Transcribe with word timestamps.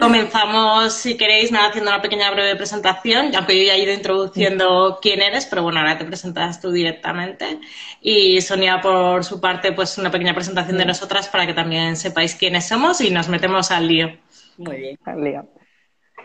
Comenzamos, 0.00 0.94
si 0.94 1.18
queréis, 1.18 1.52
nada, 1.52 1.68
haciendo 1.68 1.90
una 1.90 2.00
pequeña 2.00 2.30
breve 2.30 2.56
presentación, 2.56 3.32
aunque 3.36 3.58
yo 3.58 3.64
ya 3.64 3.74
he 3.74 3.82
ido 3.82 3.92
introduciendo 3.92 4.98
quién 5.02 5.20
eres, 5.20 5.44
pero 5.44 5.62
bueno, 5.62 5.80
ahora 5.80 5.98
te 5.98 6.06
presentas 6.06 6.60
tú 6.60 6.72
directamente. 6.72 7.60
Y 8.00 8.40
Sonia, 8.40 8.80
por 8.80 9.24
su 9.24 9.42
parte, 9.42 9.72
pues 9.72 9.98
una 9.98 10.10
pequeña 10.10 10.34
presentación 10.34 10.78
de 10.78 10.86
nosotras 10.86 11.28
para 11.28 11.46
que 11.46 11.52
también 11.52 11.96
sepáis 11.96 12.34
quiénes 12.34 12.66
somos 12.66 13.02
y 13.02 13.10
nos 13.10 13.28
metemos 13.28 13.70
al 13.70 13.88
lío. 13.88 14.08
Muy 14.56 14.76
bien. 14.76 14.98
Al 15.04 15.22
lío. 15.22 15.44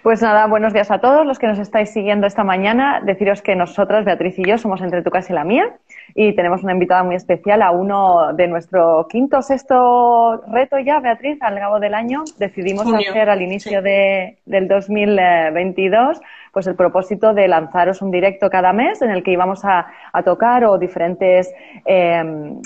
Pues 0.03 0.21
nada, 0.21 0.47
buenos 0.47 0.71
días 0.71 0.89
a 0.91 0.99
todos 0.99 1.25
los 1.25 1.37
que 1.37 1.47
nos 1.47 1.59
estáis 1.59 1.91
siguiendo 1.91 2.27
esta 2.27 2.45
mañana. 2.45 3.01
Deciros 3.03 3.41
que 3.41 3.55
nosotras, 3.55 4.05
Beatriz 4.05 4.39
y 4.39 4.47
yo, 4.47 4.57
somos 4.57 4.81
entre 4.81 5.01
tu 5.03 5.09
casa 5.09 5.33
y 5.33 5.35
la 5.35 5.43
mía 5.43 5.79
y 6.13 6.33
tenemos 6.35 6.63
una 6.63 6.73
invitada 6.73 7.03
muy 7.03 7.15
especial 7.15 7.61
a 7.61 7.71
uno 7.71 8.33
de 8.33 8.47
nuestro 8.47 9.07
quinto 9.09 9.39
o 9.39 9.41
sexto 9.41 10.41
reto 10.51 10.77
ya, 10.79 10.99
Beatriz, 10.99 11.41
al 11.41 11.57
cabo 11.57 11.79
del 11.79 11.93
año. 11.93 12.23
Decidimos 12.37 12.85
hacer 12.93 13.29
al 13.29 13.41
inicio 13.41 13.81
de, 13.81 14.37
del 14.45 14.67
2022 14.67 16.21
pues 16.55 16.67
el 16.67 16.75
propósito 16.75 17.33
de 17.33 17.49
lanzaros 17.49 18.01
un 18.01 18.11
directo 18.11 18.49
cada 18.49 18.71
mes 18.71 19.01
en 19.01 19.09
el 19.09 19.23
que 19.23 19.31
íbamos 19.31 19.65
a, 19.65 19.87
tocar 20.23 20.63
o 20.63 20.77
diferentes, 20.77 21.53
em, 21.83 22.61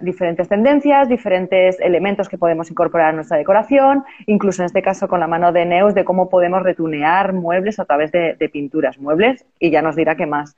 diferentes 0.00 0.48
tendencias, 0.48 1.10
diferentes 1.10 1.78
elementos 1.78 2.30
que 2.30 2.38
podemos 2.38 2.70
incorporar 2.70 3.10
a 3.10 3.12
nuestra 3.12 3.36
decoración, 3.36 4.02
incluso 4.24 4.62
en 4.62 4.66
este 4.66 4.80
caso 4.80 5.08
con 5.08 5.20
la 5.20 5.26
mano 5.26 5.52
de 5.52 5.66
Neus 5.66 5.92
de 5.92 6.06
cómo 6.06 6.30
podemos 6.30 6.62
retunear 6.62 7.34
muebles 7.34 7.78
a 7.78 7.84
través 7.84 8.10
de, 8.12 8.32
de 8.32 8.48
pinturas, 8.48 8.98
muebles 8.98 9.44
y 9.58 9.70
ya 9.70 9.82
nos 9.82 9.94
dirá 9.94 10.14
qué 10.14 10.24
más. 10.24 10.56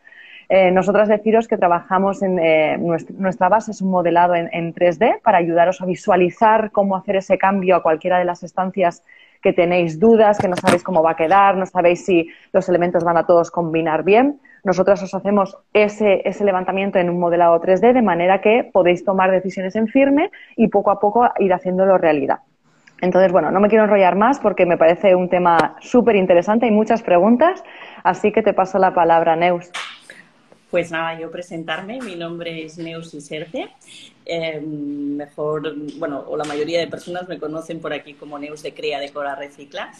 Eh, 0.48 0.70
nosotras 0.70 1.08
deciros 1.08 1.48
que 1.48 1.56
trabajamos 1.56 2.22
en 2.22 2.38
eh, 2.38 2.78
nuestra, 2.78 3.48
base 3.48 3.72
es 3.72 3.80
un 3.80 3.90
modelado 3.90 4.34
en, 4.34 4.74
3D 4.74 5.20
para 5.22 5.38
ayudaros 5.38 5.80
a 5.80 5.86
visualizar 5.86 6.70
cómo 6.70 6.96
hacer 6.96 7.16
ese 7.16 7.36
cambio 7.36 7.76
a 7.76 7.82
cualquiera 7.82 8.18
de 8.18 8.24
las 8.24 8.42
estancias 8.42 9.02
que 9.42 9.52
tenéis 9.52 9.98
dudas, 9.98 10.38
que 10.38 10.48
no 10.48 10.56
sabéis 10.56 10.82
cómo 10.82 11.02
va 11.02 11.12
a 11.12 11.16
quedar, 11.16 11.56
no 11.56 11.66
sabéis 11.66 12.04
si 12.04 12.28
los 12.52 12.68
elementos 12.68 13.04
van 13.04 13.16
a 13.16 13.26
todos 13.26 13.50
combinar 13.50 14.02
bien. 14.02 14.40
Nosotras 14.64 15.02
os 15.02 15.14
hacemos 15.14 15.58
ese, 15.72 16.28
ese 16.28 16.44
levantamiento 16.44 16.98
en 16.98 17.10
un 17.10 17.20
modelado 17.20 17.60
3D 17.60 17.92
de 17.92 18.02
manera 18.02 18.40
que 18.40 18.68
podéis 18.72 19.04
tomar 19.04 19.30
decisiones 19.30 19.76
en 19.76 19.88
firme 19.88 20.30
y 20.56 20.68
poco 20.68 20.90
a 20.90 20.98
poco 20.98 21.28
ir 21.38 21.52
haciéndolo 21.52 21.98
realidad. 21.98 22.40
Entonces, 23.00 23.30
bueno, 23.30 23.50
no 23.50 23.60
me 23.60 23.68
quiero 23.68 23.84
enrollar 23.84 24.16
más 24.16 24.38
porque 24.40 24.64
me 24.64 24.78
parece 24.78 25.14
un 25.14 25.28
tema 25.28 25.76
súper 25.80 26.16
interesante 26.16 26.66
y 26.66 26.70
muchas 26.70 27.02
preguntas, 27.02 27.62
así 28.02 28.32
que 28.32 28.42
te 28.42 28.54
paso 28.54 28.78
la 28.78 28.94
palabra, 28.94 29.36
Neus. 29.36 29.70
Pues 30.76 30.90
nada, 30.90 31.18
yo 31.18 31.30
presentarme, 31.30 32.02
mi 32.02 32.16
nombre 32.16 32.62
es 32.62 32.76
Neus 32.76 33.14
Iserce. 33.14 33.66
Eh, 34.26 34.60
mejor, 34.60 35.74
bueno, 35.96 36.22
o 36.28 36.36
la 36.36 36.44
mayoría 36.44 36.80
de 36.80 36.86
personas 36.86 37.26
me 37.28 37.38
conocen 37.38 37.80
por 37.80 37.94
aquí 37.94 38.12
como 38.12 38.38
Neus 38.38 38.62
de 38.62 38.74
Crea, 38.74 39.00
Decora, 39.00 39.36
Recicla. 39.36 39.90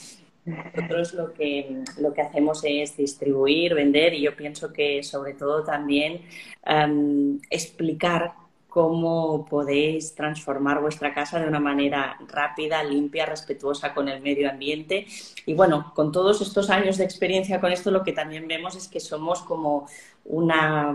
Nosotros 0.44 1.14
lo 1.14 1.32
que, 1.32 1.82
lo 1.98 2.12
que 2.12 2.20
hacemos 2.20 2.60
es 2.62 2.94
distribuir, 2.94 3.72
vender 3.72 4.12
y 4.12 4.20
yo 4.20 4.36
pienso 4.36 4.70
que 4.70 5.02
sobre 5.02 5.32
todo 5.32 5.64
también 5.64 6.20
em, 6.66 7.40
explicar 7.48 8.34
cómo 8.76 9.46
podéis 9.46 10.14
transformar 10.14 10.82
vuestra 10.82 11.14
casa 11.14 11.40
de 11.40 11.48
una 11.48 11.58
manera 11.58 12.18
rápida, 12.28 12.84
limpia, 12.84 13.24
respetuosa 13.24 13.94
con 13.94 14.06
el 14.06 14.20
medio 14.20 14.50
ambiente. 14.50 15.06
Y 15.46 15.54
bueno, 15.54 15.92
con 15.94 16.12
todos 16.12 16.42
estos 16.42 16.68
años 16.68 16.98
de 16.98 17.04
experiencia 17.04 17.58
con 17.58 17.72
esto, 17.72 17.90
lo 17.90 18.04
que 18.04 18.12
también 18.12 18.46
vemos 18.46 18.76
es 18.76 18.86
que 18.88 19.00
somos 19.00 19.40
como 19.40 19.88
una, 20.26 20.94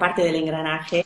parte 0.00 0.24
del 0.24 0.34
engranaje 0.34 1.04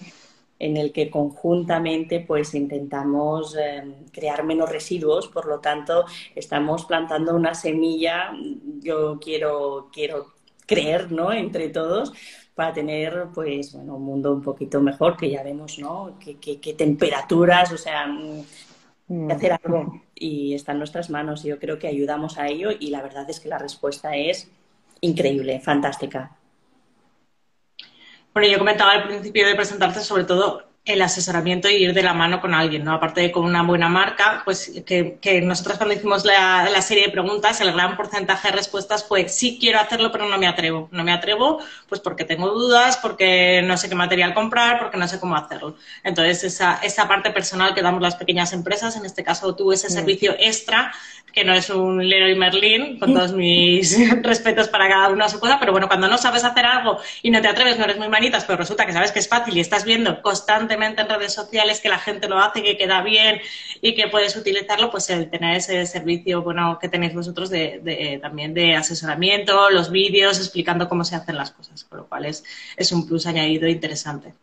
en 0.58 0.78
el 0.78 0.92
que 0.92 1.10
conjuntamente 1.10 2.20
pues 2.20 2.54
intentamos 2.54 3.54
em, 3.54 4.06
crear 4.12 4.44
menos 4.44 4.70
residuos, 4.70 5.28
por 5.28 5.44
lo 5.44 5.60
tanto 5.60 6.06
estamos 6.34 6.86
plantando 6.86 7.36
una 7.36 7.52
semilla, 7.52 8.32
yo 8.80 9.20
quiero, 9.20 9.90
quiero 9.92 10.32
creer, 10.64 11.12
¿no? 11.12 11.32
Entre 11.32 11.68
todos, 11.68 12.14
para 12.54 12.72
tener 12.72 13.28
pues 13.34 13.72
bueno 13.72 13.96
un 13.96 14.04
mundo 14.04 14.32
un 14.32 14.42
poquito 14.42 14.80
mejor 14.80 15.16
que 15.16 15.30
ya 15.30 15.42
vemos 15.42 15.78
no 15.78 16.18
qué, 16.20 16.74
temperaturas 16.76 17.72
o 17.72 17.78
sea 17.78 18.06
mm, 18.06 18.44
mm. 19.08 19.30
hacer 19.30 19.52
algo. 19.52 20.02
Y 20.14 20.54
está 20.54 20.72
en 20.72 20.78
nuestras 20.78 21.10
manos 21.10 21.42
yo 21.42 21.58
creo 21.58 21.78
que 21.78 21.88
ayudamos 21.88 22.38
a 22.38 22.46
ello 22.48 22.70
y 22.78 22.90
la 22.90 23.02
verdad 23.02 23.28
es 23.28 23.40
que 23.40 23.48
la 23.48 23.58
respuesta 23.58 24.16
es 24.16 24.50
increíble 25.00 25.60
fantástica. 25.60 26.36
Bueno 28.34 28.48
yo 28.48 28.58
comentaba 28.58 28.92
al 28.92 29.06
principio 29.06 29.46
de 29.46 29.54
presentarte 29.54 30.00
sobre 30.00 30.24
todo 30.24 30.71
el 30.84 31.00
asesoramiento 31.00 31.68
y 31.68 31.74
ir 31.74 31.94
de 31.94 32.02
la 32.02 32.12
mano 32.12 32.40
con 32.40 32.54
alguien, 32.54 32.84
¿no? 32.84 32.92
Aparte 32.92 33.20
de 33.20 33.30
con 33.30 33.44
una 33.44 33.62
buena 33.62 33.88
marca, 33.88 34.42
pues 34.44 34.82
que, 34.84 35.16
que 35.20 35.40
nosotros 35.40 35.76
cuando 35.76 35.94
hicimos 35.94 36.24
la, 36.24 36.68
la, 36.70 36.82
serie 36.82 37.04
de 37.04 37.12
preguntas, 37.12 37.60
el 37.60 37.72
gran 37.72 37.96
porcentaje 37.96 38.48
de 38.48 38.56
respuestas 38.56 39.04
fue 39.04 39.28
sí 39.28 39.58
quiero 39.60 39.78
hacerlo, 39.78 40.10
pero 40.10 40.28
no 40.28 40.38
me 40.38 40.48
atrevo. 40.48 40.88
No 40.90 41.04
me 41.04 41.12
atrevo, 41.12 41.60
pues 41.88 42.00
porque 42.00 42.24
tengo 42.24 42.48
dudas, 42.48 42.96
porque 42.96 43.62
no 43.64 43.76
sé 43.76 43.88
qué 43.88 43.94
material 43.94 44.34
comprar, 44.34 44.80
porque 44.80 44.96
no 44.96 45.06
sé 45.06 45.20
cómo 45.20 45.36
hacerlo. 45.36 45.76
Entonces, 46.02 46.42
esa, 46.42 46.80
esa 46.82 47.06
parte 47.06 47.30
personal 47.30 47.74
que 47.74 47.82
damos 47.82 48.02
las 48.02 48.16
pequeñas 48.16 48.52
empresas, 48.52 48.96
en 48.96 49.04
este 49.04 49.22
caso 49.22 49.54
tú 49.54 49.70
ese 49.70 49.88
servicio 49.88 50.34
extra, 50.36 50.92
que 51.32 51.44
no 51.44 51.54
es 51.54 51.70
un 51.70 52.06
Leroy 52.06 52.34
Merlin, 52.34 52.98
con 52.98 53.14
todos 53.14 53.32
mis 53.32 53.96
respetos 54.22 54.68
para 54.68 54.88
cada 54.88 55.08
una 55.08 55.28
su 55.28 55.40
cosa, 55.40 55.58
pero 55.58 55.72
bueno, 55.72 55.88
cuando 55.88 56.08
no 56.08 56.18
sabes 56.18 56.44
hacer 56.44 56.66
algo 56.66 56.98
y 57.22 57.30
no 57.30 57.40
te 57.40 57.48
atreves, 57.48 57.78
no 57.78 57.84
eres 57.84 57.98
muy 57.98 58.08
manitas, 58.08 58.44
pero 58.44 58.58
resulta 58.58 58.84
que 58.84 58.92
sabes 58.92 59.12
que 59.12 59.20
es 59.20 59.28
fácil 59.28 59.56
y 59.56 59.60
estás 59.60 59.84
viendo 59.84 60.20
constantemente 60.72 61.02
en 61.02 61.08
redes 61.08 61.32
sociales 61.32 61.80
que 61.80 61.88
la 61.88 61.98
gente 61.98 62.28
lo 62.28 62.38
hace, 62.38 62.62
que 62.62 62.76
queda 62.76 63.02
bien 63.02 63.40
y 63.80 63.94
que 63.94 64.08
puedes 64.08 64.36
utilizarlo, 64.36 64.90
pues 64.90 65.10
el 65.10 65.28
tener 65.30 65.56
ese 65.56 65.86
servicio 65.86 66.42
bueno 66.42 66.78
que 66.80 66.88
tenéis 66.88 67.14
vosotros 67.14 67.50
de, 67.50 68.18
también 68.22 68.54
de 68.54 68.74
asesoramiento, 68.74 69.70
los 69.70 69.90
vídeos 69.90 70.38
explicando 70.38 70.88
cómo 70.88 71.04
se 71.04 71.16
hacen 71.16 71.36
las 71.36 71.50
cosas, 71.50 71.84
con 71.84 71.98
lo 71.98 72.06
cual 72.06 72.26
es, 72.26 72.44
es 72.76 72.92
un 72.92 73.06
plus 73.06 73.26
añadido 73.26 73.68
interesante. 73.68 74.34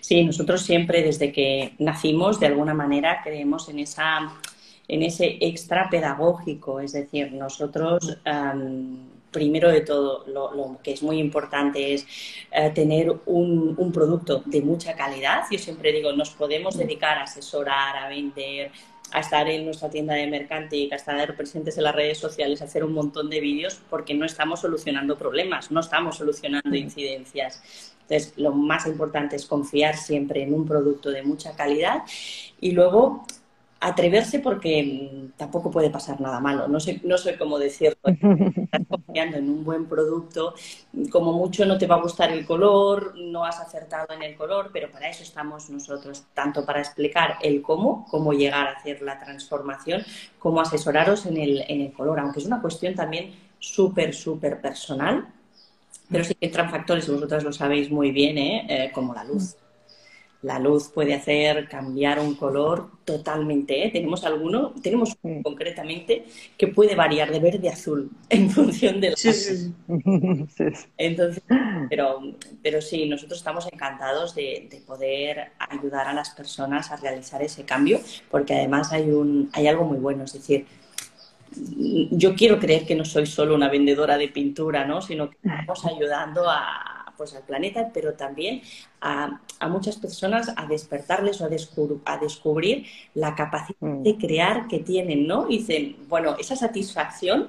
Sí, 0.00 0.24
nosotros 0.24 0.62
siempre 0.62 1.02
desde 1.02 1.30
que 1.30 1.74
nacimos, 1.78 2.40
de 2.40 2.46
alguna 2.46 2.72
manera, 2.72 3.20
creemos 3.22 3.68
en 3.68 3.80
esa 3.80 4.32
en 4.86 5.02
ese 5.02 5.38
extra 5.40 5.88
pedagógico, 5.88 6.78
es 6.78 6.92
decir, 6.92 7.32
nosotros 7.32 8.18
primero 9.34 9.70
de 9.70 9.82
todo, 9.82 10.24
lo, 10.26 10.78
que 10.82 10.92
es 10.92 11.02
muy 11.02 11.18
importante 11.18 11.92
es 11.92 12.06
eh, 12.52 12.70
tener 12.70 13.12
un, 13.26 13.92
producto 13.92 14.42
de 14.46 14.62
mucha 14.62 14.94
calidad. 14.94 15.42
Yo 15.50 15.58
siempre 15.58 15.92
digo, 15.92 16.12
nos 16.12 16.30
podemos 16.30 16.78
dedicar 16.78 17.18
a 17.18 17.24
asesorar, 17.24 17.96
a 17.96 18.08
vender, 18.08 18.70
a 19.12 19.20
estar 19.20 19.48
en 19.48 19.64
nuestra 19.64 19.90
tienda 19.90 20.14
de 20.14 20.26
Mercantic, 20.26 20.92
a 20.92 20.96
estar 20.96 21.36
presentes 21.36 21.76
en 21.76 21.84
las 21.84 21.94
redes 21.94 22.18
sociales, 22.18 22.62
a 22.62 22.64
hacer 22.64 22.84
un 22.84 22.92
montón 22.92 23.28
de 23.28 23.40
vídeos, 23.40 23.80
porque 23.90 24.14
no 24.14 24.24
estamos 24.24 24.60
solucionando 24.60 25.18
problemas, 25.18 25.70
no 25.70 25.80
estamos 25.80 26.16
solucionando 26.16 26.74
incidencias. 26.74 27.92
Entonces, 28.02 28.34
lo 28.36 28.52
más 28.52 28.86
importante 28.86 29.36
es 29.36 29.46
confiar 29.46 29.96
siempre 29.96 30.42
en 30.42 30.54
un 30.54 30.66
producto 30.66 31.10
de 31.10 31.22
mucha 31.22 31.56
calidad 31.56 32.02
y 32.60 32.70
luego 32.72 33.24
atreverse 33.84 34.38
porque 34.38 34.82
mm, 34.82 35.36
tampoco 35.36 35.70
puede 35.70 35.90
pasar 35.90 36.20
nada 36.20 36.40
malo. 36.40 36.66
No 36.68 36.80
sé, 36.80 37.00
no 37.04 37.18
sé 37.18 37.36
cómo 37.36 37.58
decirlo. 37.58 37.98
Estás 38.04 38.86
confiando 38.88 39.36
en 39.36 39.50
un 39.50 39.62
buen 39.62 39.86
producto, 39.86 40.54
como 41.10 41.32
mucho 41.32 41.66
no 41.66 41.76
te 41.76 41.86
va 41.86 41.96
a 41.96 42.02
gustar 42.02 42.32
el 42.32 42.46
color, 42.46 43.14
no 43.16 43.44
has 43.44 43.60
acertado 43.60 44.14
en 44.14 44.22
el 44.22 44.36
color, 44.36 44.70
pero 44.72 44.90
para 44.90 45.08
eso 45.08 45.22
estamos 45.22 45.68
nosotros, 45.68 46.24
tanto 46.32 46.64
para 46.64 46.80
explicar 46.80 47.36
el 47.42 47.60
cómo, 47.60 48.06
cómo 48.10 48.32
llegar 48.32 48.68
a 48.68 48.72
hacer 48.72 49.02
la 49.02 49.18
transformación, 49.18 50.02
como 50.38 50.60
asesoraros 50.60 51.26
en 51.26 51.36
el, 51.36 51.64
en 51.68 51.82
el 51.82 51.92
color, 51.92 52.20
aunque 52.20 52.40
es 52.40 52.46
una 52.46 52.62
cuestión 52.62 52.94
también 52.94 53.34
súper, 53.58 54.14
súper 54.14 54.60
personal. 54.60 55.28
Pero 56.10 56.24
sí 56.24 56.34
que 56.34 56.46
entran 56.46 56.70
factores, 56.70 57.08
y 57.08 57.12
vosotras 57.12 57.44
lo 57.44 57.52
sabéis 57.52 57.90
muy 57.90 58.10
bien, 58.12 58.36
¿eh? 58.36 58.66
Eh, 58.68 58.92
como 58.92 59.14
la 59.14 59.24
luz 59.24 59.56
la 60.44 60.58
luz 60.58 60.88
puede 60.88 61.14
hacer 61.14 61.68
cambiar 61.68 62.20
un 62.20 62.34
color 62.34 62.90
totalmente. 63.06 63.86
¿eh? 63.86 63.90
Tenemos 63.90 64.24
alguno, 64.24 64.74
tenemos 64.82 65.16
uno 65.22 65.42
concretamente 65.42 66.26
que 66.58 66.68
puede 66.68 66.94
variar 66.94 67.32
de 67.32 67.40
verde 67.40 67.70
a 67.70 67.72
azul 67.72 68.10
en 68.28 68.50
función 68.50 69.00
de 69.00 69.10
la 69.10 69.16
sí, 69.16 69.32
sí. 69.32 69.74
Entonces, 70.98 71.42
pero, 71.88 72.20
pero 72.62 72.82
sí, 72.82 73.08
nosotros 73.08 73.38
estamos 73.38 73.66
encantados 73.72 74.34
de, 74.34 74.68
poder 74.86 75.52
ayudar 75.58 76.08
a 76.08 76.12
las 76.12 76.30
personas 76.30 76.90
a 76.90 76.96
realizar 76.96 77.40
ese 77.42 77.64
cambio, 77.64 78.00
porque 78.30 78.54
además 78.54 78.92
hay 78.92 79.10
un, 79.10 79.48
hay 79.54 79.66
algo 79.66 79.84
muy 79.84 79.98
bueno, 79.98 80.24
es 80.24 80.34
decir, 80.34 80.66
yo 82.10 82.34
quiero 82.34 82.58
creer 82.58 82.84
que 82.84 82.94
no 82.94 83.04
soy 83.04 83.24
solo 83.24 83.54
una 83.54 83.70
vendedora 83.70 84.18
de 84.18 84.28
pintura, 84.28 84.84
¿no? 84.84 85.00
sino 85.00 85.30
que 85.30 85.36
estamos 85.42 85.86
ayudando 85.86 86.44
a, 86.50 87.03
pues, 87.16 87.34
al 87.34 87.42
planeta, 87.42 87.90
pero 87.92 88.14
también 88.14 88.62
a, 89.00 89.40
muchas 89.68 89.96
personas 89.96 90.52
a 90.56 90.66
despertarles 90.66 91.40
o 91.40 91.46
a, 92.04 92.18
descubrir 92.18 92.86
la 93.14 93.34
capacidad 93.34 93.76
mm. 93.80 94.02
de 94.02 94.16
crear 94.16 94.68
que 94.68 94.80
tienen, 94.80 95.26
¿no? 95.26 95.46
dicen, 95.46 95.96
bueno, 96.08 96.36
esa 96.38 96.56
satisfacción 96.56 97.48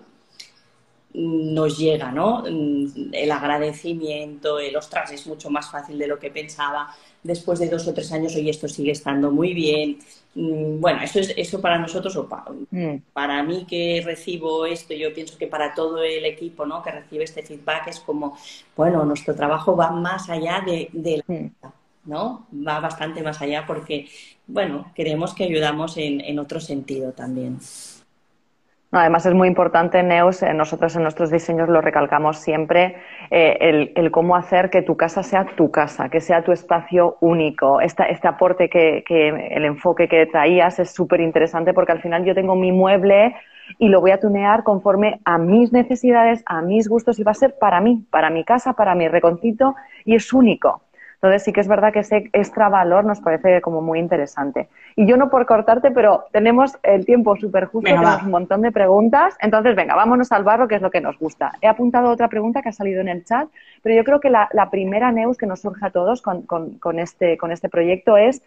nos 1.16 1.78
llega, 1.78 2.12
¿no? 2.12 2.44
Mm, 2.50 3.14
el 3.14 3.32
agradecimiento, 3.32 4.60
el 4.60 4.76
ostras, 4.76 5.12
es 5.12 5.26
mucho 5.28 5.50
más 5.50 5.72
fácil 5.72 5.98
de 5.98 6.08
lo 6.08 6.20
que 6.20 6.30
pensaba. 6.30 6.94
Después 7.26 7.58
de 7.58 7.70
dos 7.70 7.88
o 7.88 7.94
tres 7.94 8.12
años, 8.12 8.36
hoy 8.36 8.48
esto 8.52 8.68
sigue 8.68 8.92
estando 8.92 9.32
muy 9.32 9.56
bien. 9.56 9.98
Mm, 10.36 10.80
bueno, 10.80 11.02
eso 11.02 11.20
es 11.20 11.34
eso 11.36 11.60
para 11.60 11.80
nosotros 11.80 12.16
o 12.18 12.30
mm. 12.70 12.98
para, 13.14 13.42
mí 13.42 13.66
que 13.68 14.04
recibo 14.06 14.68
esto, 14.68 14.94
yo 14.94 15.12
pienso 15.12 15.36
que 15.36 15.48
para 15.48 15.74
todo 15.74 16.04
el 16.04 16.24
equipo, 16.24 16.68
¿no? 16.68 16.84
Que 16.84 16.92
recibe 16.92 17.24
este 17.24 17.42
feedback 17.42 17.88
es 17.88 18.00
como, 18.00 18.38
bueno, 18.78 19.04
nuestro 19.06 19.34
trabajo 19.34 19.76
va 19.76 19.90
más 19.90 20.30
allá 20.30 20.62
de, 20.64 20.90
de 20.94 21.24
la 21.28 21.74
¿no? 22.06 22.46
Va 22.54 22.80
bastante 22.80 23.24
más 23.24 23.42
allá 23.42 23.66
porque, 23.66 24.08
bueno, 24.46 24.92
queremos 24.94 25.34
que 25.34 25.46
ayudamos 25.46 25.98
en, 25.98 26.22
en 26.22 26.38
otro 26.38 26.60
sentido 26.60 27.12
también. 27.14 27.58
Además 28.98 29.26
es 29.26 29.34
muy 29.34 29.50
importante, 29.50 30.02
Neus, 30.04 30.42
eh, 30.42 30.54
nosotros 30.54 30.96
en 30.96 31.02
nuestros 31.02 31.30
diseños 31.30 31.68
lo 31.68 31.82
recalcamos 31.82 32.38
siempre, 32.38 32.96
eh, 33.30 33.92
el, 33.94 34.10
cómo 34.10 34.38
hacer 34.38 34.70
que 34.70 34.84
tu 34.84 34.96
casa 34.96 35.22
sea 35.22 35.46
tu 35.58 35.70
casa, 35.70 36.08
que 36.08 36.22
sea 36.22 36.46
tu 36.46 36.54
espacio 36.54 37.18
único. 37.20 37.82
este 37.82 38.26
aporte 38.26 38.70
que, 38.70 39.04
el 39.52 39.66
enfoque 39.66 40.08
que 40.08 40.26
traías 40.28 40.80
es 40.80 40.92
súper 40.92 41.20
interesante 41.20 41.74
porque 41.74 41.92
al 41.92 42.02
final 42.02 42.24
yo 42.24 42.34
tengo 42.34 42.56
mi 42.56 42.72
mueble 42.72 43.36
y 43.80 43.90
lo 43.90 44.00
voy 44.00 44.12
a 44.12 44.20
tunear 44.22 44.64
conforme 44.64 45.20
a 45.26 45.38
mis 45.40 45.74
necesidades, 45.74 46.42
a 46.46 46.62
mis 46.62 46.88
gustos 46.88 47.20
y 47.20 47.24
va 47.24 47.32
a 47.32 47.34
ser 47.34 47.56
para 47.60 47.82
mí, 47.82 48.06
para 48.10 48.30
mi 48.30 48.46
casa, 48.46 48.74
para 48.74 48.96
mi 48.96 49.10
reconcito 49.10 49.76
y 50.06 50.16
es 50.16 50.32
único. 50.32 50.85
Entonces 51.26 51.44
sí 51.44 51.54
que 51.54 51.62
es 51.62 51.68
verdad 51.68 51.92
que 51.92 52.02
ese 52.02 52.30
extra 52.34 52.70
valor 52.70 53.04
nos 53.04 53.20
parece 53.20 53.60
como 53.60 53.82
muy 53.82 53.98
interesante. 53.98 54.70
Y 54.96 55.08
yo 55.08 55.18
no 55.18 55.32
por 55.32 55.48
cortarte, 55.48 55.90
pero 55.90 56.26
tenemos 56.32 56.78
el 56.84 57.04
tiempo 57.04 57.36
súper 57.36 57.66
justo, 57.66 57.90
tenemos 57.90 58.22
un 58.22 58.30
montón 58.30 58.62
de 58.62 58.72
preguntas. 58.72 59.36
Entonces, 59.42 59.76
venga, 59.76 59.96
vámonos 59.96 60.32
al 60.32 60.44
barro, 60.44 60.68
que 60.68 60.76
es 60.76 60.84
lo 60.84 60.92
que 60.92 61.02
nos 61.02 61.18
gusta. 61.18 61.54
He 61.62 61.68
apuntado 61.68 62.12
otra 62.12 62.28
pregunta 62.28 62.62
que 62.62 62.70
ha 62.70 62.74
salido 62.74 63.02
en 63.02 63.08
el 63.08 63.26
chat, 63.26 63.50
pero 63.82 63.96
yo 63.96 64.04
creo 64.04 64.20
que 64.20 64.30
la, 64.30 64.70
primera, 64.70 65.12
Neus, 65.12 65.36
que 65.36 65.48
nos 65.48 65.62
surge 65.62 65.84
a 65.84 65.90
todos 65.90 66.22
con, 66.22 67.00
este, 67.00 67.40
con 67.40 67.52
este 67.52 67.70
proyecto 67.70 68.18
es 68.18 68.44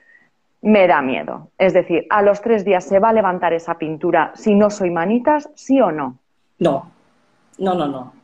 me 0.63 0.87
da 0.87 1.03
miedo. 1.03 1.49
Es 1.59 1.73
decir, 1.73 2.07
a 2.11 2.23
los 2.23 2.41
tres 2.43 2.65
días 2.65 2.85
se 2.85 3.01
va 3.01 3.09
a 3.09 3.13
levantar 3.13 3.53
esa 3.55 3.75
pintura 3.75 4.31
si 4.37 4.55
no 4.55 4.71
soy 4.71 4.91
manitas, 4.91 5.51
sí 5.57 5.81
o 5.81 5.91
no. 5.91 6.17
No, 6.61 6.93
no, 7.59 7.75
no, 7.75 7.89
no. 7.89 8.18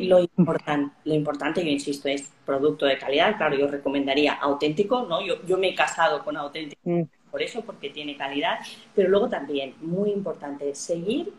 Lo, 0.00 0.20
importante, 0.20 0.94
lo 1.04 1.14
importante, 1.14 1.64
yo 1.64 1.70
insisto, 1.70 2.08
es 2.08 2.30
producto 2.44 2.84
de 2.84 2.98
calidad. 2.98 3.36
Claro, 3.36 3.56
yo 3.56 3.66
recomendaría 3.66 4.34
auténtico, 4.34 5.06
¿no? 5.06 5.24
Yo, 5.24 5.44
yo 5.46 5.56
me 5.56 5.70
he 5.70 5.74
casado 5.74 6.22
con 6.22 6.36
auténtico 6.36 6.80
mm. 6.84 7.02
por 7.30 7.40
eso, 7.40 7.62
porque 7.62 7.88
tiene 7.88 8.16
calidad. 8.16 8.58
Pero 8.94 9.08
luego 9.08 9.28
también, 9.28 9.74
muy 9.80 10.10
importante, 10.10 10.74
seguir 10.74 11.32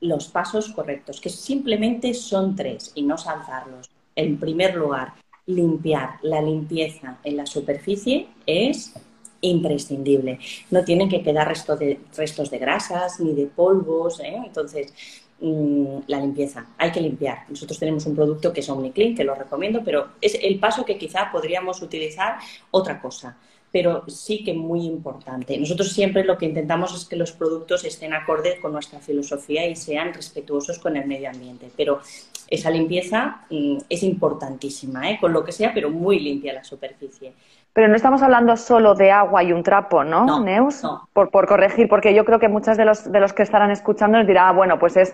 los 0.00 0.28
pasos 0.28 0.68
correctos, 0.72 1.20
que 1.20 1.30
simplemente 1.30 2.12
son 2.12 2.54
tres 2.54 2.92
y 2.94 3.02
no 3.02 3.16
saltarlos. 3.16 3.90
En 4.14 4.38
primer 4.38 4.74
lugar, 4.74 5.14
limpiar. 5.46 6.18
La 6.22 6.40
limpieza 6.40 7.18
en 7.24 7.36
la 7.36 7.46
superficie 7.46 8.28
es 8.46 8.94
imprescindible. 9.40 10.38
No 10.70 10.84
tienen 10.84 11.08
que 11.08 11.22
quedar 11.22 11.48
restos 11.48 11.78
de, 11.78 12.00
restos 12.16 12.50
de 12.50 12.58
grasas 12.58 13.20
ni 13.20 13.34
de 13.34 13.46
polvos. 13.46 14.20
¿eh? 14.20 14.42
Entonces, 14.44 14.92
Mm, 15.40 16.04
la 16.06 16.20
limpieza. 16.20 16.66
Hay 16.78 16.92
que 16.92 17.00
limpiar. 17.00 17.44
Nosotros 17.48 17.78
tenemos 17.78 18.06
un 18.06 18.14
producto 18.14 18.52
que 18.52 18.60
es 18.60 18.68
OmniClean, 18.68 19.14
que 19.14 19.24
lo 19.24 19.34
recomiendo, 19.34 19.82
pero 19.84 20.08
es 20.20 20.38
el 20.40 20.58
paso 20.58 20.84
que 20.84 20.96
quizá 20.96 21.30
podríamos 21.32 21.82
utilizar 21.82 22.38
otra 22.70 23.00
cosa. 23.00 23.36
Pero 23.72 24.04
sí 24.06 24.44
que 24.44 24.54
muy 24.54 24.86
importante. 24.86 25.58
Nosotros 25.58 25.92
siempre 25.92 26.24
lo 26.24 26.38
que 26.38 26.46
intentamos 26.46 26.94
es 26.94 27.04
que 27.04 27.16
los 27.16 27.32
productos 27.32 27.84
estén 27.84 28.14
acordes 28.14 28.60
con 28.60 28.72
nuestra 28.72 29.00
filosofía 29.00 29.66
y 29.66 29.74
sean 29.74 30.14
respetuosos 30.14 30.78
con 30.78 30.96
el 30.96 31.06
medio 31.06 31.28
ambiente. 31.28 31.68
Pero 31.76 32.00
esa 32.48 32.70
limpieza 32.70 33.44
mm, 33.50 33.78
es 33.88 34.02
importantísima, 34.04 35.10
¿eh? 35.10 35.18
con 35.20 35.32
lo 35.32 35.44
que 35.44 35.50
sea, 35.50 35.74
pero 35.74 35.90
muy 35.90 36.20
limpia 36.20 36.52
la 36.52 36.62
superficie. 36.62 37.32
Pero 37.74 37.88
no 37.88 37.96
estamos 37.96 38.22
hablando 38.22 38.56
solo 38.56 38.94
de 38.94 39.10
agua 39.10 39.42
y 39.42 39.52
un 39.52 39.64
trapo, 39.64 40.04
¿no, 40.04 40.40
Neus? 40.40 40.82
Por, 41.12 41.30
por, 41.30 41.48
corregir, 41.48 41.88
porque 41.88 42.14
yo 42.14 42.24
creo 42.24 42.38
que 42.38 42.48
muchos 42.48 42.76
de 42.76 42.84
los, 42.84 43.10
de 43.10 43.18
los 43.18 43.32
que 43.32 43.42
estarán 43.42 43.72
escuchando 43.72 44.16
nos 44.16 44.26
dirán, 44.28 44.48
ah, 44.48 44.52
bueno, 44.52 44.78
pues 44.78 44.96
es 44.96 45.12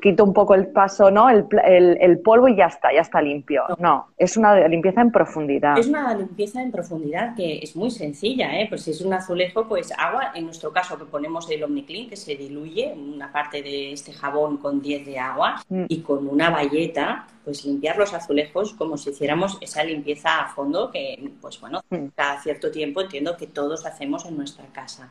quito 0.00 0.24
un 0.24 0.32
poco 0.32 0.54
el 0.54 0.68
paso, 0.68 1.10
¿no? 1.10 1.28
El, 1.30 1.46
el, 1.64 2.18
polvo 2.20 2.48
y 2.48 2.56
ya 2.56 2.66
está, 2.66 2.92
ya 2.92 3.00
está 3.00 3.20
limpio. 3.20 3.64
No. 3.78 4.08
es 4.16 4.36
una 4.36 4.66
limpieza 4.68 5.00
en 5.00 5.10
profundidad. 5.10 5.78
Es 5.78 5.88
una 5.88 6.14
limpieza 6.14 6.62
en 6.62 6.70
profundidad 6.70 7.34
que 7.34 7.58
es 7.58 7.74
muy 7.76 7.90
sencilla, 7.90 8.60
¿eh? 8.60 8.66
Pues 8.68 8.82
si 8.82 8.92
es 8.92 9.00
un 9.00 9.12
azulejo, 9.12 9.66
pues 9.66 9.92
agua, 9.96 10.32
en 10.34 10.44
nuestro 10.44 10.72
caso 10.72 10.98
que 10.98 11.04
ponemos 11.04 11.50
el 11.50 11.64
OmniClean, 11.64 12.08
que 12.08 12.16
se 12.16 12.36
diluye 12.36 12.94
una 12.94 13.32
parte 13.32 13.62
de 13.62 13.92
este 13.92 14.12
jabón 14.12 14.58
con 14.58 14.80
10 14.80 15.06
de 15.06 15.18
agua 15.18 15.62
mm. 15.68 15.84
y 15.88 16.00
con 16.00 16.28
una 16.28 16.50
bayeta 16.50 17.26
pues 17.44 17.64
limpiar 17.64 17.96
los 17.96 18.12
azulejos 18.12 18.74
como 18.74 18.96
si 18.96 19.10
hiciéramos 19.10 19.58
esa 19.60 19.82
limpieza 19.82 20.40
a 20.40 20.48
fondo 20.48 20.90
que, 20.90 21.32
pues 21.40 21.60
bueno, 21.60 21.82
mm. 21.90 22.08
cada 22.14 22.40
cierto 22.40 22.70
tiempo 22.70 23.00
entiendo 23.00 23.36
que 23.36 23.46
todos 23.46 23.86
hacemos 23.86 24.24
en 24.26 24.36
nuestra 24.36 24.66
casa, 24.66 25.10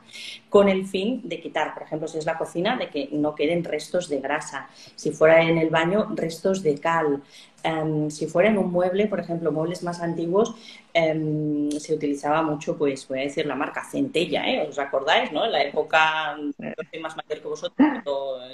con 0.49 0.69
el 0.69 0.85
fin 0.85 1.21
de 1.23 1.41
quitar, 1.41 1.73
por 1.73 1.83
ejemplo, 1.83 2.07
si 2.07 2.17
es 2.17 2.25
la 2.25 2.37
cocina, 2.37 2.77
de 2.77 2.89
que 2.89 3.09
no 3.11 3.35
queden 3.35 3.63
restos 3.63 4.09
de 4.09 4.19
grasa, 4.19 4.68
si 4.95 5.11
fuera 5.11 5.41
en 5.41 5.57
el 5.57 5.69
baño, 5.69 6.07
restos 6.15 6.63
de 6.63 6.79
cal, 6.79 7.21
Em, 7.63 8.09
si 8.09 8.27
fuera 8.27 8.49
en 8.49 8.57
un 8.57 8.71
mueble, 8.71 9.07
por 9.07 9.19
ejemplo, 9.19 9.51
muebles 9.51 9.83
más 9.83 9.99
antiguos, 10.01 10.55
em, 10.93 11.69
se 11.71 11.93
utilizaba 11.93 12.41
mucho, 12.41 12.77
pues 12.77 13.05
voy 13.07 13.19
a 13.19 13.23
decir 13.23 13.45
la 13.45 13.55
marca 13.55 13.83
Centella, 13.83 14.49
¿eh? 14.49 14.65
¿Os 14.67 14.79
acordáis, 14.79 15.31
no? 15.31 15.45
En 15.45 15.51
la 15.51 15.63
época, 15.63 16.37
yo 16.57 16.83
soy 16.89 16.99
más 17.01 17.17
mayor 17.17 17.41
que 17.41 17.47
vosotros, 17.47 17.87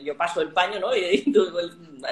yo 0.04 0.18
paso 0.18 0.42
el 0.42 0.52
paño, 0.52 0.80
¿no? 0.80 0.88
Y, 0.96 1.34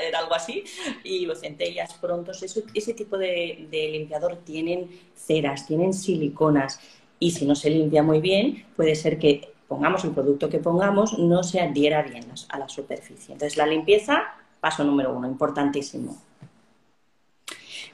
era 0.07 0.19
algo 0.19 0.35
así, 0.35 0.63
y 1.03 1.25
los 1.25 1.39
centellas 1.39 1.93
prontos, 1.95 2.43
ese 2.43 2.93
tipo 2.93 3.17
de 3.17 3.67
limpiador 3.91 4.37
tienen 4.43 4.89
ceras, 5.15 5.65
tienen 5.65 5.93
siliconas, 5.93 6.79
y 7.19 7.31
si 7.31 7.45
no 7.45 7.55
se 7.55 7.69
limpia 7.69 8.03
muy 8.03 8.19
bien, 8.19 8.65
puede 8.75 8.95
ser 8.95 9.17
que 9.17 9.52
pongamos 9.73 10.03
el 10.03 10.11
producto 10.11 10.49
que 10.49 10.59
pongamos, 10.59 11.17
no 11.17 11.41
se 11.41 11.59
adhiera 11.59 12.03
bien 12.03 12.25
a 12.49 12.59
la 12.59 12.69
superficie. 12.69 13.33
Entonces, 13.33 13.57
la 13.57 13.65
limpieza, 13.65 14.21
paso 14.61 14.83
número 14.83 15.11
uno, 15.11 15.27
importantísimo. 15.27 16.15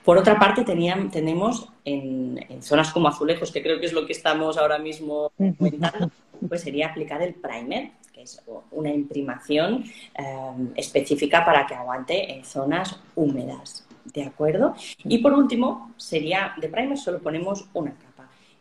Por 0.04 0.18
otra 0.18 0.38
parte, 0.38 0.66
tenían, 0.66 1.10
tenemos 1.10 1.70
en, 1.86 2.38
zonas 2.62 2.92
como 2.92 3.08
azulejos, 3.08 3.50
que 3.54 3.64
creo 3.64 3.80
que 3.80 3.86
es 3.86 3.94
lo 3.94 4.06
que 4.06 4.12
estamos 4.12 4.58
ahora 4.58 4.78
mismo 4.78 5.32
comentando, 5.38 6.12
pues 6.50 6.62
sería 6.62 6.88
aplicar 6.88 7.22
el 7.22 7.36
primer, 7.36 7.92
que 8.12 8.24
es 8.24 8.42
una 8.72 8.90
imprimación 8.90 9.86
em, 10.16 10.74
específica 10.76 11.46
para 11.46 11.66
que 11.66 11.76
aguante 11.76 12.34
en 12.34 12.44
zonas 12.44 13.00
húmedas. 13.16 13.88
¿De 14.04 14.24
acuerdo? 14.24 14.76
Y 15.06 15.20
por 15.20 15.32
último, 15.32 15.94
sería 15.96 16.54
de 16.60 16.68
primer 16.68 16.98
solo 16.98 17.20
ponemos 17.20 17.70
una 17.74 17.92
capa. 17.92 18.09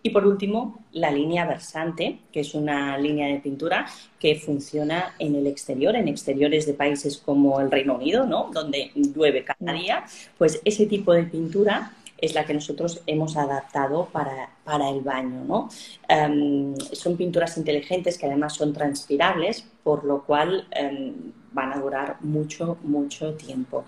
Y 0.02 0.10
por 0.10 0.26
último, 0.26 0.84
la 0.92 1.10
línea 1.10 1.44
versante, 1.44 2.20
que 2.32 2.40
es 2.40 2.54
una 2.54 2.96
línea 2.98 3.26
de 3.26 3.40
pintura 3.40 3.86
que 4.18 4.36
funciona 4.36 5.14
en 5.18 5.34
el 5.34 5.46
exterior, 5.46 5.96
en 5.96 6.06
exteriores 6.06 6.66
de 6.66 6.74
países 6.74 7.18
como 7.18 7.60
el 7.60 7.70
Reino 7.70 7.96
Unido, 7.96 8.24
¿no? 8.24 8.50
donde 8.52 8.92
llueve 8.94 9.44
cada 9.44 9.72
día. 9.72 10.04
Pues 10.36 10.60
ese 10.64 10.86
tipo 10.86 11.12
de 11.12 11.24
pintura 11.24 11.92
es 12.16 12.34
la 12.34 12.44
que 12.44 12.54
nosotros 12.54 13.02
hemos 13.06 13.36
adaptado 13.36 14.08
para, 14.12 14.50
el 14.88 15.00
baño. 15.00 15.44
¿no? 15.44 15.68
Em, 16.08 16.76
son 16.76 17.16
pinturas 17.16 17.56
inteligentes 17.58 18.18
que 18.18 18.26
además 18.26 18.54
son 18.54 18.72
transpirables, 18.72 19.66
por 19.82 20.04
lo 20.04 20.22
cual 20.22 20.68
em, 20.70 21.32
van 21.52 21.72
a 21.72 21.80
durar 21.80 22.16
mucho, 22.20 22.78
mucho 22.82 23.34
tiempo. 23.34 23.84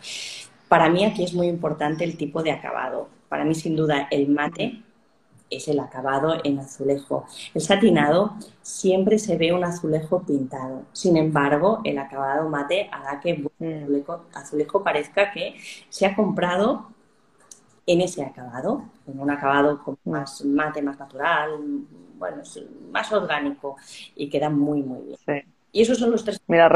Para 0.69 0.89
mí 0.89 1.05
aquí 1.05 1.23
es 1.23 1.35
muy 1.35 1.47
importante 1.47 2.05
el 2.05 2.17
tipo 2.17 2.43
de 2.43 2.51
acabado. 2.51 3.09
Para 3.29 3.45
mí, 3.45 3.55
sin 3.55 3.77
duda, 3.77 4.09
el 4.11 4.29
mate 4.29 4.83
es 5.51 5.69
el 5.69 5.81
acabado 5.81 6.37
en 6.45 6.59
azulejo. 6.61 7.27
El 7.53 7.61
satinado 7.61 8.35
siempre 8.63 9.19
se 9.19 9.37
ve 9.37 9.53
un 9.53 9.65
azulejo 9.65 10.23
pintado. 10.23 10.83
Sin 10.93 11.17
embargo, 11.17 11.81
el 11.85 11.99
acabado 11.99 12.49
mate 12.49 12.89
hará 12.93 13.21
que 13.21 13.31
el 13.31 13.51
azulejo, 13.83 14.25
azulejo 14.33 14.83
parezca 14.83 15.33
que 15.33 15.57
se 15.89 16.07
ha 16.07 16.15
comprado 16.15 16.87
en 17.87 18.01
ese 18.01 18.25
acabado, 18.25 18.85
en 19.07 19.19
un 19.19 19.31
acabado 19.31 19.81
más 20.05 20.45
mate, 20.45 20.81
más 20.81 20.99
natural, 20.99 21.51
bueno, 22.17 22.43
más 22.93 23.13
orgánico 23.13 23.77
y 24.15 24.29
queda 24.29 24.49
muy, 24.49 24.83
muy 24.83 25.17
bien. 25.27 25.45
Y 25.73 25.83
esos 25.83 25.99
son 25.99 26.13
los 26.13 26.25
tres. 26.25 26.41
Mira, 26.47 26.71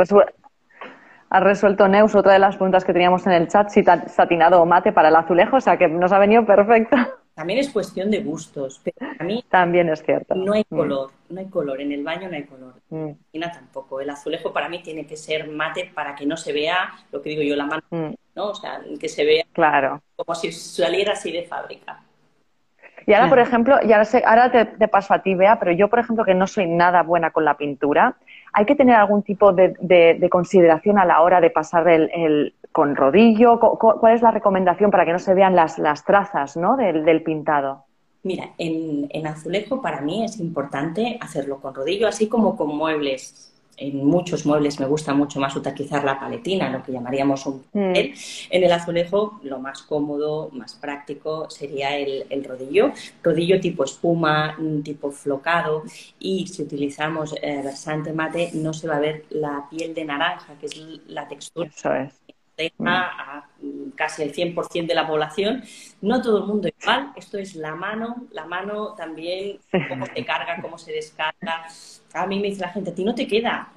ha 1.30 1.40
resuelto 1.40 1.88
Neus 1.88 2.14
otra 2.14 2.32
de 2.32 2.38
las 2.38 2.56
preguntas 2.56 2.84
que 2.84 2.92
teníamos 2.92 3.26
en 3.26 3.32
el 3.32 3.48
chat, 3.48 3.68
si 3.68 3.82
satinado 3.82 4.60
o 4.60 4.66
mate 4.66 4.92
para 4.92 5.08
el 5.08 5.16
azulejo, 5.16 5.56
o 5.56 5.60
sea 5.60 5.76
que 5.76 5.88
nos 5.88 6.12
ha 6.12 6.18
venido 6.18 6.44
perfecto. 6.44 6.96
También 7.34 7.58
es 7.58 7.70
cuestión 7.70 8.10
de 8.12 8.20
gustos, 8.20 8.80
pero 8.84 9.12
a 9.18 9.24
mí 9.24 9.44
también 9.48 9.88
es 9.88 10.04
cierto. 10.04 10.36
No 10.36 10.52
hay 10.52 10.64
mm. 10.68 10.76
color, 10.76 11.10
no 11.30 11.40
hay 11.40 11.46
color, 11.46 11.80
en 11.80 11.90
el 11.90 12.04
baño 12.04 12.28
no 12.28 12.36
hay 12.36 12.44
color. 12.44 12.74
Mm. 12.90 13.40
tampoco. 13.52 14.00
El 14.00 14.10
azulejo 14.10 14.52
para 14.52 14.68
mí 14.68 14.82
tiene 14.82 15.04
que 15.04 15.16
ser 15.16 15.48
mate 15.48 15.90
para 15.92 16.14
que 16.14 16.26
no 16.26 16.36
se 16.36 16.52
vea 16.52 16.92
lo 17.10 17.20
que 17.20 17.30
digo 17.30 17.42
yo, 17.42 17.56
la 17.56 17.66
mano, 17.66 17.82
mm. 17.90 18.14
¿no? 18.36 18.50
O 18.50 18.54
sea, 18.54 18.80
que 19.00 19.08
se 19.08 19.24
vea 19.24 19.44
claro. 19.52 20.00
como 20.14 20.34
si 20.36 20.52
saliera 20.52 21.14
así 21.14 21.32
de 21.32 21.42
fábrica. 21.42 22.00
Y 23.06 23.12
ahora, 23.12 23.28
por 23.28 23.38
ejemplo, 23.38 23.76
y 23.82 23.92
ahora, 23.92 24.04
sé, 24.04 24.22
ahora 24.24 24.50
te, 24.50 24.64
te, 24.64 24.88
paso 24.88 25.12
a 25.12 25.22
ti, 25.22 25.34
Bea, 25.34 25.58
pero 25.58 25.72
yo, 25.72 25.88
por 25.88 25.98
ejemplo, 25.98 26.24
que 26.24 26.34
no 26.34 26.46
soy 26.46 26.66
nada 26.66 27.02
buena 27.02 27.32
con 27.32 27.44
la 27.44 27.56
pintura, 27.56 28.16
¿hay 28.54 28.64
que 28.64 28.74
tener 28.74 28.94
algún 28.94 29.22
tipo 29.22 29.52
de, 29.52 30.28
consideración 30.30 30.98
a 30.98 31.04
la 31.04 31.20
hora 31.20 31.40
de 31.40 31.50
pasar 31.50 31.86
el, 31.88 32.54
con 32.72 32.96
rodillo? 32.96 33.58
¿Cuál 33.58 34.14
es 34.14 34.22
la 34.22 34.30
recomendación 34.30 34.90
para 34.90 35.04
que 35.04 35.12
no 35.12 35.18
se 35.18 35.34
vean 35.34 35.54
las, 35.54 36.04
trazas 36.04 36.56
¿no? 36.56 36.76
del, 36.76 37.22
pintado? 37.22 37.84
Mira, 38.22 38.50
en, 38.56 39.06
en, 39.10 39.26
azulejo 39.26 39.82
para 39.82 40.00
mí 40.00 40.24
es 40.24 40.40
importante 40.40 41.18
hacerlo 41.20 41.60
con 41.60 41.74
rodillo, 41.74 42.08
así 42.08 42.28
como 42.28 42.56
con 42.56 42.74
muebles 42.74 43.53
en 43.76 44.04
muchos 44.04 44.46
muebles 44.46 44.80
me 44.80 44.86
gusta 44.86 45.14
mucho 45.14 45.40
más 45.40 45.54
utilizar 45.56 46.04
la 46.04 46.18
paletina, 46.18 46.70
lo 46.70 46.82
que 46.82 46.92
llamaríamos 46.92 47.46
un 47.46 47.64
mm. 47.72 47.94
En 47.94 48.64
el 48.64 48.72
azulejo, 48.72 49.40
lo 49.42 49.58
más 49.58 49.82
cómodo, 49.82 50.50
más 50.52 50.74
práctico 50.74 51.48
sería 51.50 51.96
el, 51.96 52.44
rodillo. 52.44 52.92
Rodillo 53.22 53.60
tipo 53.60 53.84
espuma, 53.84 54.56
tipo 54.82 55.10
flocado. 55.10 55.82
Y 56.18 56.46
si 56.46 56.62
utilizamos 56.62 57.34
eh, 57.40 57.60
versante 57.62 58.12
mate, 58.12 58.50
no 58.54 58.72
se 58.72 58.88
va 58.88 58.96
a 58.96 59.00
ver 59.00 59.24
la 59.30 59.66
piel 59.70 59.94
de 59.94 60.04
naranja, 60.04 60.54
que 60.60 60.66
es 60.66 60.76
la 61.08 61.26
textura. 61.28 61.68
Eso 61.68 61.94
es 61.94 62.12
mm. 62.12 62.23
A 62.86 63.48
casi 63.94 64.22
el 64.22 64.32
100% 64.32 64.86
de 64.86 64.94
la 64.94 65.06
población. 65.06 65.62
No 66.00 66.20
todo 66.20 66.38
el 66.38 66.44
mundo 66.44 66.68
igual. 66.68 67.12
Esto 67.16 67.38
es 67.38 67.54
la 67.54 67.74
mano. 67.74 68.26
La 68.32 68.44
mano 68.44 68.94
también, 68.94 69.58
cómo 69.88 70.06
se 70.06 70.24
carga, 70.24 70.60
cómo 70.60 70.78
se 70.78 70.92
descarga 70.92 71.66
a 72.14 72.26
mí 72.26 72.40
me 72.40 72.48
dice 72.48 72.62
la 72.62 72.68
gente, 72.70 72.90
a 72.90 72.94
ti 72.94 73.04
no 73.04 73.14
te 73.14 73.26
queda. 73.26 73.72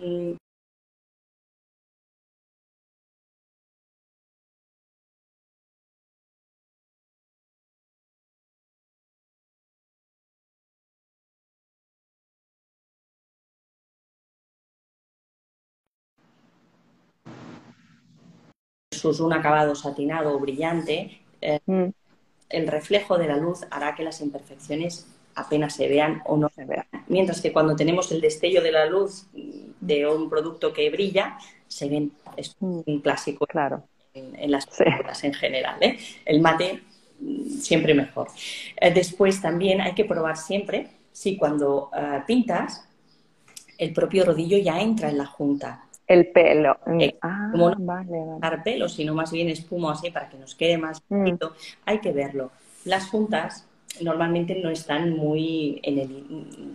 Un 19.07 19.33
acabado 19.33 19.73
satinado 19.73 20.35
o 20.35 20.39
brillante, 20.39 21.21
eh, 21.41 21.59
mm. 21.65 21.85
el 22.49 22.67
reflejo 22.67 23.17
de 23.17 23.27
la 23.27 23.37
luz 23.37 23.61
hará 23.71 23.95
que 23.95 24.03
las 24.03 24.19
imperfecciones 24.21 25.07
apenas 25.35 25.75
se 25.75 25.87
vean 25.87 26.21
o 26.25 26.35
no 26.35 26.49
se 26.49 26.65
vean. 26.65 26.85
Mientras 27.07 27.41
que 27.41 27.53
cuando 27.53 27.75
tenemos 27.75 28.11
el 28.11 28.21
destello 28.21 28.61
de 28.61 28.71
la 28.71 28.85
luz 28.85 29.27
de 29.79 30.07
un 30.07 30.29
producto 30.29 30.73
que 30.73 30.89
brilla, 30.89 31.37
se 31.67 31.87
ven, 31.87 32.11
es 32.35 32.55
un 32.59 32.83
mm. 32.85 32.99
clásico 32.99 33.45
claro. 33.47 33.83
en, 34.13 34.51
las 34.51 34.65
películas 34.65 35.23
en 35.23 35.33
general. 35.33 35.77
¿eh? 35.81 35.97
El 36.25 36.41
mate 36.41 36.81
mm, 37.19 37.59
siempre 37.59 37.93
mejor. 37.93 38.27
Eh, 38.75 38.93
después 38.93 39.41
también 39.41 39.79
hay 39.79 39.93
que 39.93 40.05
probar 40.05 40.37
siempre 40.37 40.87
si 41.13 41.37
cuando 41.37 41.89
pintas 42.27 42.87
el 43.77 43.93
propio 43.93 44.25
rodillo 44.25 44.57
ya 44.57 44.81
entra 44.81 45.09
en 45.09 45.17
la 45.17 45.25
junta. 45.25 45.86
El 46.07 46.27
pelo. 46.27 46.77
ah, 47.21 47.49
como 47.51 47.69
no 47.71 47.75
vale, 47.79 48.17
vale. 48.39 48.57
pelo, 48.63 48.87
sino 48.87 49.13
más 49.13 49.31
bien 49.31 49.49
espuma 49.49 49.91
así 49.91 50.09
para 50.09 50.29
que 50.29 50.37
nos 50.37 50.55
quede 50.55 50.77
más 50.77 51.01
mm. 51.09 51.17
bonito. 51.17 51.53
Hay 51.85 51.99
que 51.99 52.11
verlo. 52.11 52.51
Las 52.85 53.09
juntas 53.09 53.67
normalmente 54.01 54.55
no 54.55 54.69
están 54.69 55.11
muy, 55.11 55.79
en 55.83 55.99
el, 55.99 56.09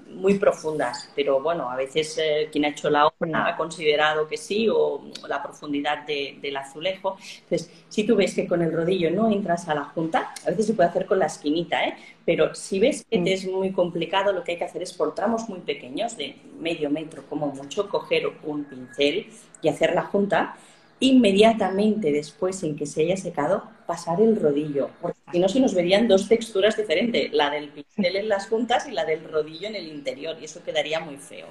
muy 0.08 0.38
profundas, 0.38 1.10
pero 1.14 1.40
bueno, 1.40 1.70
a 1.70 1.76
veces 1.76 2.18
eh, 2.18 2.48
quien 2.50 2.64
ha 2.64 2.68
hecho 2.68 2.90
la 2.90 3.06
obra 3.06 3.48
ha 3.48 3.56
considerado 3.56 4.26
que 4.26 4.36
sí 4.36 4.68
o 4.68 5.02
la 5.28 5.42
profundidad 5.42 6.06
del 6.06 6.56
azulejo. 6.56 7.16
Entonces, 7.42 7.70
si 7.88 8.04
tú 8.04 8.16
ves 8.16 8.34
que 8.34 8.46
con 8.46 8.62
el 8.62 8.72
rodillo 8.72 9.10
no 9.10 9.30
entras 9.30 9.68
a 9.68 9.74
la 9.74 9.84
junta, 9.84 10.32
a 10.44 10.50
veces 10.50 10.66
se 10.66 10.74
puede 10.74 10.88
hacer 10.88 11.06
con 11.06 11.18
la 11.18 11.26
esquinita, 11.26 11.84
¿eh? 11.84 11.94
pero 12.24 12.54
si 12.54 12.78
ves 12.78 13.04
que 13.08 13.18
te 13.18 13.32
es 13.32 13.46
muy 13.46 13.72
complicado, 13.72 14.32
lo 14.32 14.42
que 14.44 14.52
hay 14.52 14.58
que 14.58 14.64
hacer 14.64 14.82
es 14.82 14.92
por 14.92 15.14
tramos 15.14 15.48
muy 15.48 15.60
pequeños, 15.60 16.16
de 16.16 16.36
medio 16.58 16.90
metro 16.90 17.24
como 17.28 17.48
mucho, 17.48 17.88
coger 17.88 18.32
un 18.44 18.64
pincel 18.64 19.26
y 19.60 19.68
hacer 19.68 19.94
la 19.94 20.02
junta 20.02 20.56
inmediatamente 21.02 22.12
después 22.12 22.62
en 22.62 22.76
que 22.76 22.86
se 22.86 23.02
haya 23.02 23.16
secado, 23.16 23.68
pasar 23.86 24.20
el 24.20 24.40
rodillo, 24.40 24.90
porque 25.00 25.18
si 25.32 25.38
no 25.40 25.48
se 25.48 25.60
nos 25.60 25.74
verían 25.74 26.06
dos 26.06 26.28
texturas 26.28 26.76
diferentes, 26.76 27.32
la 27.32 27.50
del 27.50 27.70
pincel 27.70 28.16
en 28.16 28.28
las 28.28 28.48
juntas 28.48 28.86
y 28.88 28.92
la 28.92 29.04
del 29.04 29.24
rodillo 29.24 29.66
en 29.66 29.74
el 29.74 29.88
interior, 29.88 30.36
y 30.40 30.44
eso 30.44 30.62
quedaría 30.62 31.00
muy 31.00 31.16
feo. 31.16 31.48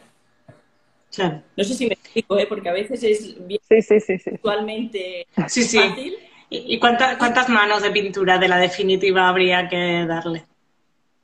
No 1.57 1.63
sé 1.65 1.73
si 1.73 1.85
me 1.85 1.93
explico, 1.93 2.39
¿eh? 2.39 2.47
porque 2.47 2.69
a 2.69 2.73
veces 2.73 3.03
es 3.03 3.45
bien 3.45 3.59
sí, 3.67 3.81
sí, 3.81 3.99
sí, 3.99 4.31
visualmente 4.31 5.27
fácil. 5.31 6.15
¿Y 6.49 6.79
cuántas 6.79 7.49
manos 7.49 7.81
de 7.81 7.91
pintura 7.91 8.37
de 8.37 8.47
la 8.47 8.57
definitiva 8.57 9.27
habría 9.27 9.67
que 9.67 10.05
darle? 10.07 10.45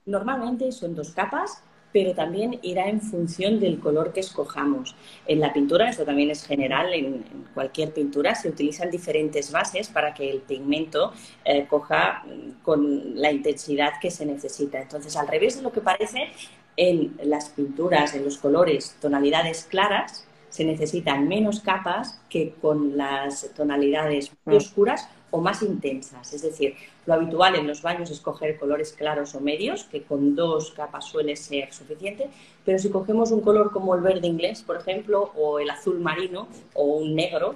Normalmente 0.06 0.72
son 0.74 0.96
dos 0.96 1.12
capas 1.12 1.64
pero 1.92 2.14
también 2.14 2.60
irá 2.62 2.90
en 2.90 3.02
función 3.02 3.60
del 3.60 3.80
color 3.80 4.14
que 4.14 4.20
escojamos. 4.20 4.96
En 5.26 5.40
la 5.40 5.54
pintura, 5.54 5.90
esto 5.90 6.04
también 6.04 6.30
es 6.30 6.46
general, 6.46 6.94
en, 6.94 7.24
cualquier 7.54 7.94
pintura 7.94 8.36
se 8.36 8.50
utilizan 8.50 8.92
diferentes 8.92 9.52
bases 9.52 9.88
para 9.88 10.14
que 10.14 10.30
el 10.30 10.42
pigmento 10.42 11.14
eh, 11.46 11.66
coja 11.68 12.24
mm, 12.26 12.64
con 12.64 13.20
la 13.20 13.32
intensidad 13.32 13.94
que 14.02 14.12
se 14.12 14.26
necesita. 14.26 14.82
Entonces, 14.82 15.16
al 15.16 15.28
revés 15.28 15.58
de 15.58 15.64
lo 15.64 15.72
que 15.72 15.82
parece, 15.82 16.28
en 16.76 17.18
las 17.24 17.50
pinturas, 17.50 18.14
en 18.14 18.24
los 18.24 18.38
colores, 18.38 18.96
tonalidades 19.02 19.66
claras, 19.70 20.28
se 20.50 20.64
necesitan 20.64 21.28
menos 21.28 21.60
capas 21.60 22.22
que 22.30 22.54
con 22.62 22.98
las 22.98 23.52
tonalidades 23.56 24.32
muy 24.46 24.56
mm. 24.56 24.58
oscuras 24.58 25.10
o 25.32 25.42
más 25.42 25.62
intensas. 25.62 26.34
Es 26.34 26.42
decir, 26.42 26.76
lo 27.06 27.14
habitual 27.14 27.56
en 27.56 27.68
los 27.68 27.82
baños 27.82 28.10
es 28.10 28.20
coger 28.20 28.58
colores 28.58 28.94
claros 28.94 29.36
o 29.36 29.42
medios, 29.42 29.84
que 29.86 30.04
con 30.04 30.36
dos 30.36 30.72
capas 30.72 31.06
suele 31.06 31.36
ser 31.36 31.74
suficiente, 31.74 32.30
pero 32.66 32.80
si 32.80 32.90
cogemos 32.90 33.32
un 33.32 33.42
color 33.42 33.72
como 33.72 33.96
el 33.96 34.02
verde 34.02 34.28
inglés, 34.28 34.64
por 34.64 34.78
ejemplo, 34.78 35.32
o 35.36 35.60
el 35.60 35.70
azul 35.70 36.00
marino 36.00 36.48
o 36.74 36.84
un 36.98 37.16
negro, 37.16 37.56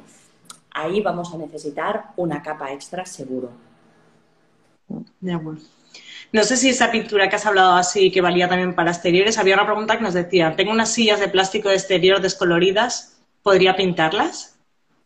ahí 0.72 1.02
vamos 1.02 1.34
a 1.34 1.38
necesitar 1.38 2.12
una 2.18 2.42
capa 2.42 2.72
extra 2.74 3.06
seguro. 3.06 3.50
No 6.34 6.44
sé 6.44 6.56
si 6.56 6.70
esa 6.70 6.92
pintura 6.92 7.30
que 7.30 7.36
has 7.36 7.46
hablado 7.46 7.74
así, 7.74 8.10
que 8.10 8.22
valía 8.22 8.48
también 8.48 8.74
para 8.74 8.92
exteriores, 8.92 9.38
había 9.38 9.56
una 9.56 9.66
pregunta 9.66 9.98
que 9.98 10.04
nos 10.04 10.14
decía, 10.14 10.56
tengo 10.56 10.72
unas 10.72 10.94
sillas 10.94 11.20
de 11.20 11.28
plástico 11.28 11.68
de 11.70 11.76
exterior 11.76 12.22
descoloridas, 12.22 13.18
¿podría 13.44 13.76
pintarlas? 13.76 14.51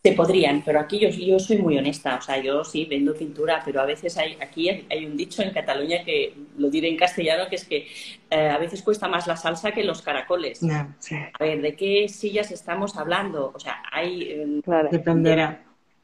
Se 0.06 0.12
podrían, 0.12 0.62
pero 0.64 0.80
aquí 0.80 1.00
yo, 1.00 1.10
yo 1.10 1.40
soy 1.40 1.58
muy 1.58 1.80
honesta, 1.80 2.18
o 2.18 2.22
sea, 2.22 2.38
yo 2.40 2.64
sí 2.64 2.86
vendo 2.86 3.16
pintura, 3.16 3.64
pero 3.66 3.82
a 3.82 3.86
veces 3.86 4.16
hay, 4.20 4.38
aquí 4.40 4.70
hay 4.70 5.04
un 5.04 5.18
dicho 5.18 5.42
en 5.42 5.50
Cataluña 5.50 6.04
que 6.06 6.32
lo 6.60 6.70
diré 6.70 6.90
en 6.90 6.96
castellano, 6.96 7.46
que 7.50 7.56
es 7.56 7.66
que 7.66 7.88
eh, 8.30 8.50
a 8.50 8.60
veces 8.60 8.84
cuesta 8.84 9.08
más 9.08 9.26
la 9.26 9.36
salsa 9.36 9.72
que 9.72 9.84
los 9.84 10.04
caracoles. 10.04 10.62
A 10.64 11.44
ver, 11.44 11.60
¿de 11.60 11.76
qué 11.76 12.08
sillas 12.08 12.52
estamos 12.52 12.96
hablando? 12.98 13.52
O 13.56 13.60
sea, 13.60 13.82
hay... 13.92 14.32
Em, 14.32 14.62
Dependerá. 14.92 15.64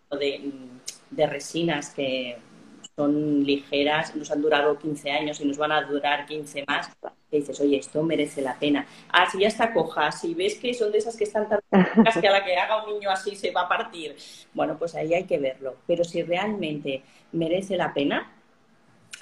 De, 0.10 0.52
de 1.12 1.28
resinas 1.28 1.92
que 1.92 2.38
son 3.02 3.44
ligeras, 3.44 4.16
nos 4.16 4.30
han 4.32 4.42
durado 4.42 4.78
15 4.78 5.12
años 5.12 5.42
y 5.42 5.46
nos 5.46 5.58
van 5.58 5.72
a 5.72 5.82
durar 5.82 6.26
15 6.26 6.66
más 6.68 6.92
dices, 7.32 7.60
oye, 7.62 7.78
esto 7.78 8.04
merece 8.04 8.42
la 8.42 8.56
pena. 8.60 8.86
Ah, 9.10 9.26
si 9.32 9.40
ya 9.40 9.48
está 9.48 9.72
coja, 9.74 10.12
si 10.12 10.34
ves 10.34 10.56
que 10.56 10.74
son 10.74 10.92
de 10.92 10.98
esas 10.98 11.16
que 11.16 11.24
están 11.24 11.48
tan 11.48 11.62
que 12.22 12.28
a 12.28 12.32
la 12.32 12.44
que 12.44 12.58
haga 12.58 12.84
un 12.84 12.94
niño 12.94 13.10
así 13.10 13.36
se 13.36 13.52
va 13.52 13.62
a 13.62 13.70
partir, 13.70 14.16
bueno, 14.54 14.78
pues 14.78 14.96
ahí 14.96 15.14
hay 15.14 15.24
que 15.24 15.38
verlo. 15.38 15.78
Pero 15.88 16.04
si 16.04 16.24
realmente 16.24 17.04
merece 17.32 17.78
la 17.78 17.94
pena, 17.94 18.32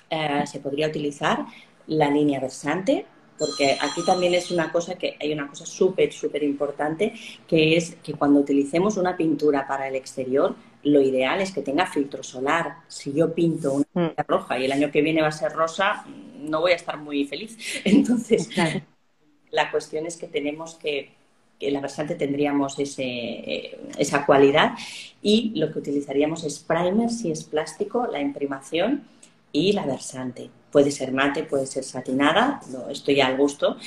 eh, 0.10 0.44
se 0.48 0.60
podría 0.60 0.88
utilizar 0.88 1.46
la 1.86 2.10
línea 2.10 2.40
versante, 2.40 3.06
porque 3.38 3.78
aquí 3.80 4.04
también 4.04 4.34
es 4.34 4.50
una 4.50 4.72
cosa 4.72 4.96
que 4.96 5.16
hay 5.22 5.32
una 5.32 5.48
cosa 5.48 5.66
súper, 5.66 6.12
súper 6.12 6.44
importante, 6.44 7.14
que 7.48 7.78
es 7.78 7.96
que 8.04 8.14
cuando 8.14 8.40
utilicemos 8.40 8.98
una 8.98 9.16
pintura 9.16 9.68
para 9.68 9.88
el 9.88 9.96
exterior, 9.96 10.56
lo 10.84 11.02
ideal 11.02 11.42
es 11.42 11.52
que 11.52 11.62
tenga 11.62 11.86
filtro 11.86 12.24
solar. 12.24 12.78
Si 12.88 13.14
yo 13.14 13.34
pinto 13.34 13.74
una 13.74 14.08
mm. 14.08 14.14
roja 14.28 14.60
y 14.60 14.66
el 14.66 14.72
año 14.72 14.92
que 14.92 15.02
viene 15.02 15.22
va 15.22 15.28
a 15.28 15.32
ser 15.32 15.52
rosa, 15.52 16.06
no 16.40 16.62
voy 16.62 16.72
a 16.72 16.76
estar 16.76 16.98
muy 16.98 17.26
feliz. 17.26 17.58
Entonces, 17.84 18.50
la 19.52 19.72
cuestión 19.72 20.06
es 20.06 20.18
que 20.18 20.28
tenemos 20.28 20.76
que, 20.76 21.12
que 21.60 21.72
la 21.72 21.82
versante 21.82 22.16
tendríamos 22.16 22.80
ese, 22.80 23.04
eh, 23.04 23.80
esa 23.98 24.26
cualidad 24.26 24.74
y 25.22 25.52
lo 25.56 25.72
que 25.72 25.80
utilizaríamos 25.80 26.44
es 26.44 26.60
primer 26.60 27.10
si 27.10 27.32
es 27.32 27.44
plástico, 27.44 28.08
la 28.08 28.22
imprimación 28.22 29.04
y 29.52 29.74
la 29.74 29.86
versante. 29.86 30.50
Puede 30.72 30.92
ser 30.92 31.12
mate, 31.12 31.44
puede 31.44 31.66
ser 31.66 31.84
satinada, 31.84 32.62
no, 32.72 32.90
esto 32.90 33.12
ya 33.12 33.28
al 33.28 33.38
gusto. 33.38 33.78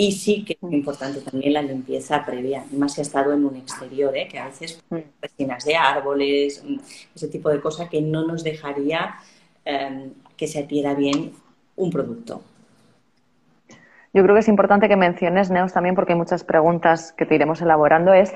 Y 0.00 0.12
sí 0.12 0.46
que 0.46 0.54
es 0.54 0.62
muy 0.62 0.76
importante 0.76 1.20
también 1.20 1.52
la 1.52 1.60
limpieza 1.60 2.24
previa, 2.24 2.64
más 2.72 2.94
si 2.94 3.02
ha 3.02 3.04
estado 3.04 3.34
en 3.34 3.44
un 3.44 3.54
exterior, 3.56 4.16
¿eh? 4.16 4.28
que 4.28 4.38
a 4.38 4.46
veces 4.46 4.82
mm. 4.88 4.96
resinas 5.20 5.62
de 5.66 5.76
árboles, 5.76 6.64
mm, 6.66 6.78
ese 7.14 7.28
tipo 7.28 7.50
de 7.50 7.60
cosas 7.60 7.90
que 7.90 8.00
no 8.00 8.26
nos 8.26 8.42
dejaría 8.42 9.16
em, 9.62 10.14
que 10.38 10.46
se 10.46 10.60
adhiera 10.60 10.94
bien 10.94 11.32
un 11.76 11.90
producto. 11.90 12.40
Yo 14.14 14.22
creo 14.22 14.34
que 14.34 14.40
es 14.40 14.48
importante 14.48 14.88
que 14.88 14.96
menciones, 14.96 15.50
Neos, 15.50 15.74
también 15.74 15.94
porque 15.94 16.14
hay 16.14 16.18
muchas 16.18 16.44
preguntas 16.44 17.12
que 17.12 17.26
te 17.26 17.34
iremos 17.34 17.60
elaborando, 17.60 18.14
es 18.14 18.32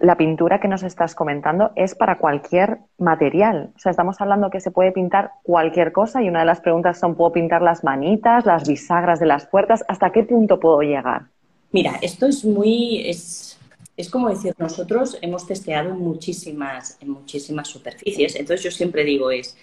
la 0.00 0.16
pintura 0.16 0.60
que 0.60 0.68
nos 0.68 0.82
estás 0.82 1.14
comentando 1.14 1.72
es 1.76 1.94
para 1.94 2.18
cualquier 2.18 2.78
material. 2.98 3.70
O 3.76 3.78
sea, 3.78 3.90
estamos 3.90 4.20
hablando 4.20 4.50
que 4.50 4.60
se 4.60 4.70
puede 4.70 4.92
pintar 4.92 5.32
cualquier 5.42 5.92
cosa 5.92 6.22
y 6.22 6.28
una 6.28 6.40
de 6.40 6.46
las 6.46 6.60
preguntas 6.60 6.98
son, 6.98 7.14
¿puedo 7.14 7.32
pintar 7.32 7.62
las 7.62 7.84
manitas, 7.84 8.46
las 8.46 8.66
bisagras 8.66 9.20
de 9.20 9.26
las 9.26 9.46
puertas? 9.46 9.84
¿Hasta 9.88 10.10
qué 10.12 10.22
punto 10.22 10.58
puedo 10.58 10.80
llegar? 10.80 11.26
Mira, 11.72 11.98
esto 12.00 12.26
es 12.26 12.44
muy, 12.44 13.02
es, 13.08 13.58
es 13.96 14.08
como 14.08 14.30
decir, 14.30 14.54
nosotros 14.58 15.18
hemos 15.20 15.46
testeado 15.46 15.90
en 15.90 15.98
muchísimas, 15.98 16.96
en 17.00 17.10
muchísimas 17.10 17.68
superficies. 17.68 18.36
Entonces 18.36 18.62
yo 18.62 18.70
siempre 18.70 19.04
digo 19.04 19.30
es, 19.30 19.56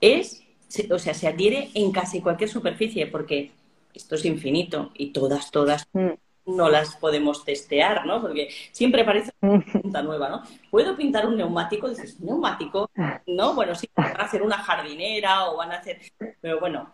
es, 0.00 0.42
o 0.90 0.98
sea, 0.98 1.14
se 1.14 1.28
adhiere 1.28 1.68
en 1.74 1.92
casi 1.92 2.20
cualquier 2.20 2.48
superficie 2.48 3.06
porque 3.06 3.50
esto 3.92 4.14
es 4.14 4.24
infinito 4.24 4.90
y 4.94 5.08
todas, 5.08 5.50
todas 5.50 5.86
mm. 5.92 6.10
No 6.56 6.68
las 6.68 6.96
podemos 6.96 7.44
testear, 7.44 8.06
¿no? 8.06 8.20
Porque 8.20 8.48
siempre 8.72 9.04
parece 9.04 9.32
una 9.40 9.60
pregunta 9.60 10.02
nueva, 10.02 10.28
¿no? 10.28 10.42
¿Puedo 10.70 10.96
pintar 10.96 11.26
un 11.26 11.36
neumático? 11.36 11.88
Dices, 11.88 12.20
¿neumático? 12.20 12.90
No, 13.26 13.54
bueno, 13.54 13.74
sí, 13.74 13.88
van 13.94 14.20
a 14.20 14.24
hacer 14.24 14.42
una 14.42 14.58
jardinera 14.58 15.50
o 15.50 15.56
van 15.56 15.72
a 15.72 15.76
hacer... 15.76 16.00
Pero 16.40 16.60
bueno, 16.60 16.90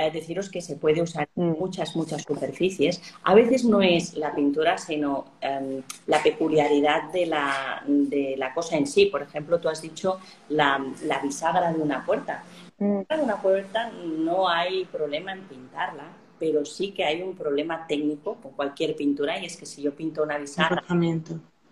eh, 0.00 0.12
deciros 0.12 0.48
que 0.48 0.60
se 0.60 0.76
puede 0.76 1.02
usar 1.02 1.28
en 1.34 1.50
mm. 1.50 1.58
muchas, 1.58 1.96
muchas 1.96 2.22
superficies. 2.22 3.02
A 3.24 3.34
veces 3.34 3.64
no 3.64 3.82
es 3.82 4.14
la 4.14 4.32
pintura, 4.32 4.78
sino 4.78 5.24
em, 5.40 5.82
la 6.06 6.22
peculiaridad 6.22 7.10
de 7.10 7.26
la, 7.26 7.82
de 7.84 8.36
la, 8.38 8.54
cosa 8.54 8.76
en 8.76 8.86
sí. 8.86 9.06
Por 9.06 9.22
ejemplo, 9.22 9.58
tú 9.58 9.68
has 9.68 9.82
dicho 9.82 10.20
la, 10.50 10.80
la 11.02 11.18
bisagra 11.18 11.72
de 11.72 11.80
una 11.80 12.06
puerta. 12.06 12.44
Mm. 12.78 13.00
De 13.08 13.20
una 13.20 13.42
puerta 13.42 13.90
no 13.90 14.48
hay 14.48 14.84
problema 14.84 15.32
en 15.32 15.42
pintarla, 15.48 16.04
pero 16.38 16.64
sí 16.64 16.92
que 16.92 17.04
hay 17.04 17.22
un 17.22 17.34
problema 17.34 17.86
técnico 17.86 18.36
con 18.36 18.52
cualquier 18.52 18.96
pintura 18.96 19.38
y 19.38 19.46
es 19.46 19.56
que 19.56 19.66
si 19.66 19.82
yo 19.82 19.94
pinto 19.94 20.22
una 20.22 20.38
bisagra 20.38 20.82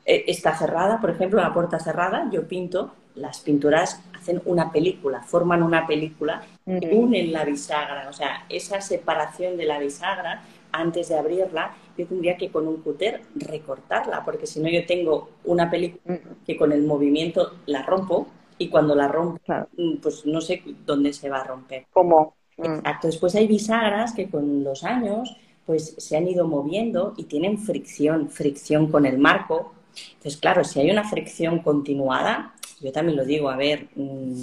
eh, 0.04 0.24
está 0.28 0.56
cerrada, 0.56 1.00
por 1.00 1.10
ejemplo, 1.10 1.40
la 1.40 1.52
puerta 1.52 1.78
cerrada, 1.80 2.28
yo 2.30 2.46
pinto, 2.46 2.92
las 3.16 3.40
pinturas 3.40 4.02
hacen 4.14 4.40
una 4.44 4.70
película, 4.70 5.22
forman 5.22 5.62
una 5.62 5.86
película 5.86 6.42
unen 6.64 7.32
la 7.32 7.44
bisagra, 7.44 8.08
o 8.08 8.12
sea, 8.12 8.44
esa 8.48 8.80
separación 8.80 9.56
de 9.56 9.64
la 9.64 9.78
bisagra 9.78 10.42
antes 10.72 11.08
de 11.08 11.18
abrirla, 11.18 11.74
yo 11.96 12.06
tendría 12.06 12.36
que 12.36 12.50
con 12.50 12.68
un 12.68 12.82
cúter 12.82 13.22
recortarla, 13.34 14.24
porque 14.24 14.46
si 14.46 14.60
no 14.60 14.68
yo 14.68 14.84
tengo 14.84 15.30
una 15.44 15.70
película 15.70 16.18
que 16.44 16.56
con 16.56 16.72
el 16.72 16.82
movimiento 16.82 17.54
la 17.66 17.82
rompo 17.82 18.28
y 18.58 18.68
cuando 18.68 18.94
la 18.94 19.08
rompo, 19.08 19.40
mm, 19.76 19.96
pues 19.96 20.26
no 20.26 20.40
sé 20.40 20.62
dónde 20.84 21.12
se 21.12 21.30
va 21.30 21.40
a 21.40 21.44
romper. 21.44 21.86
¿Cómo? 21.92 22.34
Mm. 22.56 22.64
Exacto. 22.64 23.06
Después 23.06 23.34
hay 23.34 23.46
bisagras 23.46 24.12
que 24.12 24.28
con 24.28 24.64
los 24.64 24.84
años 24.84 25.36
pues 25.66 25.94
se 25.98 26.16
han 26.16 26.28
ido 26.28 26.46
moviendo 26.46 27.12
y 27.16 27.24
tienen 27.24 27.58
fricción, 27.58 28.30
fricción 28.30 28.90
con 28.90 29.04
el 29.04 29.18
marco. 29.18 29.74
Entonces, 30.14 30.36
claro, 30.36 30.62
si 30.62 30.78
hay 30.78 30.90
una 30.90 31.08
fricción 31.08 31.58
continuada, 31.58 32.54
yo 32.80 32.92
también 32.92 33.16
lo 33.16 33.24
digo, 33.24 33.50
a 33.50 33.56
ver, 33.56 33.88
mm, 33.96 34.42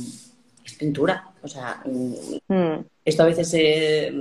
es 0.66 0.74
pintura. 0.78 1.32
O 1.42 1.48
sea, 1.48 1.82
esto 3.06 3.24
a 3.24 3.26
veces 3.26 3.50
se 3.52 4.14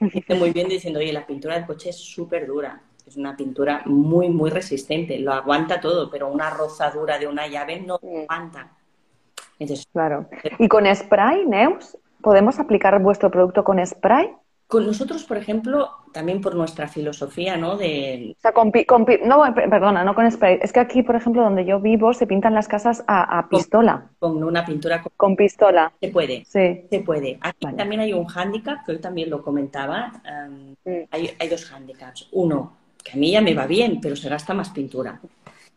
dice 0.00 0.34
muy 0.34 0.50
bien 0.50 0.68
diciendo, 0.68 0.98
oye, 0.98 1.12
la 1.12 1.26
pintura 1.26 1.54
del 1.54 1.66
coche 1.66 1.90
es 1.90 1.96
súper 1.96 2.46
dura. 2.46 2.82
Es 3.06 3.16
una 3.16 3.36
pintura 3.36 3.82
muy, 3.86 4.28
muy 4.28 4.50
resistente, 4.50 5.18
lo 5.18 5.32
aguanta 5.32 5.80
todo, 5.80 6.10
pero 6.10 6.28
una 6.28 6.50
rozadura 6.50 7.18
de 7.18 7.26
una 7.26 7.46
llave 7.46 7.80
no 7.80 7.94
aguanta. 7.94 8.76
claro. 9.92 10.28
¿Y 10.58 10.68
con 10.68 10.94
spray, 10.94 11.46
Neus? 11.46 11.96
¿Podemos 12.22 12.58
aplicar 12.58 13.00
vuestro 13.00 13.30
producto 13.30 13.64
con 13.64 13.84
spray? 13.84 14.30
Con 14.66 14.86
nosotros, 14.86 15.24
por 15.24 15.38
ejemplo, 15.38 15.88
también 16.12 16.42
por 16.42 16.54
nuestra 16.54 16.88
filosofía, 16.88 17.56
¿no? 17.56 17.78
De... 17.78 18.34
O 18.36 18.40
sea, 18.40 18.52
con, 18.52 18.70
no, 19.24 19.54
perdona, 19.54 20.04
no 20.04 20.14
con 20.14 20.30
spray. 20.30 20.58
Es 20.60 20.74
que 20.74 20.80
aquí, 20.80 21.02
por 21.02 21.16
ejemplo, 21.16 21.42
donde 21.42 21.64
yo 21.64 21.80
vivo, 21.80 22.12
se 22.12 22.26
pintan 22.26 22.54
las 22.54 22.68
casas 22.68 23.02
a, 23.06 23.48
pistola. 23.48 24.10
Con, 24.18 24.44
una 24.44 24.66
pintura 24.66 25.02
con... 25.16 25.36
pistola. 25.36 25.90
Se 26.00 26.08
puede. 26.08 26.44
Sí. 26.44 26.82
Se 26.90 27.00
puede. 27.00 27.38
Aquí 27.40 27.66
también 27.76 28.02
hay 28.02 28.12
un 28.12 28.26
hándicap, 28.26 28.84
que 28.84 28.92
hoy 28.92 28.98
también 28.98 29.30
lo 29.30 29.42
comentaba. 29.42 30.12
Em, 30.24 31.06
hay, 31.10 31.30
hay 31.38 31.48
dos 31.48 31.64
hándicaps. 31.64 32.28
Uno, 32.32 32.72
que 33.02 33.12
a 33.12 33.16
mí 33.16 33.30
ya 33.30 33.40
me 33.40 33.54
va 33.54 33.66
bien, 33.66 34.00
pero 34.02 34.16
se 34.16 34.28
gasta 34.28 34.52
más 34.52 34.68
pintura. 34.68 35.18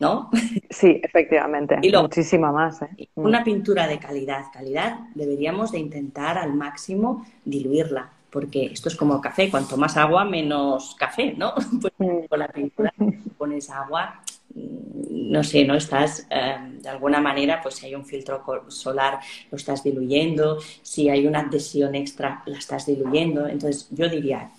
¿No? 0.02 0.32
Sí, 0.72 1.00
efectivamente. 1.04 1.78
Y 1.82 1.92
Muchísima 1.92 2.52
más. 2.52 2.82
¿eh? 2.82 3.08
Mm. 3.16 3.26
Una 3.26 3.44
pintura 3.44 3.88
de 3.88 4.00
calidad, 4.00 4.46
calidad, 4.52 5.00
deberíamos 5.14 5.72
de 5.72 5.80
intentar 5.80 6.38
al 6.38 6.54
máximo 6.54 7.26
diluirla, 7.46 8.10
porque 8.32 8.66
esto 8.66 8.90
es 8.90 8.96
como 8.96 9.22
café, 9.22 9.52
cuanto 9.52 9.78
más 9.78 9.96
agua, 9.98 10.26
menos 10.26 10.96
café, 10.98 11.36
¿no? 11.38 11.54
Pues 11.82 11.94
mm. 12.00 12.26
con 12.28 12.40
la 12.40 12.48
pintura 12.48 12.92
pones 13.38 13.70
agua, 13.70 14.22
mm, 14.56 15.32
no 15.32 15.44
sé, 15.44 15.66
¿no? 15.66 15.76
Estás, 15.76 16.26
eh, 16.32 16.58
de 16.82 16.90
alguna 16.90 17.22
manera, 17.22 17.62
pues 17.62 17.76
si 17.76 17.86
hay 17.86 17.94
un 17.94 18.06
filtro 18.06 18.44
solar, 18.70 19.20
lo 19.52 19.56
estás 19.56 19.84
diluyendo, 19.84 20.58
si 20.82 21.10
hay 21.10 21.28
una 21.28 21.42
adhesión 21.42 21.94
extra, 21.94 22.42
la 22.48 22.58
estás 22.58 22.88
diluyendo. 22.88 23.48
Entonces, 23.48 23.88
yo 23.92 24.10
diría 24.10 24.50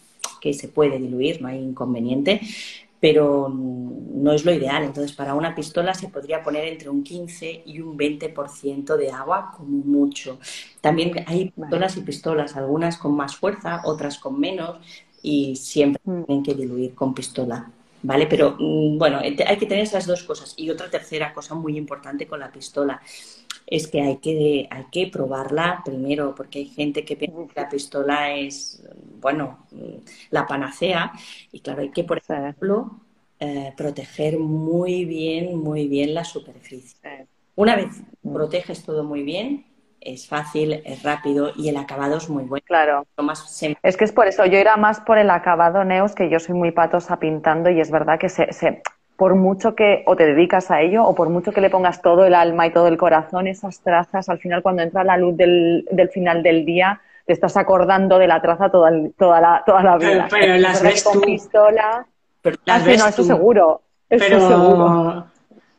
que 0.41 0.53
se 0.53 0.69
puede 0.69 0.99
diluir, 0.99 1.43
no 1.43 1.49
hay 1.49 1.59
inconveniente, 1.59 2.41
pero 3.03 3.49
no 3.49 4.33
es 4.33 4.45
lo 4.45 4.55
ideal. 4.55 4.85
Entonces, 4.85 5.13
para 5.13 5.35
una 5.35 5.57
pistola 5.57 5.93
se 5.93 6.07
podría 6.07 6.41
poner 6.41 6.69
entre 6.69 6.89
un 6.89 7.03
15 7.03 7.65
y 7.67 7.81
un 7.81 7.99
20% 7.99 8.97
de 8.97 9.11
agua 9.11 9.53
como 9.57 9.79
mucho. 9.79 10.39
También 10.81 11.25
hay 11.27 11.51
pistolas 11.51 11.97
y 11.97 12.03
pistolas, 12.03 12.57
algunas 12.57 12.99
con 12.99 13.17
más 13.17 13.35
fuerza, 13.35 13.83
otras 13.87 14.19
con 14.19 14.39
menos, 14.39 14.79
y 15.21 15.57
siempre 15.57 16.01
mm. 16.05 16.23
tienen 16.23 16.45
que 16.45 16.55
diluir 16.55 16.95
con 16.95 17.13
pistola. 17.13 17.69
¿Vale? 18.05 18.29
Pero 18.29 18.57
mm, 18.57 18.99
bueno, 18.99 19.19
hay 19.19 19.35
que 19.35 19.67
tener 19.67 19.83
esas 19.83 20.07
dos 20.07 20.23
cosas. 20.23 20.55
Y 20.57 20.71
otra 20.71 20.89
tercera 20.89 21.35
cosa 21.35 21.57
muy 21.57 21.77
importante 21.77 22.29
con 22.29 22.39
la 22.39 22.53
pistola 22.53 23.03
es 23.73 23.89
que 23.89 24.03
hay 24.03 24.17
que, 24.19 24.69
hay 24.71 24.85
que 24.93 25.07
probarla 25.07 25.81
primero, 25.83 26.35
porque 26.35 26.59
hay 26.59 26.67
gente 26.67 27.07
que 27.07 27.17
piensa 27.17 27.47
que 27.47 27.61
la 27.63 27.69
pistola 27.71 28.31
es, 28.31 28.85
bueno, 29.19 29.67
la 30.29 30.47
panacea. 30.47 31.11
Y 31.53 31.61
claro, 31.61 31.81
hay 31.81 31.89
que, 31.89 32.05
por 32.05 32.19
ejemplo, 32.19 33.01
eh, 33.41 33.73
proteger 33.75 34.39
muy 34.39 35.07
bien, 35.07 35.59
muy 35.59 35.89
bien 35.89 36.13
la 36.13 36.23
superficie. 36.23 37.27
Una 37.55 37.75
vez 37.75 38.03
mm. 38.23 38.35
proteges 38.35 38.85
todo 38.85 39.05
muy 39.05 39.23
bien, 39.23 39.65
es 40.01 40.29
fácil, 40.29 40.83
es 40.85 41.03
rápido 41.03 41.53
y 41.57 41.71
el 41.71 41.79
acabado 41.79 42.19
es 42.19 42.29
muy 42.29 42.45
bueno. 42.45 42.63
Claro. 42.67 43.07
es 43.83 43.97
que 43.97 44.05
es 44.05 44.13
por 44.13 44.27
eso, 44.27 44.45
yo 44.45 44.59
era 44.59 44.77
más 44.77 45.01
por 45.01 45.17
el 45.17 45.31
acabado, 45.31 45.83
Neus, 45.83 46.15
que 46.15 46.29
yo 46.29 46.41
soy 46.41 46.55
muy 46.55 46.73
patosa 46.73 47.19
pintando 47.19 47.71
y 47.71 47.81
es 47.81 47.91
verdad 47.91 48.19
que 48.19 48.29
se, 48.29 48.53
se, 48.53 48.83
por 49.23 49.37
mucho 49.37 49.77
que 49.77 50.03
o 50.07 50.17
te 50.17 50.27
dedicas 50.27 50.73
a 50.73 50.81
ello 50.81 51.05
o 51.05 51.15
por 51.15 51.29
mucho 51.29 51.53
que 51.53 51.61
le 51.61 51.71
pongas 51.71 52.03
todo 52.03 52.25
el 52.25 52.35
alma 52.35 52.67
y 52.67 52.73
todo 52.73 52.89
el 52.89 52.97
corazón, 52.97 53.47
esas 53.47 53.81
trazas, 53.81 54.29
al 54.29 54.41
final 54.41 54.65
cuando 54.65 54.83
entra 54.83 55.05
la 55.05 55.17
luz 55.17 55.37
del, 55.37 55.87
del 55.93 56.09
final 56.09 56.43
del 56.43 56.65
día, 56.65 57.01
te 57.25 57.33
estás 57.33 57.57
acordando 57.57 58.19
de 58.19 58.27
la 58.27 58.43
traza 58.43 58.69
toda, 58.69 58.91
toda, 59.17 59.41
la, 59.41 59.63
toda 59.65 59.85
la 59.85 59.97
vida. 59.97 60.27
Pero, 60.29 60.57
las 60.59 60.83
ves 60.83 61.05
con 61.05 61.21
pistola. 61.21 62.05
Pero 62.41 62.57
las 62.65 62.85
ves 62.85 62.99
no, 62.99 63.07
eso 63.11 63.23
seguro. 63.23 63.83
Eso 64.11 64.25
pero... 64.27 64.49
seguro. 64.49 65.27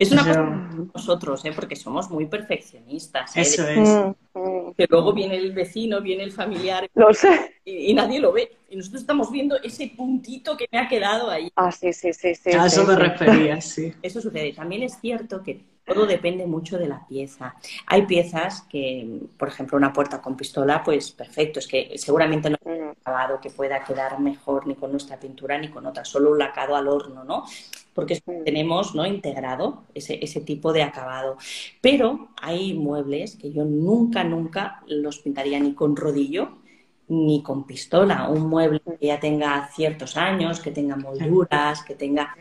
Es 0.04 0.12
una 0.12 0.26
cosa 0.26 0.42
de 0.42 0.86
nosotros, 0.94 1.46
¿eh? 1.46 1.52
porque 1.56 1.76
somos 1.76 2.10
muy 2.10 2.26
perfeccionistas. 2.26 3.36
¿eh? 3.38 3.42
Eso 3.42 3.68
es. 3.68 3.90
Mm, 3.90 4.40
mm. 4.40 4.74
Que 4.76 4.86
luego 4.90 5.14
viene 5.14 5.38
el 5.38 5.54
vecino, 5.54 6.02
viene 6.02 6.24
el 6.24 6.32
familiar. 6.32 6.90
Lo 6.94 7.14
sé. 7.14 7.56
Y, 7.64 7.94
nadie 7.94 8.20
lo 8.20 8.34
ve. 8.34 8.52
Y 8.70 8.76
nosotros 8.76 9.02
estamos 9.02 9.32
viendo 9.32 9.56
ese 9.64 9.94
puntito 9.96 10.58
que 10.58 10.68
me 10.72 10.80
ha 10.80 10.88
quedado 10.88 11.30
ahí. 11.30 11.50
Ah, 11.56 11.72
sí, 11.72 11.94
sí, 11.94 12.12
sí. 12.14 12.36
sí 12.36 12.52
a 12.52 12.66
eso 12.66 12.84
me 12.86 12.96
refería, 12.96 13.62
sí. 13.62 13.94
Eso 14.02 14.20
sucede. 14.20 14.52
También 14.54 14.84
es 14.84 15.00
cierto 15.00 15.42
que 15.42 15.64
todo 15.86 16.06
depende 16.06 16.46
mucho 16.46 16.78
de 16.78 16.88
la 16.88 17.06
pieza. 17.08 17.56
Hay 17.88 18.06
piezas 18.06 18.64
que, 18.64 19.22
por 19.38 19.50
ejemplo, 19.50 19.78
una 19.78 19.92
puerta 19.92 20.22
con 20.22 20.36
pistola, 20.36 20.84
pues 20.84 21.12
perfecto. 21.12 21.60
Es 21.60 21.68
que 21.68 21.94
seguramente 21.98 22.50
no 22.50 22.58
hay 22.66 22.80
un 22.80 22.90
acabado 22.90 23.40
que 23.42 23.50
pueda 23.50 23.84
quedar 23.84 24.20
mejor 24.20 24.66
ni 24.68 24.76
con 24.76 24.92
nuestra 24.92 25.20
pintura 25.20 25.58
ni 25.58 25.70
con 25.70 25.86
otra. 25.86 26.06
Solo 26.06 26.32
un 26.32 26.40
lacado 26.40 26.76
al 26.76 26.88
horno, 26.88 27.24
¿no? 27.24 27.46
Porque 27.94 28.22
tenemos 28.46 28.96
¿no? 28.96 29.06
integrado 29.06 29.84
ese, 29.94 30.24
ese, 30.24 30.42
tipo 30.42 30.74
de 30.74 30.84
acabado. 30.84 31.38
Pero 31.82 32.30
hay 32.42 32.74
muebles 32.74 33.36
que 33.36 33.52
yo 33.52 33.66
nunca, 33.66 34.24
nunca 34.24 34.84
los 34.88 35.20
pintaría 35.20 35.60
ni 35.60 35.74
con 35.74 35.96
rodillo 35.96 36.64
ni 37.08 37.44
con 37.44 37.66
pistola. 37.66 38.30
Un 38.30 38.48
mueble 38.48 38.82
que 39.00 39.08
ya 39.08 39.20
tenga 39.20 39.68
ciertos 39.74 40.18
años, 40.18 40.60
que 40.60 40.72
tenga 40.72 40.96
molduras, 40.96 41.84
que 41.84 41.96
tenga... 41.96 42.36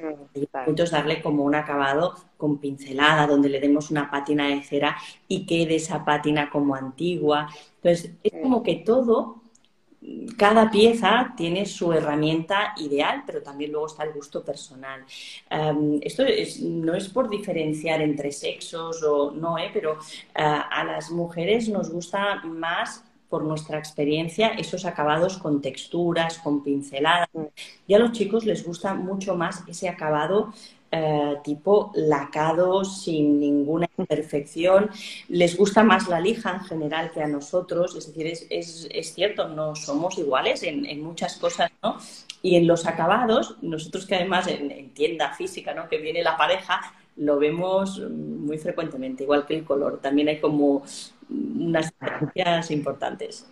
Entonces 0.66 0.90
darle 0.90 1.20
como 1.20 1.44
un 1.44 1.54
acabado 1.54 2.14
con 2.36 2.58
pincelada, 2.58 3.26
donde 3.26 3.48
le 3.48 3.60
demos 3.60 3.90
una 3.90 4.10
pátina 4.10 4.48
de 4.48 4.62
cera 4.62 4.96
y 5.28 5.46
quede 5.46 5.76
esa 5.76 6.04
pátina 6.04 6.50
como 6.50 6.74
antigua. 6.74 7.48
Entonces 7.76 8.12
es 8.22 8.32
como 8.42 8.62
que 8.62 8.76
todo 8.76 9.41
cada 10.36 10.70
pieza 10.70 11.32
tiene 11.36 11.64
su 11.66 11.92
herramienta 11.92 12.74
ideal, 12.78 13.22
pero 13.24 13.42
también 13.42 13.70
luego 13.70 13.86
está 13.86 14.04
el 14.04 14.12
gusto 14.12 14.42
personal. 14.42 15.04
Em, 15.48 16.00
esto 16.02 16.24
no 16.62 16.94
es 16.94 17.08
por 17.08 17.30
diferenciar 17.30 18.02
entre 18.02 18.32
sexos 18.32 19.02
o 19.02 19.30
no, 19.30 19.58
¿eh? 19.58 19.70
pero 19.72 19.92
eh, 19.92 20.42
a 20.42 20.84
las 20.84 21.10
mujeres 21.10 21.68
nos 21.68 21.90
gusta 21.90 22.42
más 22.44 23.04
por 23.28 23.44
nuestra 23.44 23.78
experiencia 23.78 24.48
esos 24.48 24.84
acabados 24.84 25.38
con 25.38 25.62
texturas, 25.62 26.38
con 26.38 26.62
pinceladas. 26.62 27.28
Y 27.86 27.94
a 27.94 27.98
los 27.98 28.12
chicos 28.12 28.44
les 28.44 28.62
gusta 28.66 28.92
mucho 28.94 29.36
más 29.36 29.64
ese 29.66 29.88
acabado 29.88 30.52
eh, 30.94 31.38
tipo 31.42 31.90
lacado, 31.94 32.85
sin 32.85 33.40
ninguna 33.40 33.88
imperfección. 33.96 34.90
Les 35.31 35.57
gusta 35.57 35.83
más 35.83 36.07
la 36.07 36.20
lija 36.20 36.50
en 36.50 36.61
general 36.61 37.11
que 37.12 37.22
a 37.22 37.26
nosotros, 37.26 37.96
es 37.96 38.09
decir, 38.09 38.26
es, 38.50 39.14
cierto, 39.14 39.48
no 39.48 39.74
somos 39.74 40.18
iguales 40.18 40.62
en, 40.62 41.02
muchas 41.02 41.38
cosas, 41.38 41.70
¿no? 41.83 41.96
Y 42.42 42.57
en 42.57 42.66
los 42.66 42.85
acabados, 42.85 43.57
nosotros 43.62 44.05
que 44.05 44.16
además 44.16 44.46
en, 44.48 44.90
tienda 44.90 45.33
física, 45.33 45.72
¿no? 45.72 45.88
Que 45.88 45.96
viene 45.96 46.22
la 46.22 46.37
pareja, 46.37 46.92
lo 47.16 47.38
vemos 47.38 47.98
muy 47.98 48.59
frecuentemente, 48.59 49.22
igual 49.22 49.46
que 49.46 49.57
el 49.57 49.64
color. 49.64 49.98
También 50.02 50.28
hay 50.28 50.40
como 50.40 50.83
unas 51.31 51.90
diferencias 51.98 52.70
importantes. 52.70 53.46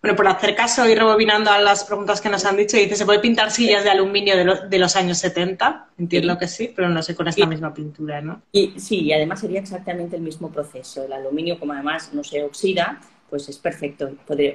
Bueno, 0.00 0.16
por 0.16 0.28
hacer 0.28 0.54
caso 0.54 0.88
y 0.88 0.94
rebobinando 0.94 1.50
a 1.50 1.58
las 1.58 1.84
preguntas 1.84 2.20
que 2.20 2.28
nos 2.28 2.44
han 2.44 2.56
dicho, 2.56 2.76
dice, 2.76 2.94
¿se 2.94 3.04
puede 3.04 3.18
pintar 3.18 3.50
sillas 3.50 3.82
de 3.82 3.90
aluminio 3.90 4.36
de, 4.36 4.78
los 4.78 4.96
años 4.96 5.18
70? 5.18 5.88
Entiendo 5.98 6.38
que 6.38 6.46
sí, 6.46 6.72
pero 6.74 6.88
no 6.88 7.02
sé 7.02 7.16
con 7.16 7.26
esta 7.26 7.46
misma 7.46 7.74
pintura, 7.74 8.20
¿no? 8.20 8.42
Y, 8.52 8.78
sí, 8.78 9.00
y 9.00 9.12
además 9.12 9.40
sería 9.40 9.60
exactamente 9.60 10.16
el 10.16 10.22
mismo 10.22 10.50
proceso. 10.50 11.04
El 11.04 11.12
aluminio, 11.12 11.58
como 11.58 11.72
además 11.72 12.10
no 12.12 12.22
se 12.22 12.44
oxida, 12.44 13.00
pues 13.28 13.48
es 13.48 13.58
perfecto. 13.58 14.10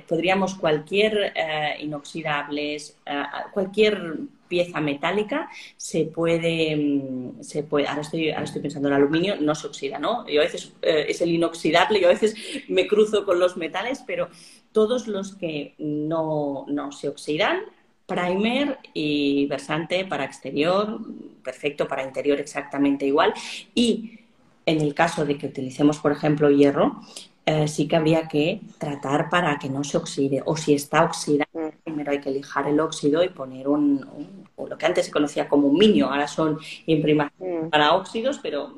podríamos 0.08 0.56
cualquier 0.56 1.34
eh, 1.36 1.76
inoxidables, 1.80 2.98
eh, 3.06 3.24
cualquier 3.54 4.18
pieza 4.48 4.80
metálica 4.82 5.50
se 5.78 6.06
puede, 6.06 6.76
mm, 6.76 7.42
se 7.42 7.64
puede 7.64 7.88
ahora 7.88 8.02
estoy, 8.02 8.32
pensando 8.62 8.88
en 8.88 8.94
aluminio, 8.94 9.36
no 9.40 9.56
se 9.56 9.68
oxida, 9.68 10.00
¿no? 10.00 10.28
Yo 10.28 10.42
a 10.42 10.44
veces 10.44 10.74
eh, 10.82 11.06
es 11.10 11.22
el 11.22 11.30
inoxidable, 11.30 12.00
yo 12.00 12.08
a 12.08 12.14
veces 12.14 12.36
me 12.68 12.88
cruzo 12.88 13.26
con 13.26 13.40
los 13.40 13.58
metales, 13.58 14.04
pero 14.06 14.30
todos 14.72 15.08
los 15.08 15.36
que 15.36 15.76
no, 15.78 16.66
se 16.92 17.10
oxidan, 17.10 17.62
primer 18.06 18.80
y 18.94 19.46
versante 19.48 20.06
para 20.06 20.26
exterior, 20.26 21.00
perfecto 21.44 21.88
para 21.88 22.04
interior 22.04 22.40
exactamente 22.40 23.06
igual. 23.06 23.34
Y 23.74 24.20
en 24.66 24.82
el 24.82 24.94
caso 24.94 25.26
de 25.26 25.38
que 25.38 25.48
utilicemos, 25.48 26.00
por 26.00 26.12
ejemplo, 26.12 26.50
hierro, 26.50 27.02
eh, 27.46 27.68
sí 27.68 27.88
que 27.88 27.96
habría 27.98 28.28
que 28.28 28.62
tratar 28.78 29.30
para 29.30 29.60
que 29.60 29.70
no 29.70 29.84
se 29.84 29.98
oxide. 29.98 30.42
O 30.46 30.56
si 30.56 30.74
está 30.74 31.04
oxidado, 31.04 31.50
mm. 31.54 31.84
primero 31.84 32.12
hay 32.12 32.22
que 32.22 32.32
lijar 32.32 32.68
el 32.68 32.80
óxido 32.80 33.24
y 33.24 33.30
poner 33.30 33.68
un, 33.68 34.46
lo 34.58 34.78
que 34.78 34.86
antes 34.86 35.08
se 35.08 35.12
conocía 35.12 35.50
como 35.50 35.68
un 35.68 35.78
minio, 35.78 36.10
ahora 36.10 36.28
son 36.28 36.58
imprimaciones 36.86 37.66
mm. 37.66 37.70
para 37.70 37.96
óxidos, 37.96 38.40
pero 38.42 38.74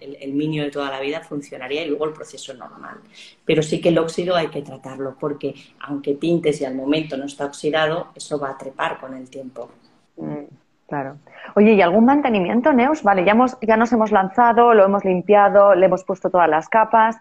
el, 0.00 0.32
minio 0.32 0.64
de 0.64 0.70
toda 0.70 0.90
la 0.90 1.00
vida 1.00 1.20
funcionaría 1.20 1.84
y 1.84 1.88
luego 1.88 2.06
el 2.06 2.12
proceso 2.12 2.54
normal. 2.54 2.96
Pero 3.44 3.62
sí 3.62 3.80
que 3.80 3.90
el 3.90 3.98
óxido 3.98 4.36
hay 4.36 4.48
que 4.48 4.62
tratarlo 4.62 5.16
porque 5.18 5.54
aunque 5.80 6.14
pintes 6.14 6.60
y 6.60 6.64
al 6.64 6.74
momento 6.74 7.16
no 7.16 7.26
está 7.26 7.44
oxidado, 7.44 8.08
eso 8.14 8.38
va 8.38 8.50
a 8.50 8.58
trepar 8.58 8.98
con 8.98 9.14
el 9.14 9.28
tiempo. 9.28 9.68
Mm, 10.16 10.44
claro. 10.88 11.18
Oye, 11.56 11.74
¿y 11.74 11.82
algún 11.82 12.04
mantenimiento, 12.04 12.72
Neus? 12.72 13.02
Vale, 13.02 13.24
ya, 13.24 13.32
hemos, 13.32 13.56
ya 13.60 13.76
nos 13.76 13.92
hemos 13.92 14.10
lanzado, 14.10 14.74
lo 14.74 14.84
hemos 14.84 15.04
limpiado, 15.04 15.74
le 15.74 15.86
hemos 15.86 16.04
puesto 16.04 16.30
todas 16.30 16.48
las 16.48 16.68
capas. 16.68 17.18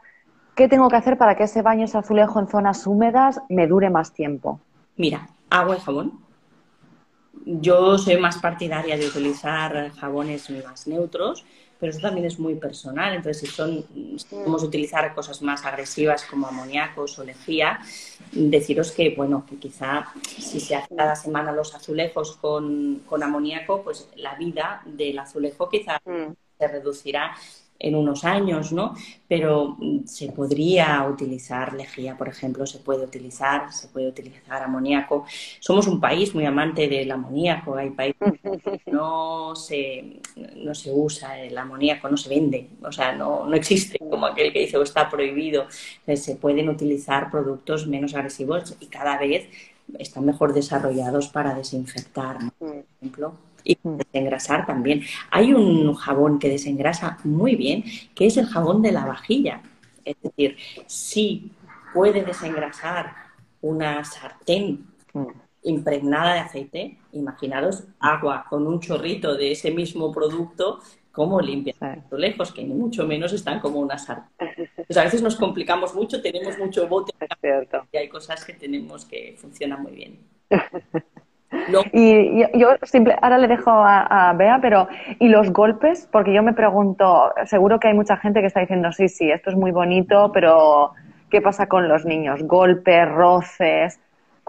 ¿Qué 0.56 0.68
tengo 0.68 0.90
que 0.90 0.96
hacer 0.96 1.18
para 1.18 1.36
que 1.36 1.44
ese 1.44 1.62
baño, 1.62 1.86
ese 1.86 1.98
azulejo 1.98 2.40
en 2.40 2.48
zonas 2.48 2.86
húmedas 2.86 3.42
me 3.50 3.68
dure 3.68 3.90
más 3.90 4.14
tiempo? 4.14 4.60
Mira, 4.98 5.30
agua 5.50 5.78
y 5.78 5.80
jabón. 5.80 6.20
Yo 7.46 7.98
soy 7.98 8.18
más 8.18 8.38
partidaria 8.38 8.98
de 8.98 9.08
utilizar 9.08 9.92
jabones 9.92 10.50
más 10.64 10.88
neutros 10.88 11.46
pero 11.82 11.90
eso 11.90 12.00
también 12.00 12.28
es 12.28 12.38
muy 12.38 12.54
personal. 12.56 13.16
Entonces, 13.16 13.40
si 13.40 13.48
son, 13.48 13.84
podemos 14.30 14.62
utilizar 14.62 15.16
cosas 15.16 15.42
más 15.42 15.66
agresivas 15.66 16.24
como 16.26 16.46
amoníacos 16.46 17.18
o 17.18 17.24
lejía, 17.24 17.80
deciros 18.32 18.92
que, 18.92 19.16
bueno, 19.18 19.44
que 19.50 19.56
quizá 19.56 20.06
si 20.24 20.60
se 20.60 20.76
hace 20.76 20.96
cada 20.96 21.16
semana 21.16 21.52
los 21.52 21.74
azulejos 21.74 22.38
con, 22.38 23.02
con 23.08 23.24
amoníaco, 23.24 23.82
pues 23.82 24.08
la 24.16 24.36
vida 24.36 24.84
del 24.86 25.18
azulejo 25.18 25.70
quizá 25.70 26.00
mm. 26.06 26.34
se 26.60 26.68
reducirá 26.68 27.36
en 27.84 27.96
unos 27.96 28.24
años, 28.24 28.72
¿no? 28.72 28.96
Pero 29.28 29.76
mm, 29.80 30.06
se 30.06 30.32
podría 30.32 31.04
utilizar 31.10 31.74
lejía, 31.74 32.15
por 32.15 32.28
ejemplo, 32.30 32.65
se 32.65 32.80
puede 32.80 33.04
utilizar, 33.04 33.74
se 33.74 33.88
puede 33.88 34.08
utilizar 34.08 34.62
amoníaco. 34.62 35.26
Somos 35.60 35.88
un 35.88 36.00
país 36.00 36.34
muy 36.36 36.46
amante 36.46 36.88
del 36.88 37.12
amoníaco, 37.12 37.76
hay 37.76 37.89
países 37.89 38.34
no 38.86 39.56
se, 39.56 40.20
no 40.58 40.76
se 40.76 40.91
usa 40.91 41.39
el 41.39 41.58
amoníaco, 41.58 42.08
no 42.08 42.17
se 42.17 42.30
vende, 42.30 42.70
o 42.84 42.91
sea, 42.91 43.13
no, 43.13 43.46
no 43.46 43.56
existe 43.56 43.98
como 43.98 44.28
aquel 44.28 44.54
que 44.54 44.60
dice 44.60 44.78
o 44.78 44.84
está 44.84 45.10
prohibido. 45.10 45.65
se 46.15 46.36
pueden 46.36 46.70
utilizar 46.70 47.32
productos 47.32 47.88
menos 47.88 48.13
agresivos 48.13 48.76
y 48.80 48.86
cada 48.88 49.17
vez 49.17 49.48
están 49.98 50.26
mejor 50.26 50.54
desarrollados 50.54 51.28
para 51.30 51.56
desinfectar, 51.56 52.38
por 52.60 52.86
ejemplo 53.00 53.34
y 53.63 53.78
desengrasar 53.84 54.65
también. 54.65 55.04
Hay 55.30 55.54
un 55.54 55.93
jabón 55.95 56.39
que 56.39 56.50
desengrasa 56.50 57.17
muy 57.24 57.56
bien, 57.56 57.84
que 58.15 58.26
es 58.28 58.38
el 58.38 58.45
jabón 58.45 58.82
de 58.82 58.91
la 58.91 59.06
vajilla. 59.06 59.62
Es 60.04 60.15
decir, 60.21 60.58
si 60.88 61.52
puede 61.93 62.24
desengrasar 62.24 63.13
una 63.62 64.04
sartén 64.04 64.88
impregnada 65.63 66.34
de 66.34 66.39
aceite, 66.39 66.97
imaginaros 67.12 67.84
agua 68.00 68.45
con 68.50 68.65
un 68.65 68.80
chorrito 68.80 69.36
de 69.36 69.52
ese 69.52 69.71
mismo 69.71 70.12
producto, 70.12 70.80
cómo 71.12 71.39
limpia 71.39 71.76
lejos, 72.12 72.52
que 72.52 72.63
ni 72.63 72.74
mucho 72.74 73.06
menos 73.06 73.34
están 73.34 73.60
como 73.60 73.80
una 73.80 73.97
sartén. 73.97 74.47
Pues 74.76 74.97
a 74.97 75.04
veces 75.04 75.21
nos 75.21 75.36
complicamos 75.36 75.93
mucho, 75.93 76.21
tenemos 76.21 76.58
mucho 76.58 76.88
bote 76.88 77.13
y 77.91 77.97
hay 77.97 78.10
cosas 78.10 78.43
que 78.43 78.54
tenemos 78.54 79.06
que 79.06 79.36
funcionan 79.38 79.82
muy 79.84 79.91
bien. 79.91 80.19
Y 81.92 82.44
yo, 82.58 82.70
simple, 82.84 83.18
ahora 83.22 83.38
le 83.38 83.48
dejo 83.48 83.72
a, 83.72 84.34
Bea, 84.38 84.60
pero 84.62 84.88
¿y 85.20 85.28
los 85.28 85.52
golpes? 85.52 86.08
Porque 86.12 86.34
yo 86.34 86.44
me 86.44 86.54
pregunto, 86.54 87.34
seguro 87.46 87.80
que 87.80 87.90
hay 87.90 87.94
mucha 87.94 88.18
gente 88.18 88.42
que 88.42 88.48
está 88.48 88.62
diciendo, 88.62 88.92
sí, 88.92 89.10
sí, 89.10 89.30
esto 89.30 89.50
es 89.50 89.56
muy 89.56 89.72
bonito, 89.72 90.32
pero 90.32 90.92
¿qué 91.30 91.42
pasa 91.42 91.68
con 91.68 91.88
los 91.88 92.06
niños? 92.06 92.44
Golpes, 92.44 93.10
roces. 93.10 94.00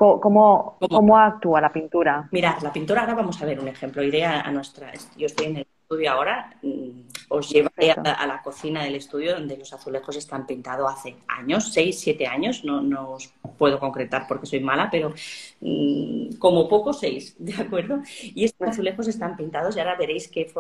¿Cómo, 0.03 0.77
cómo, 0.81 1.17
actúa 1.17 1.61
la 1.61 1.73
pintura? 1.73 2.29
Mira, 2.33 2.59
la 2.61 2.73
pintura, 2.73 3.03
ahora 3.03 3.15
vamos 3.15 3.41
a 3.41 3.47
ver 3.47 3.61
un 3.61 3.69
ejemplo. 3.69 4.03
Iré 4.03 4.25
a, 4.25 4.41
a 4.41 4.51
nuestra. 4.51 4.91
Yo 5.17 5.27
estoy 5.27 5.47
en 5.47 5.57
el 5.59 5.67
estudio 5.93 6.11
ahora, 6.11 6.57
mm, 6.63 6.91
os 7.29 7.51
llevaré 7.51 7.93
a, 7.93 8.27
la 8.27 8.43
cocina 8.43 8.83
del 8.83 8.97
estudio 8.97 9.35
donde 9.35 9.57
los 9.57 9.73
azulejos 9.73 10.17
están 10.17 10.47
pintados 10.47 10.91
hace 10.91 11.17
años, 11.29 11.73
seis, 11.73 12.01
siete 12.01 12.27
años, 12.27 12.65
no, 12.65 12.81
no 12.81 13.13
os 13.13 13.33
puedo 13.59 13.79
concretar 13.79 14.27
porque 14.27 14.47
soy 14.47 14.61
mala, 14.61 14.89
pero 14.91 15.13
mm, 15.61 16.37
como 16.39 16.69
poco 16.69 16.93
seis, 16.93 17.37
¿de 17.39 17.55
acuerdo? 17.55 18.01
Y 18.23 18.45
estos 18.45 18.71
azulejos 18.71 19.07
están 19.07 19.37
pintados 19.37 19.77
y 19.77 19.81
ahora 19.81 19.97
veréis 19.97 20.29
qué 20.29 20.51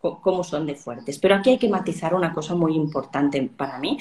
cómo 0.00 0.42
son 0.42 0.66
de 0.66 0.74
fuertes. 0.74 1.18
Pero 1.18 1.36
aquí 1.36 1.50
hay 1.50 1.58
que 1.58 1.68
matizar 1.68 2.14
una 2.14 2.32
cosa 2.32 2.54
muy 2.54 2.74
importante 2.74 3.50
para 3.56 3.78
mí, 3.78 3.98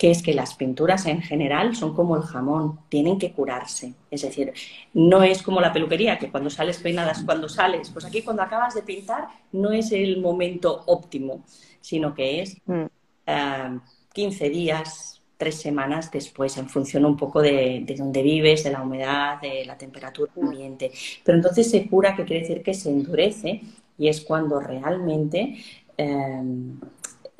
que 0.00 0.10
es 0.10 0.22
que 0.22 0.32
las 0.32 0.54
pinturas 0.54 1.04
en 1.04 1.20
general 1.20 1.76
son 1.76 1.94
como 1.94 2.16
el 2.16 2.22
jamón, 2.22 2.80
tienen 2.88 3.18
que 3.18 3.32
curarse. 3.32 3.92
Es 4.10 4.22
decir, 4.22 4.50
no 4.94 5.22
es 5.22 5.42
como 5.42 5.60
la 5.60 5.74
peluquería, 5.74 6.18
que 6.18 6.30
cuando 6.30 6.48
sales 6.48 6.78
peinadas, 6.78 7.22
cuando 7.22 7.50
sales, 7.50 7.90
pues 7.90 8.06
aquí 8.06 8.22
cuando 8.22 8.40
acabas 8.40 8.74
de 8.74 8.80
pintar 8.80 9.28
no 9.52 9.72
es 9.72 9.92
el 9.92 10.18
momento 10.22 10.84
óptimo, 10.86 11.44
sino 11.82 12.14
que 12.14 12.40
es 12.40 12.56
15 13.26 14.48
mm. 14.48 14.50
días, 14.50 15.20
tres 15.36 15.56
semanas 15.56 16.10
después, 16.10 16.56
en 16.56 16.70
función 16.70 17.04
un 17.04 17.18
poco 17.18 17.42
de, 17.42 17.82
de 17.84 17.94
donde 17.94 18.22
vives, 18.22 18.64
de 18.64 18.70
la 18.70 18.80
humedad, 18.80 19.38
de 19.38 19.66
la 19.66 19.76
temperatura 19.76 20.32
mm. 20.34 20.46
ambiente. 20.46 20.92
Pero 21.22 21.36
entonces 21.36 21.70
se 21.70 21.86
cura, 21.86 22.16
que 22.16 22.24
quiere 22.24 22.40
decir 22.40 22.62
que 22.62 22.72
se 22.72 22.88
endurece 22.88 23.60
y 23.98 24.08
es 24.08 24.22
cuando 24.22 24.60
realmente 24.60 25.58
em, 25.98 26.80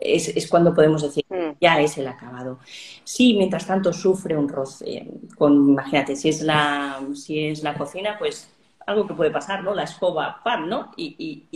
es, 0.00 0.48
cuando 0.48 0.74
podemos 0.74 1.02
decir 1.02 1.24
mm. 1.28 1.58
ya 1.60 1.80
es 1.80 1.98
el 1.98 2.08
acabado. 2.08 2.58
Si 3.04 3.34
mientras 3.34 3.66
tanto 3.66 3.92
sufre 3.92 4.36
un 4.36 4.48
roce, 4.48 5.06
con, 5.36 5.70
imagínate, 5.70 6.16
si 6.16 6.30
es 6.30 6.42
la, 6.42 7.00
si 7.14 7.48
es 7.48 7.62
la 7.62 7.74
cocina, 7.74 8.16
pues 8.18 8.50
algo 8.86 9.06
que 9.06 9.14
puede 9.14 9.30
pasar, 9.30 9.62
¿no? 9.62 9.74
La 9.74 9.84
escoba, 9.84 10.40
pan, 10.42 10.68
¿no? 10.68 10.90
Y, 10.96 11.46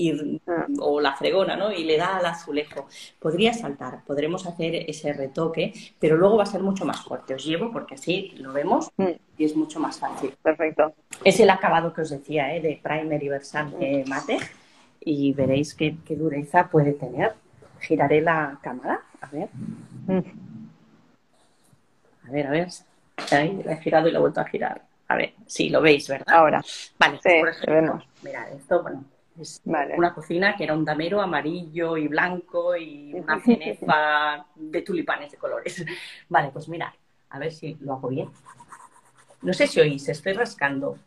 mm. 0.46 0.76
o 0.80 1.00
la 1.00 1.14
fregona, 1.14 1.56
¿no? 1.56 1.72
Y 1.72 1.84
le 1.84 1.96
da 1.96 2.16
al 2.16 2.26
azulejo. 2.26 2.86
Podría 3.18 3.52
saltar, 3.54 4.04
podremos 4.04 4.46
hacer 4.46 4.74
ese 4.88 5.12
retoque, 5.12 5.72
pero 5.98 6.16
luego 6.16 6.36
va 6.36 6.44
a 6.44 6.46
ser 6.46 6.62
mucho 6.62 6.84
más 6.84 7.02
fuerte. 7.02 7.34
Os 7.34 7.44
llevo 7.44 7.72
porque 7.72 7.94
así 7.94 8.34
lo 8.36 8.52
vemos 8.52 8.90
mm. 8.96 9.08
y 9.38 9.44
es 9.44 9.56
mucho 9.56 9.80
más 9.80 9.98
fácil. 9.98 10.34
Perfecto. 10.42 10.92
Es 11.24 11.40
el 11.40 11.50
acabado 11.50 11.92
que 11.92 12.02
os 12.02 12.10
decía, 12.10 12.54
¿eh? 12.54 12.60
De 12.60 12.78
primer 12.82 13.22
y 13.22 13.28
versante 13.28 14.04
mate 14.06 14.38
y 15.00 15.32
veréis 15.32 15.74
qué 15.74 15.96
dureza 16.08 16.68
puede 16.70 16.92
tener 16.92 17.34
giraré 17.84 18.20
la 18.20 18.58
cámara. 18.62 19.00
A 19.20 19.26
ver. 19.28 19.48
A 22.26 22.30
ver, 22.30 22.46
a 22.46 22.50
ver. 22.50 22.68
Ahí 23.30 23.62
la 23.64 23.72
he 23.72 23.76
girado 23.78 24.08
y 24.08 24.12
la 24.12 24.18
he 24.18 24.20
vuelto 24.20 24.40
a 24.40 24.44
girar. 24.44 24.82
A 25.08 25.16
ver, 25.16 25.34
sí, 25.46 25.68
lo 25.68 25.80
veis, 25.80 26.08
¿verdad? 26.08 26.34
Ahora. 26.34 26.64
Vale, 26.98 27.20
por 27.22 27.48
ejemplo, 27.48 28.02
mirad, 28.22 28.52
esto, 28.52 28.82
bueno, 28.82 29.04
es 29.38 29.60
una 29.64 30.14
cocina 30.14 30.56
que 30.56 30.64
era 30.64 30.74
un 30.74 30.84
damero 30.84 31.20
amarillo 31.20 31.96
y 31.96 32.08
blanco 32.08 32.76
y 32.76 33.12
una 33.14 33.40
cenefa 33.40 34.46
de 34.54 34.82
tulipanes 34.82 35.32
de 35.32 35.38
colores. 35.38 35.84
Vale, 36.28 36.50
pues 36.50 36.68
mirad, 36.68 36.92
a 37.30 37.38
ver 37.38 37.52
si 37.52 37.76
lo 37.80 37.94
hago 37.94 38.08
bien. 38.08 38.28
No 39.42 39.52
sé 39.52 39.66
si 39.66 39.80
oís, 39.80 40.08
estoy 40.08 40.32
rascando. 40.32 40.98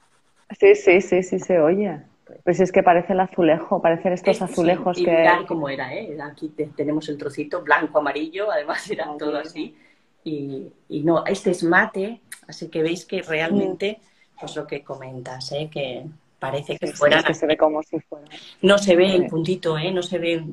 Sí, 0.60 0.76
sí, 0.76 1.02
sí, 1.02 1.24
sí, 1.24 1.40
se 1.40 1.60
oye. 1.60 2.02
Pues 2.44 2.60
es 2.60 2.72
que 2.72 2.84
parece 2.84 3.14
el 3.14 3.20
azulejo, 3.20 3.82
parecen 3.82 4.14
estos 4.14 4.42
azulejos 4.42 4.98
sí, 4.98 5.06
que... 5.06 5.12
Mirar 5.12 5.46
cómo 5.46 5.70
era, 5.70 5.94
¿eh? 5.94 6.18
Aquí 6.22 6.50
tenemos 6.76 7.08
el 7.10 7.18
trocito 7.18 7.62
blanco, 7.62 8.00
amarillo, 8.00 8.52
además 8.52 8.90
era 8.90 9.08
todo 9.18 9.38
así. 9.38 9.76
Y, 10.24 10.68
y, 10.90 11.04
no, 11.04 11.26
este 11.26 11.52
es 11.52 11.64
mate, 11.64 12.22
así 12.48 12.70
que 12.70 12.82
veis 12.84 13.06
que 13.06 13.22
realmente, 13.22 14.00
pues 14.40 14.56
lo 14.56 14.68
que 14.68 14.84
comentas, 14.84 15.52
¿eh? 15.54 15.70
Que 15.72 16.06
parece 16.40 16.78
que 16.78 16.88
fuera... 16.88 17.24
que 17.24 17.34
se 17.34 17.46
ve 17.46 17.58
como 17.58 17.82
si 17.84 18.00
fuera... 18.00 18.28
No 18.62 18.78
se 18.78 18.96
ve 18.96 19.16
el 19.16 19.28
puntito, 19.28 19.78
¿eh? 19.78 19.92
No 19.92 20.04
se 20.04 20.20
ve... 20.20 20.44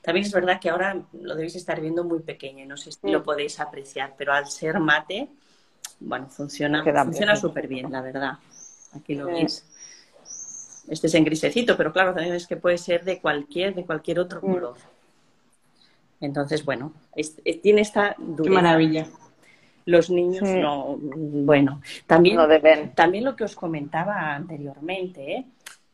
También 0.00 0.26
es 0.26 0.32
verdad 0.32 0.60
que 0.60 0.70
ahora 0.70 0.96
lo 1.12 1.34
debéis 1.34 1.56
estar 1.56 1.80
viendo 1.80 2.04
muy 2.04 2.20
pequeño, 2.20 2.66
no 2.66 2.76
sé 2.76 2.92
si 2.92 3.10
lo 3.10 3.20
mm. 3.20 3.24
podéis 3.24 3.60
apreciar, 3.60 4.14
pero 4.16 4.32
al 4.32 4.46
ser 4.46 4.80
mate, 4.80 5.28
bueno, 6.00 6.26
funciona 6.28 6.82
funciona 6.82 7.36
súper 7.36 7.68
bien, 7.68 7.90
la 7.90 8.02
verdad. 8.02 8.32
Aquí 8.94 9.14
lo 9.14 9.26
veis 9.26 9.64
este 10.88 11.06
es 11.06 11.14
en 11.14 11.24
grisecito, 11.24 11.76
pero 11.76 11.92
claro, 11.92 12.14
también 12.14 12.34
es 12.34 12.46
que 12.46 12.56
puede 12.56 12.78
ser 12.78 13.04
de 13.04 13.20
cualquier, 13.20 13.74
de 13.74 13.84
cualquier 13.84 14.18
otro 14.18 14.40
mm. 14.42 14.52
color. 14.52 14.76
Entonces, 16.20 16.64
bueno, 16.64 16.92
eh, 17.16 17.58
tiene 17.58 17.80
esta 17.80 18.14
dureza. 18.18 18.42
Qué 18.44 18.50
maravilla. 18.50 19.06
Los 19.84 20.10
niños 20.10 20.48
no, 20.48 20.96
bueno, 20.96 21.80
también, 22.06 22.38
también 22.94 23.24
lo 23.24 23.34
que 23.34 23.42
os 23.42 23.56
comentaba 23.56 24.32
anteriormente, 24.34 25.36
¿eh? 25.36 25.44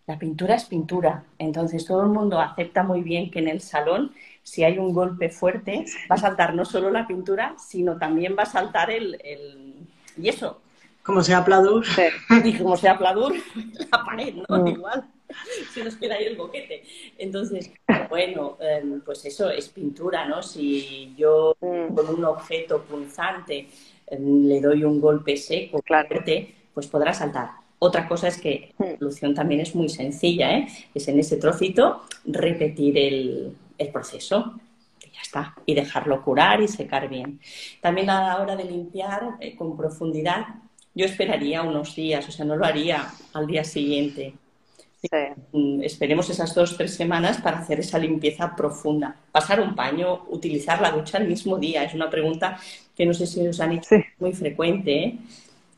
la 0.07 0.19
pintura 0.19 0.57
es 0.57 0.67
pintura, 0.67 1.25
entonces 1.39 1.87
todo 1.87 2.03
el 2.03 2.09
mundo 2.09 2.39
acepta 2.39 2.83
muy 2.83 3.03
bien 3.03 3.31
que 3.31 3.39
en 3.39 3.49
el 3.49 3.63
salón, 3.63 4.13
si 4.43 4.63
hay 4.63 4.77
un 4.77 4.93
golpe 4.93 5.31
fuerte, 5.31 5.87
va 6.11 6.17
a 6.17 6.19
saltar 6.19 6.55
no 6.55 6.67
solo 6.67 6.91
la 6.91 7.07
pintura, 7.07 7.55
sino 7.59 7.97
también 7.97 8.37
va 8.39 8.43
a 8.43 8.47
saltar 8.47 8.91
el, 8.91 9.19
el 9.25 9.75
yeso. 10.17 10.61
Como 11.09 11.23
sea 11.23 11.43
Pladur. 11.43 11.87
Y 12.45 12.59
como 12.59 12.77
sea 12.77 12.99
Pladur, 12.99 13.33
la 13.91 14.05
pared, 14.05 14.35
¿no? 14.47 14.59
Mm. 14.59 14.67
Igual. 14.67 15.09
Si 15.73 15.83
nos 15.83 15.97
queda 15.97 16.17
ahí 16.17 16.25
el 16.25 16.37
boquete. 16.37 16.83
Entonces, 17.17 17.71
bueno, 18.11 18.57
em, 18.61 19.01
pues 19.01 19.25
eso 19.25 19.51
es 19.51 19.69
pintura, 19.69 20.27
¿no? 20.27 20.43
Si 20.43 21.15
yo 21.17 21.57
mm. 21.61 21.95
con 21.95 22.09
un 22.15 22.25
objeto 22.25 22.83
punzante 22.83 23.69
em, 24.07 24.47
le 24.47 24.61
doy 24.61 24.85
un 24.85 25.01
golpe 25.01 25.37
seco, 25.37 25.81
claro. 25.81 26.09
pues 26.75 26.87
podrá 26.87 27.15
saltar. 27.15 27.53
Otra 27.79 28.07
cosa 28.07 28.29
es 28.29 28.39
que 28.39 28.75
la 28.79 28.87
mm. 28.87 28.99
solución 28.99 29.35
también 29.35 29.61
es 29.63 29.75
muy 29.75 29.89
sencilla, 29.89 30.59
¿eh? 30.59 30.69
Es 30.95 31.09
en 31.09 31.19
ese 31.19 31.39
trocito 31.39 32.03
repetir 32.27 32.99
el, 32.99 33.57
el 33.79 33.89
proceso 33.89 34.61
y 35.07 35.11
ya 35.11 35.21
está, 35.23 35.55
y 35.65 35.75
dejarlo 35.75 36.23
curar 36.23 36.61
y 36.61 36.69
secar 36.69 37.09
bien. 37.09 37.41
También 37.81 38.11
a 38.11 38.21
la 38.29 38.43
hora 38.43 38.57
de 38.57 38.65
limpiar 38.65 39.37
eh, 39.41 39.57
con 39.57 39.75
profundidad, 39.75 40.47
yo 40.99 41.05
esperaría 41.05 41.63
unos 41.63 41.95
días, 41.95 42.29
o 42.29 42.33
sea, 42.33 42.45
no 42.45 42.57
lo 42.57 42.67
haría 42.67 43.07
al 43.33 43.47
día 43.47 43.63
siguiente. 43.63 44.35
Mm, 45.53 45.83
esperemos 45.85 46.29
esas 46.29 46.53
dos, 46.57 46.77
tres 46.77 46.93
semanas 46.93 47.41
para 47.41 47.59
hacer 47.59 47.79
esa 47.79 48.01
limpieza 48.01 48.57
profunda. 48.57 49.15
Pasar 49.31 49.61
un 49.61 49.77
paño, 49.77 50.25
utilizar 50.29 50.81
la 50.83 50.91
ducha 50.91 51.19
el 51.19 51.29
mismo 51.29 51.57
día, 51.57 51.85
es 51.85 51.95
una 51.95 52.11
pregunta 52.11 52.59
que 52.97 53.07
no 53.07 53.15
sé 53.15 53.29
si 53.29 53.47
os 53.47 53.61
han 53.61 53.73
hecho 53.75 53.95
muy 54.19 54.33
frecuente. 54.33 55.05
¿eh? 55.05 55.19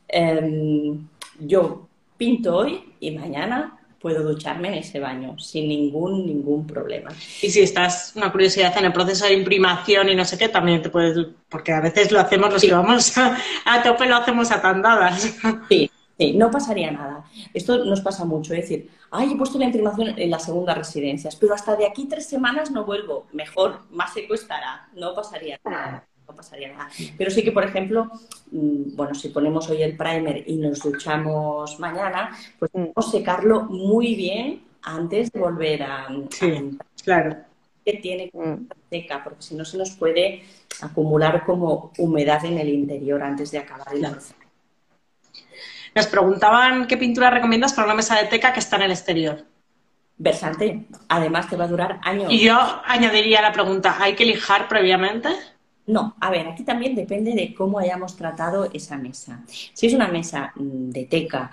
Em, 0.09 1.06
yo 1.38 1.87
pinto 2.16 2.56
hoy 2.56 2.83
y 2.98 3.11
mañana 3.11 3.78
puedo 4.00 4.22
ducharme 4.22 4.68
en 4.68 4.74
ese 4.74 4.98
baño 4.98 5.38
sin 5.38 5.68
ningún, 5.68 6.26
ningún 6.26 6.66
problema. 6.66 7.10
Y 7.42 7.50
si 7.50 7.60
estás, 7.60 8.12
una 8.16 8.32
curiosidad, 8.32 8.76
en 8.78 8.86
el 8.86 8.92
proceso 8.92 9.26
de 9.26 9.34
imprimación 9.34 10.08
y 10.08 10.14
no 10.14 10.24
sé 10.24 10.38
qué, 10.38 10.48
también 10.48 10.80
te 10.80 10.88
puedes, 10.88 11.26
porque 11.48 11.72
a 11.72 11.80
veces 11.80 12.10
lo 12.10 12.18
hacemos 12.18 12.52
los 12.52 12.62
que 12.62 12.72
vamos 12.72 13.12
a, 13.18 13.82
tope, 13.82 14.06
lo 14.06 14.16
hacemos 14.16 14.50
a 14.50 14.60
tandadas. 14.60 15.36
Sí, 15.68 15.90
sí, 16.18 16.32
no 16.32 16.50
pasaría 16.50 16.90
nada. 16.90 17.24
Esto 17.54 17.84
nos 17.84 18.00
pasa 18.00 18.24
mucho, 18.24 18.54
es 18.54 18.62
decir, 18.62 18.90
ay, 19.10 19.32
he 19.32 19.36
puesto 19.36 19.58
la 19.58 19.66
imprimación 19.66 20.18
en 20.18 20.30
la 20.30 20.38
segunda 20.38 20.74
residencias, 20.74 21.36
pero 21.36 21.54
hasta 21.54 21.76
de 21.76 21.86
aquí 21.86 22.06
tres 22.06 22.26
semanas 22.26 22.70
no 22.70 22.84
vuelvo. 22.84 23.26
Mejor, 23.32 23.80
más 23.90 24.12
seco 24.12 24.34
estará, 24.34 24.88
no 24.94 25.14
pasaría 25.14 25.60
nada 25.64 26.06
no 26.31 26.37
pasaría 26.37 26.73
nada. 26.73 26.88
Pero 27.19 27.31
sí 27.31 27.43
que, 27.43 27.53
por 27.53 27.64
ejemplo, 27.64 28.11
mm, 28.51 28.97
bueno, 28.97 29.14
si 29.14 29.29
ponemos 29.29 29.69
hoy 29.69 29.83
el 29.83 29.97
primer 29.97 30.45
y 30.49 30.57
nos 30.57 30.81
duchamos 30.81 31.79
mañana, 31.79 32.37
pues 32.59 32.71
podemos 32.71 33.11
secarlo 33.11 33.62
muy 33.64 34.14
bien 34.14 34.62
antes 34.83 35.31
de 35.33 35.40
volver 35.40 35.83
a... 35.83 36.09
Sí, 36.31 36.79
claro. 37.05 37.37
Que 37.85 37.95
tiene 37.95 38.31
que 38.31 38.38
mm. 38.38 38.69
seca, 38.90 39.25
porque 39.25 39.43
si 39.43 39.55
no 39.55 39.64
se 39.64 39.77
nos 39.77 39.90
puede 39.93 40.43
acumular 40.81 41.45
como 41.45 41.93
humedad 41.99 42.45
en 42.45 42.59
el 42.59 42.69
interior 42.69 43.23
antes 43.23 43.51
de 43.51 43.59
acabar 43.59 43.88
el 43.93 44.01
proceso. 44.01 44.35
Nos 45.95 46.07
preguntaban 46.07 46.87
qué 46.87 46.97
pintura 46.97 47.31
recomiendas 47.31 47.73
para 47.73 47.87
una 47.87 47.97
mesa 47.97 48.16
de 48.16 48.29
teca 48.29 48.53
que 48.53 48.61
está 48.61 48.77
en 48.77 48.83
el 48.83 48.93
exterior. 48.93 49.45
Versante. 50.16 50.87
Además, 51.09 51.49
te 51.49 51.57
va 51.57 51.64
a 51.64 51.69
durar 51.69 51.99
años. 52.03 52.31
Y 52.31 52.40
yo 52.40 52.57
añadiría 52.85 53.40
la 53.40 53.53
pregunta, 53.53 53.97
¿hay 53.99 54.14
que 54.14 54.27
lijar 54.27 54.69
previamente? 54.69 55.31
No, 55.90 56.14
a 56.20 56.31
ver, 56.31 56.46
aquí 56.46 56.62
también 56.62 56.94
depende 56.94 57.33
de 57.33 57.53
cómo 57.53 57.81
hayamos 57.81 58.14
tratado 58.16 58.70
esa 58.72 58.96
mesa. 58.96 59.42
Si 59.48 59.88
es 59.88 59.92
una 59.92 60.07
mesa 60.07 60.53
mm, 60.55 60.90
de 60.90 61.05
teca, 61.07 61.50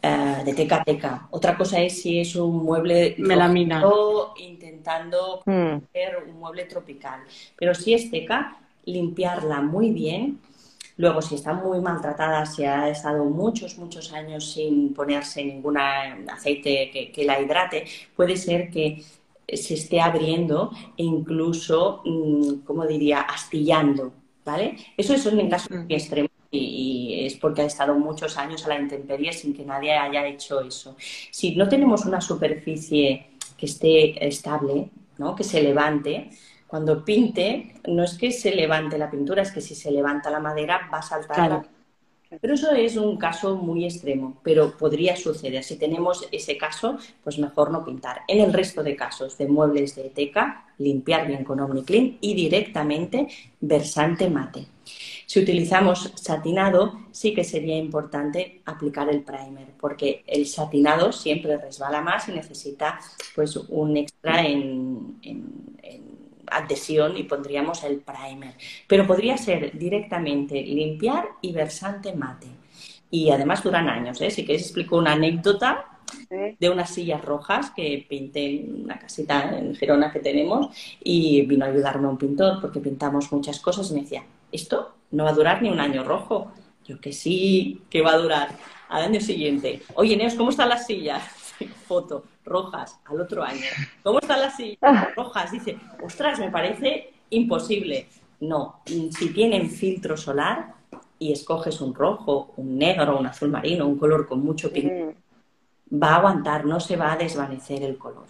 eh, 0.00 0.42
de 0.44 0.54
teca 0.54 0.84
teca, 0.84 1.26
otra 1.32 1.56
cosa 1.56 1.80
es 1.80 2.00
si 2.00 2.20
es 2.20 2.36
un 2.36 2.62
mueble 2.62 3.16
melamina 3.18 3.82
intentando 4.38 5.40
hacer 5.40 6.24
mm. 6.24 6.30
un 6.30 6.38
mueble 6.38 6.66
tropical. 6.66 7.22
Pero 7.56 7.74
si 7.74 7.92
es 7.92 8.08
teca, 8.12 8.58
limpiarla 8.84 9.60
muy 9.60 9.90
bien. 9.90 10.38
Luego, 10.96 11.20
si 11.20 11.34
está 11.34 11.52
muy 11.52 11.80
maltratada, 11.80 12.46
si 12.46 12.64
ha 12.64 12.88
estado 12.90 13.24
muchos, 13.24 13.76
muchos 13.76 14.12
años 14.12 14.52
sin 14.52 14.94
ponerse 14.94 15.42
ningún 15.44 15.78
aceite 15.78 16.90
que, 16.92 17.10
que 17.10 17.24
la 17.24 17.40
hidrate, 17.40 17.86
puede 18.14 18.36
ser 18.36 18.70
que 18.70 19.02
se 19.56 19.74
esté 19.74 20.00
abriendo 20.00 20.70
e 20.96 21.04
incluso, 21.04 22.02
mm, 22.04 22.64
como 22.64 22.86
diría?, 22.86 23.20
astillando, 23.20 24.12
¿vale? 24.44 24.76
Eso, 24.96 25.14
es 25.14 25.26
en 25.26 25.48
caso 25.48 25.68
muy 25.72 25.94
extremo 25.94 26.28
y, 26.50 27.26
es 27.26 27.36
porque 27.36 27.62
ha 27.62 27.66
estado 27.66 27.94
muchos 27.94 28.36
años 28.36 28.64
a 28.64 28.68
la 28.68 28.80
intemperie 28.80 29.32
sin 29.32 29.54
que 29.54 29.64
nadie 29.64 29.92
haya 29.92 30.26
hecho 30.26 30.60
eso. 30.60 30.96
Si 31.30 31.54
no 31.54 31.68
tenemos 31.68 32.04
una 32.04 32.20
superficie 32.20 33.26
que 33.56 33.66
esté 33.66 34.26
estable, 34.26 34.90
¿no? 35.18 35.34
que 35.34 35.44
se 35.44 35.62
levante, 35.62 36.30
cuando 36.66 37.04
pinte, 37.04 37.74
no 37.88 38.04
es 38.04 38.16
que 38.16 38.30
se 38.32 38.54
levante 38.54 38.96
la 38.96 39.10
pintura, 39.10 39.42
es 39.42 39.52
que 39.52 39.60
si 39.60 39.74
se 39.74 39.90
levanta 39.90 40.30
la 40.30 40.40
madera 40.40 40.88
va 40.92 40.98
a 40.98 41.02
saltar 41.02 41.50
la 41.50 41.62
pero 42.40 42.54
eso 42.54 42.70
es 42.72 42.96
un 42.96 43.16
caso 43.16 43.56
muy 43.56 43.84
extremo, 43.84 44.38
pero 44.42 44.76
podría 44.76 45.16
suceder. 45.16 45.64
Si 45.64 45.76
tenemos 45.76 46.28
ese 46.30 46.56
caso, 46.56 46.98
pues 47.24 47.38
mejor 47.38 47.70
no 47.70 47.84
pintar. 47.84 48.20
En 48.28 48.40
el 48.40 48.52
resto 48.52 48.82
de 48.82 48.94
casos 48.94 49.36
de 49.36 49.48
muebles 49.48 49.96
de 49.96 50.10
teca, 50.10 50.66
limpiar 50.78 51.26
bien 51.26 51.44
con 51.44 51.58
OmniClean 51.58 52.18
y 52.20 52.34
directamente 52.34 53.26
versante 53.60 54.30
mate. 54.30 54.66
Si 55.26 55.40
utilizamos 55.40 56.12
satinado, 56.16 57.00
sí 57.10 57.34
que 57.34 57.44
sería 57.44 57.76
importante 57.76 58.62
aplicar 58.64 59.08
el 59.08 59.22
primer, 59.22 59.68
porque 59.80 60.24
el 60.26 60.46
satinado 60.46 61.12
siempre 61.12 61.56
resbala 61.56 62.00
más 62.00 62.28
y 62.28 62.32
necesita 62.32 62.98
pues 63.34 63.56
un 63.56 63.96
extra 63.96 64.44
en 64.46 65.18
adhesión 66.50 67.16
y 67.16 67.24
pondríamos 67.24 67.84
el 67.84 67.98
primer. 68.00 68.54
Pero 68.86 69.06
podría 69.06 69.36
ser 69.36 69.76
directamente 69.78 70.62
limpiar 70.62 71.28
y 71.40 71.52
versante 71.52 72.14
mate. 72.14 72.48
Y 73.10 73.30
además 73.30 73.62
duran 73.62 73.88
años. 73.88 74.20
¿eh? 74.20 74.30
Si 74.30 74.44
queréis 74.44 74.62
explico 74.62 74.96
una 74.96 75.12
anécdota 75.12 75.86
de 76.28 76.70
unas 76.70 76.90
sillas 76.90 77.24
rojas 77.24 77.70
que 77.70 78.04
pinté 78.08 78.56
en 78.56 78.84
una 78.84 78.98
casita 78.98 79.56
en 79.56 79.74
Gerona 79.74 80.12
que 80.12 80.20
tenemos 80.20 80.68
y 81.02 81.42
vino 81.42 81.64
a 81.64 81.68
ayudarme 81.68 82.08
un 82.08 82.18
pintor 82.18 82.60
porque 82.60 82.80
pintamos 82.80 83.30
muchas 83.32 83.60
cosas 83.60 83.90
y 83.90 83.94
me 83.94 84.00
decía, 84.02 84.24
esto 84.50 84.94
no 85.12 85.24
va 85.24 85.30
a 85.30 85.34
durar 85.34 85.62
ni 85.62 85.68
un 85.68 85.80
año 85.80 86.04
rojo. 86.04 86.52
Yo 86.84 87.00
que 87.00 87.12
sí, 87.12 87.82
que 87.88 88.02
va 88.02 88.12
a 88.12 88.18
durar 88.18 88.48
al 88.88 89.02
año 89.02 89.20
siguiente. 89.20 89.82
Oye, 89.94 90.16
Neos, 90.16 90.34
¿cómo 90.34 90.50
están 90.50 90.68
las 90.68 90.86
sillas? 90.86 91.22
Foto 91.86 92.24
rojas 92.44 92.98
al 93.04 93.20
otro 93.20 93.42
año. 93.42 93.66
¿Cómo 94.02 94.18
están 94.20 94.40
las 94.40 94.56
sillas 94.56 94.78
ah. 94.82 95.08
rojas? 95.16 95.52
Dice, 95.52 95.78
ostras, 96.02 96.38
me 96.38 96.50
parece 96.50 97.12
imposible. 97.30 98.08
No, 98.40 98.82
si 98.86 99.32
tienen 99.32 99.70
filtro 99.70 100.16
solar 100.16 100.74
y 101.18 101.32
escoges 101.32 101.80
un 101.80 101.94
rojo, 101.94 102.54
un 102.56 102.78
negro, 102.78 103.18
un 103.18 103.26
azul 103.26 103.50
marino, 103.50 103.86
un 103.86 103.98
color 103.98 104.26
con 104.26 104.42
mucho 104.42 104.72
pinto, 104.72 105.14
mm. 105.90 106.02
va 106.02 106.14
a 106.14 106.16
aguantar, 106.16 106.64
no 106.64 106.80
se 106.80 106.96
va 106.96 107.12
a 107.12 107.16
desvanecer 107.16 107.82
el 107.82 107.98
color. 107.98 108.26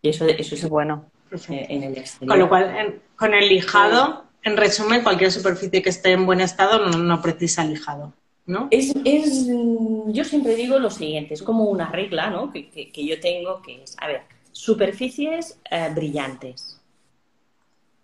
Y 0.00 0.10
eso, 0.10 0.24
eso 0.26 0.54
es 0.54 0.68
bueno 0.68 1.10
en 1.48 1.82
el 1.82 1.98
exterior. 1.98 2.30
Con 2.30 2.38
lo 2.38 2.48
cual, 2.48 3.00
con 3.16 3.34
el 3.34 3.48
lijado, 3.48 4.24
en 4.42 4.56
resumen, 4.56 5.02
cualquier 5.02 5.32
superficie 5.32 5.82
que 5.82 5.88
esté 5.88 6.12
en 6.12 6.24
buen 6.24 6.40
estado 6.40 6.86
no, 6.86 6.98
no 6.98 7.20
precisa 7.20 7.64
lijado. 7.64 8.12
¿No? 8.46 8.68
Es, 8.70 8.94
yo 8.94 10.24
siempre 10.24 10.54
digo 10.54 10.78
lo 10.78 10.90
siguiente, 10.90 11.34
es 11.34 11.42
como 11.42 11.64
una 11.64 11.90
regla 11.90 12.30
¿no? 12.30 12.52
que, 12.52 12.90
yo 12.94 13.20
tengo 13.20 13.60
que 13.60 13.82
es, 13.82 13.96
a 14.00 14.06
ver, 14.06 14.22
superficies 14.52 15.58
eh, 15.70 15.90
brillantes. 15.94 16.80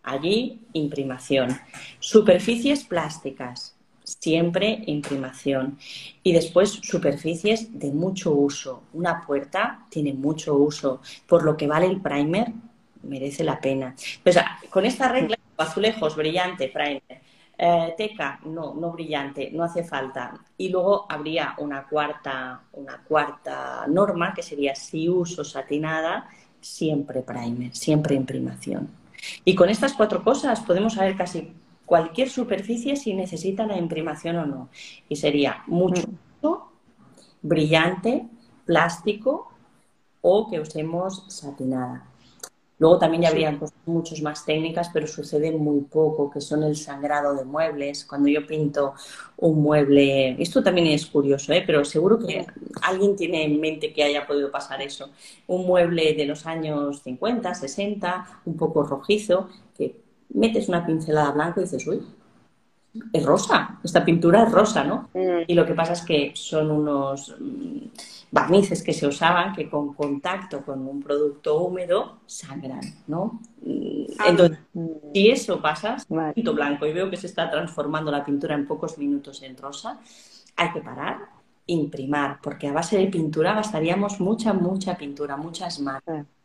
Allí, 0.02 0.60
imprimación. 0.72 1.56
Superficies 2.00 2.84
plásticas. 2.84 3.76
siempre 4.02 4.82
imprimación. 4.86 5.78
Y 6.24 6.32
después 6.32 6.70
superficies 6.82 7.78
de 7.78 7.92
mucho 7.92 8.32
uso. 8.32 8.82
Una 8.92 9.24
puerta 9.24 9.86
tiene 9.90 10.12
mucho 10.12 10.56
uso, 10.56 11.00
por 11.28 11.44
lo 11.44 11.56
que 11.56 11.68
vale 11.68 11.86
el 11.86 12.00
primer, 12.00 12.48
merece 13.04 13.44
la 13.44 13.60
pena. 13.60 13.94
Pues, 14.24 14.36
con 14.70 14.84
esta 14.84 15.08
regla, 15.08 15.38
azulejos, 15.56 16.16
brillante, 16.16 16.68
primer. 16.68 17.21
Eh, 17.58 17.94
teca, 17.96 18.40
no, 18.46 18.74
no 18.74 18.90
brillante, 18.90 19.50
no 19.52 19.62
hace 19.62 19.84
falta. 19.84 20.34
Y 20.56 20.68
luego 20.68 21.06
habría 21.08 21.54
una 21.58 21.86
cuarta, 21.86 22.62
una 22.72 23.02
cuarta 23.02 23.86
norma 23.86 24.34
que 24.34 24.42
sería 24.42 24.74
si 24.74 25.08
uso 25.08 25.44
satinada, 25.44 26.28
siempre 26.60 27.22
primer, 27.22 27.74
siempre 27.74 28.14
imprimación. 28.14 28.88
Y 29.44 29.54
con 29.54 29.68
estas 29.68 29.92
cuatro 29.92 30.24
cosas 30.24 30.60
podemos 30.60 30.94
saber 30.94 31.16
casi 31.16 31.52
cualquier 31.86 32.30
superficie 32.30 32.96
si 32.96 33.14
necesita 33.14 33.66
la 33.66 33.76
imprimación 33.76 34.36
o 34.36 34.46
no. 34.46 34.68
Y 35.08 35.16
sería 35.16 35.62
mucho, 35.66 36.08
mm. 36.42 36.56
brillante, 37.42 38.26
plástico 38.64 39.52
o 40.20 40.50
que 40.50 40.60
usemos 40.60 41.26
satinada. 41.28 42.11
Luego 42.82 42.98
también 42.98 43.22
ya 43.22 43.28
habrían 43.28 43.60
cosas 43.60 43.78
muchos 43.86 44.20
más 44.22 44.44
técnicas, 44.44 44.90
pero 44.92 45.06
sucede 45.06 45.52
muy 45.52 45.82
poco, 45.82 46.28
que 46.28 46.40
son 46.40 46.64
el 46.64 46.74
sangrado 46.74 47.32
de 47.32 47.44
muebles. 47.44 48.04
Cuando 48.04 48.28
yo 48.28 48.44
pinto 48.44 48.94
un 49.36 49.62
mueble, 49.62 50.34
esto 50.42 50.64
también 50.64 50.88
es 50.88 51.06
curioso, 51.06 51.52
¿eh? 51.52 51.62
pero 51.64 51.84
seguro 51.84 52.18
que 52.18 52.44
alguien 52.82 53.14
tiene 53.14 53.44
en 53.44 53.60
mente 53.60 53.92
que 53.92 54.02
haya 54.02 54.26
podido 54.26 54.50
pasar 54.50 54.82
eso. 54.82 55.10
Un 55.46 55.64
mueble 55.64 56.14
de 56.14 56.26
los 56.26 56.44
años 56.44 57.02
50, 57.04 57.54
60, 57.54 58.40
un 58.46 58.56
poco 58.56 58.82
rojizo, 58.82 59.48
que 59.78 59.94
metes 60.30 60.68
una 60.68 60.84
pincelada 60.84 61.30
blanca 61.30 61.60
y 61.60 61.62
dices, 61.62 61.86
uy, 61.86 62.02
es 63.12 63.24
rosa, 63.24 63.78
esta 63.84 64.04
pintura 64.04 64.42
es 64.42 64.50
rosa, 64.50 64.82
¿no? 64.82 65.08
Mm. 65.14 65.44
Y 65.46 65.54
lo 65.54 65.64
que 65.64 65.74
pasa 65.74 65.92
es 65.92 66.02
que 66.02 66.32
son 66.34 66.72
unos 66.72 67.32
barnices 68.32 68.82
que 68.82 68.92
se 68.92 69.06
usaban 69.06 69.54
que 69.54 69.68
con 69.70 69.94
contacto 69.94 70.64
con 70.64 70.88
un 70.88 71.00
producto 71.02 71.58
húmedo 71.58 72.20
sangran, 72.26 72.80
¿no? 73.06 73.40
Ah. 74.18 74.24
Entonces, 74.28 74.58
si 75.12 75.30
eso 75.30 75.60
pasa, 75.60 75.98
pinto 76.34 76.54
blanco 76.54 76.86
y 76.86 76.92
veo 76.92 77.10
que 77.10 77.16
se 77.16 77.28
está 77.28 77.48
transformando 77.50 78.10
la 78.10 78.24
pintura 78.24 78.54
en 78.54 78.66
pocos 78.66 78.98
minutos 78.98 79.42
en 79.42 79.56
rosa, 79.56 80.00
hay 80.56 80.72
que 80.72 80.80
parar, 80.80 81.18
imprimar, 81.66 82.40
porque 82.42 82.68
a 82.68 82.72
base 82.72 82.98
de 82.98 83.06
pintura 83.06 83.54
gastaríamos 83.54 84.18
mucha, 84.18 84.52
mucha 84.52 84.96
pintura, 84.96 85.36
muchas 85.36 85.78
más. 85.80 86.02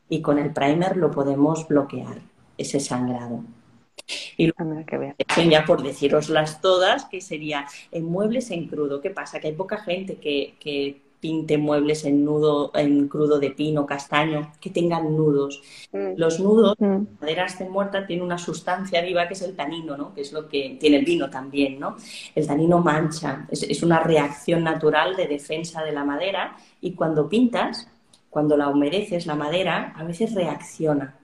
Y 0.10 0.22
con 0.22 0.38
el 0.40 0.52
primer 0.52 0.98
lo 0.98 1.10
podemos 1.10 1.68
bloquear, 1.68 2.20
ese 2.58 2.80
sangrado. 2.82 3.44
Y 4.38 4.52
luego, 4.58 4.86
que 4.86 5.50
ya 5.50 5.66
por 5.66 5.84
deciroslas 5.84 6.62
todas, 6.62 7.06
que 7.06 7.20
sería 7.20 7.66
en 7.92 8.06
muebles 8.06 8.52
en 8.52 8.68
crudo. 8.68 9.02
¿Qué 9.02 9.10
pasa? 9.10 9.40
Que 9.40 9.48
hay 9.48 9.54
poca 9.54 9.78
gente 9.78 10.18
que, 10.18 11.02
pinte 11.20 11.58
muebles 11.58 12.06
en 12.06 12.24
nudo, 12.24 12.72
en 12.76 13.08
crudo 13.08 13.40
de 13.40 13.52
pino, 13.52 13.86
castaño, 13.86 14.54
que 14.62 14.70
tengan 14.70 15.16
nudos. 15.16 15.62
Mm. 15.92 16.14
Los 16.18 16.40
nudos, 16.40 16.76
mm. 16.80 16.86
la 16.86 17.06
madera 17.22 17.46
esté 17.46 17.70
muerta, 17.70 18.06
tiene 18.06 18.24
una 18.24 18.38
sustancia 18.38 19.02
viva 19.02 19.28
que 19.28 19.34
es 19.34 19.42
el 19.42 19.56
tanino, 19.56 19.98
¿no? 19.98 20.14
Que 20.14 20.22
es 20.22 20.32
lo 20.32 20.48
que 20.48 20.78
tiene 20.80 20.98
el 20.98 21.06
vino 21.06 21.30
también, 21.30 21.80
¿no? 21.80 21.98
El 22.36 22.46
tanino 22.46 22.80
mancha, 22.80 23.48
es, 23.50 23.64
es 23.64 23.84
una 23.84 24.00
reacción 24.00 24.64
natural 24.64 25.16
de 25.16 25.28
defensa 25.28 25.84
de 25.84 25.92
la 25.92 26.04
madera 26.04 26.58
y 26.82 26.94
cuando 26.94 27.28
pintas, 27.28 27.88
cuando 28.30 28.58
la 28.58 28.70
humedeces, 28.70 29.26
la 29.26 29.36
madera 29.36 29.94
a 29.96 30.04
veces 30.04 30.34
reacciona 30.34 31.18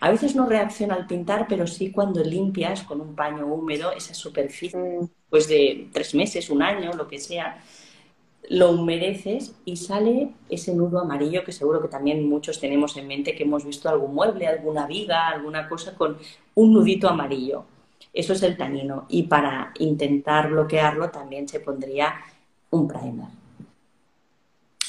a 0.00 0.10
veces 0.10 0.34
no 0.34 0.46
reacciona 0.46 0.94
al 0.94 1.06
pintar, 1.06 1.46
pero 1.48 1.66
sí 1.66 1.90
cuando 1.90 2.22
limpias 2.22 2.82
con 2.82 3.00
un 3.00 3.14
paño 3.14 3.46
húmedo 3.46 3.92
esa 3.92 4.14
superficie, 4.14 4.78
mm. 4.78 5.08
pues 5.28 5.48
de 5.48 5.88
tres 5.92 6.14
meses, 6.14 6.50
un 6.50 6.62
año, 6.62 6.92
lo 6.92 7.08
que 7.08 7.18
sea, 7.18 7.62
lo 8.48 8.70
humedeces 8.70 9.54
y 9.64 9.76
sale 9.76 10.30
ese 10.48 10.74
nudo 10.74 11.00
amarillo 11.00 11.44
que 11.44 11.52
seguro 11.52 11.82
que 11.82 11.88
también 11.88 12.28
muchos 12.28 12.60
tenemos 12.60 12.96
en 12.96 13.08
mente 13.08 13.34
que 13.34 13.42
hemos 13.42 13.64
visto 13.64 13.88
algún 13.88 14.14
mueble, 14.14 14.46
alguna 14.46 14.86
viga, 14.86 15.28
alguna 15.28 15.68
cosa 15.68 15.94
con 15.94 16.16
un 16.54 16.72
nudito 16.72 17.08
amarillo. 17.08 17.64
Eso 18.12 18.32
es 18.32 18.42
el 18.42 18.56
tanino 18.56 19.06
y 19.08 19.24
para 19.24 19.72
intentar 19.78 20.50
bloquearlo 20.50 21.10
también 21.10 21.48
se 21.48 21.60
pondría 21.60 22.14
un 22.70 22.88
primer. 22.88 23.28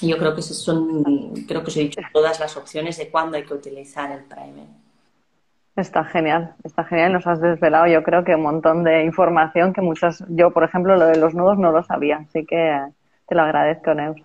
Yo 0.02 0.18
creo 0.18 0.36
que 0.36 0.42
son, 0.44 1.34
creo 1.48 1.64
que 1.64 1.68
os 1.68 1.78
he 1.78 1.82
dicho 1.82 2.00
todas 2.14 2.40
las 2.40 2.56
opciones 2.56 2.98
de 2.98 3.10
cuándo 3.10 3.38
hay 3.38 3.44
que 3.44 3.54
utilizar 3.54 4.12
el 4.12 4.24
primer. 4.26 4.68
Está 5.76 6.04
genial, 6.06 6.56
está 6.64 6.84
genial. 6.86 7.14
Nos 7.14 7.28
has 7.28 7.42
desvelado, 7.42 7.88
yo 7.88 8.04
creo 8.04 8.24
que 8.24 8.36
un 8.36 8.42
montón 8.42 8.84
de 8.84 9.04
información 9.04 9.74
que 9.74 9.82
muchas, 9.82 10.24
yo 10.30 10.52
por 10.52 10.64
ejemplo, 10.64 10.96
lo 10.96 11.06
de 11.06 11.18
los 11.18 11.34
nudos 11.34 11.58
no 11.58 11.72
lo 11.72 11.84
sabía, 11.84 12.26
así 12.28 12.46
que 12.46 12.80
te 13.28 13.36
lo 13.36 13.42
agradezco, 13.42 13.94
Neus. 13.94 14.18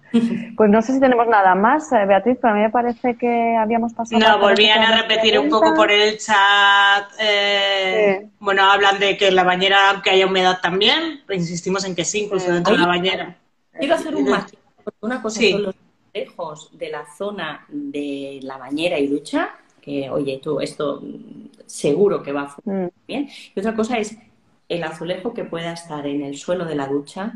Pues 0.56 0.70
no 0.70 0.80
sé 0.80 0.92
si 0.92 1.00
tenemos 1.00 1.26
nada 1.26 1.54
más, 1.54 1.90
eh, 1.92 2.06
Beatriz, 2.06 2.38
pero 2.40 2.52
a 2.52 2.56
mí 2.56 2.62
me 2.62 2.70
parece 2.70 3.16
que 3.16 3.56
habíamos 3.56 3.92
pasado. 3.94 4.20
No, 4.20 4.38
volvían 4.38 4.80
a 4.80 5.02
repetir 5.02 5.38
un 5.38 5.48
poco 5.48 5.74
por 5.74 5.90
el 5.90 6.18
chat. 6.18 7.10
Eh, 7.20 8.28
bueno, 8.38 8.62
hablan 8.70 9.00
de 9.00 9.16
que 9.16 9.28
en 9.28 9.34
la 9.34 9.42
bañera, 9.42 10.00
que 10.04 10.10
haya 10.10 10.26
humedad 10.26 10.60
también, 10.62 11.22
insistimos 11.30 11.84
en 11.84 11.96
que 11.96 12.04
sí, 12.04 12.24
incluso 12.24 12.52
dentro 12.52 12.74
de 12.74 12.80
la 12.80 12.86
bañera. 12.86 13.36
Quiero 13.76 13.94
hacer 13.94 14.14
un 14.14 14.28
más 14.28 14.52
una 15.00 15.22
cosa 15.22 15.40
son 15.40 15.62
los 15.62 15.74
lejos 16.12 16.70
de 16.72 16.90
la 16.90 17.04
zona 17.16 17.64
de 17.68 18.40
la 18.42 18.58
bañera 18.58 18.98
y 18.98 19.06
ducha, 19.06 19.50
que 19.80 20.10
oye, 20.10 20.40
tú, 20.42 20.60
esto 20.60 21.02
seguro 21.66 22.22
que 22.22 22.32
va 22.32 22.42
a 22.42 22.48
funcionar 22.48 22.88
mm. 22.88 23.06
bien. 23.06 23.28
Y 23.54 23.60
otra 23.60 23.74
cosa 23.74 23.98
es 23.98 24.16
el 24.68 24.84
azulejo 24.84 25.34
que 25.34 25.44
pueda 25.44 25.72
estar 25.72 26.06
en 26.06 26.22
el 26.22 26.36
suelo 26.36 26.64
de 26.64 26.74
la 26.74 26.86
ducha 26.86 27.34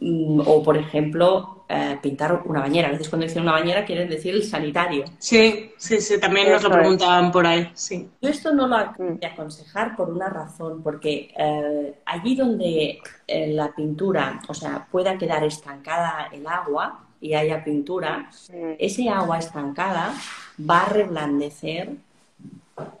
o, 0.00 0.62
por 0.62 0.76
ejemplo, 0.76 1.64
eh, 1.68 1.98
pintar 2.00 2.42
una 2.44 2.60
bañera. 2.60 2.88
A 2.88 2.92
veces 2.92 3.08
cuando 3.08 3.26
dicen 3.26 3.42
una 3.42 3.52
bañera 3.52 3.84
quieren 3.84 4.08
decir 4.08 4.34
el 4.34 4.44
sanitario. 4.44 5.04
Sí, 5.18 5.72
sí, 5.76 6.00
sí, 6.00 6.20
también 6.20 6.50
nos 6.50 6.62
lo 6.62 6.70
preguntaban 6.70 7.32
por 7.32 7.46
ahí. 7.46 7.70
Sí. 7.74 8.08
Yo 8.20 8.28
esto 8.28 8.54
no 8.54 8.68
lo 8.68 8.76
voy 8.96 9.18
a 9.22 9.26
aconsejar 9.26 9.96
por 9.96 10.10
una 10.10 10.28
razón, 10.28 10.82
porque 10.82 11.32
eh, 11.36 11.94
allí 12.04 12.36
donde 12.36 13.00
eh, 13.26 13.48
la 13.48 13.74
pintura, 13.74 14.40
o 14.48 14.54
sea, 14.54 14.86
pueda 14.90 15.18
quedar 15.18 15.42
estancada 15.44 16.28
el 16.32 16.46
agua 16.46 17.04
y 17.20 17.34
haya 17.34 17.64
pintura, 17.64 18.30
ese 18.78 19.08
agua 19.08 19.38
estancada 19.38 20.14
va 20.58 20.82
a 20.82 20.88
reblandecer 20.88 21.96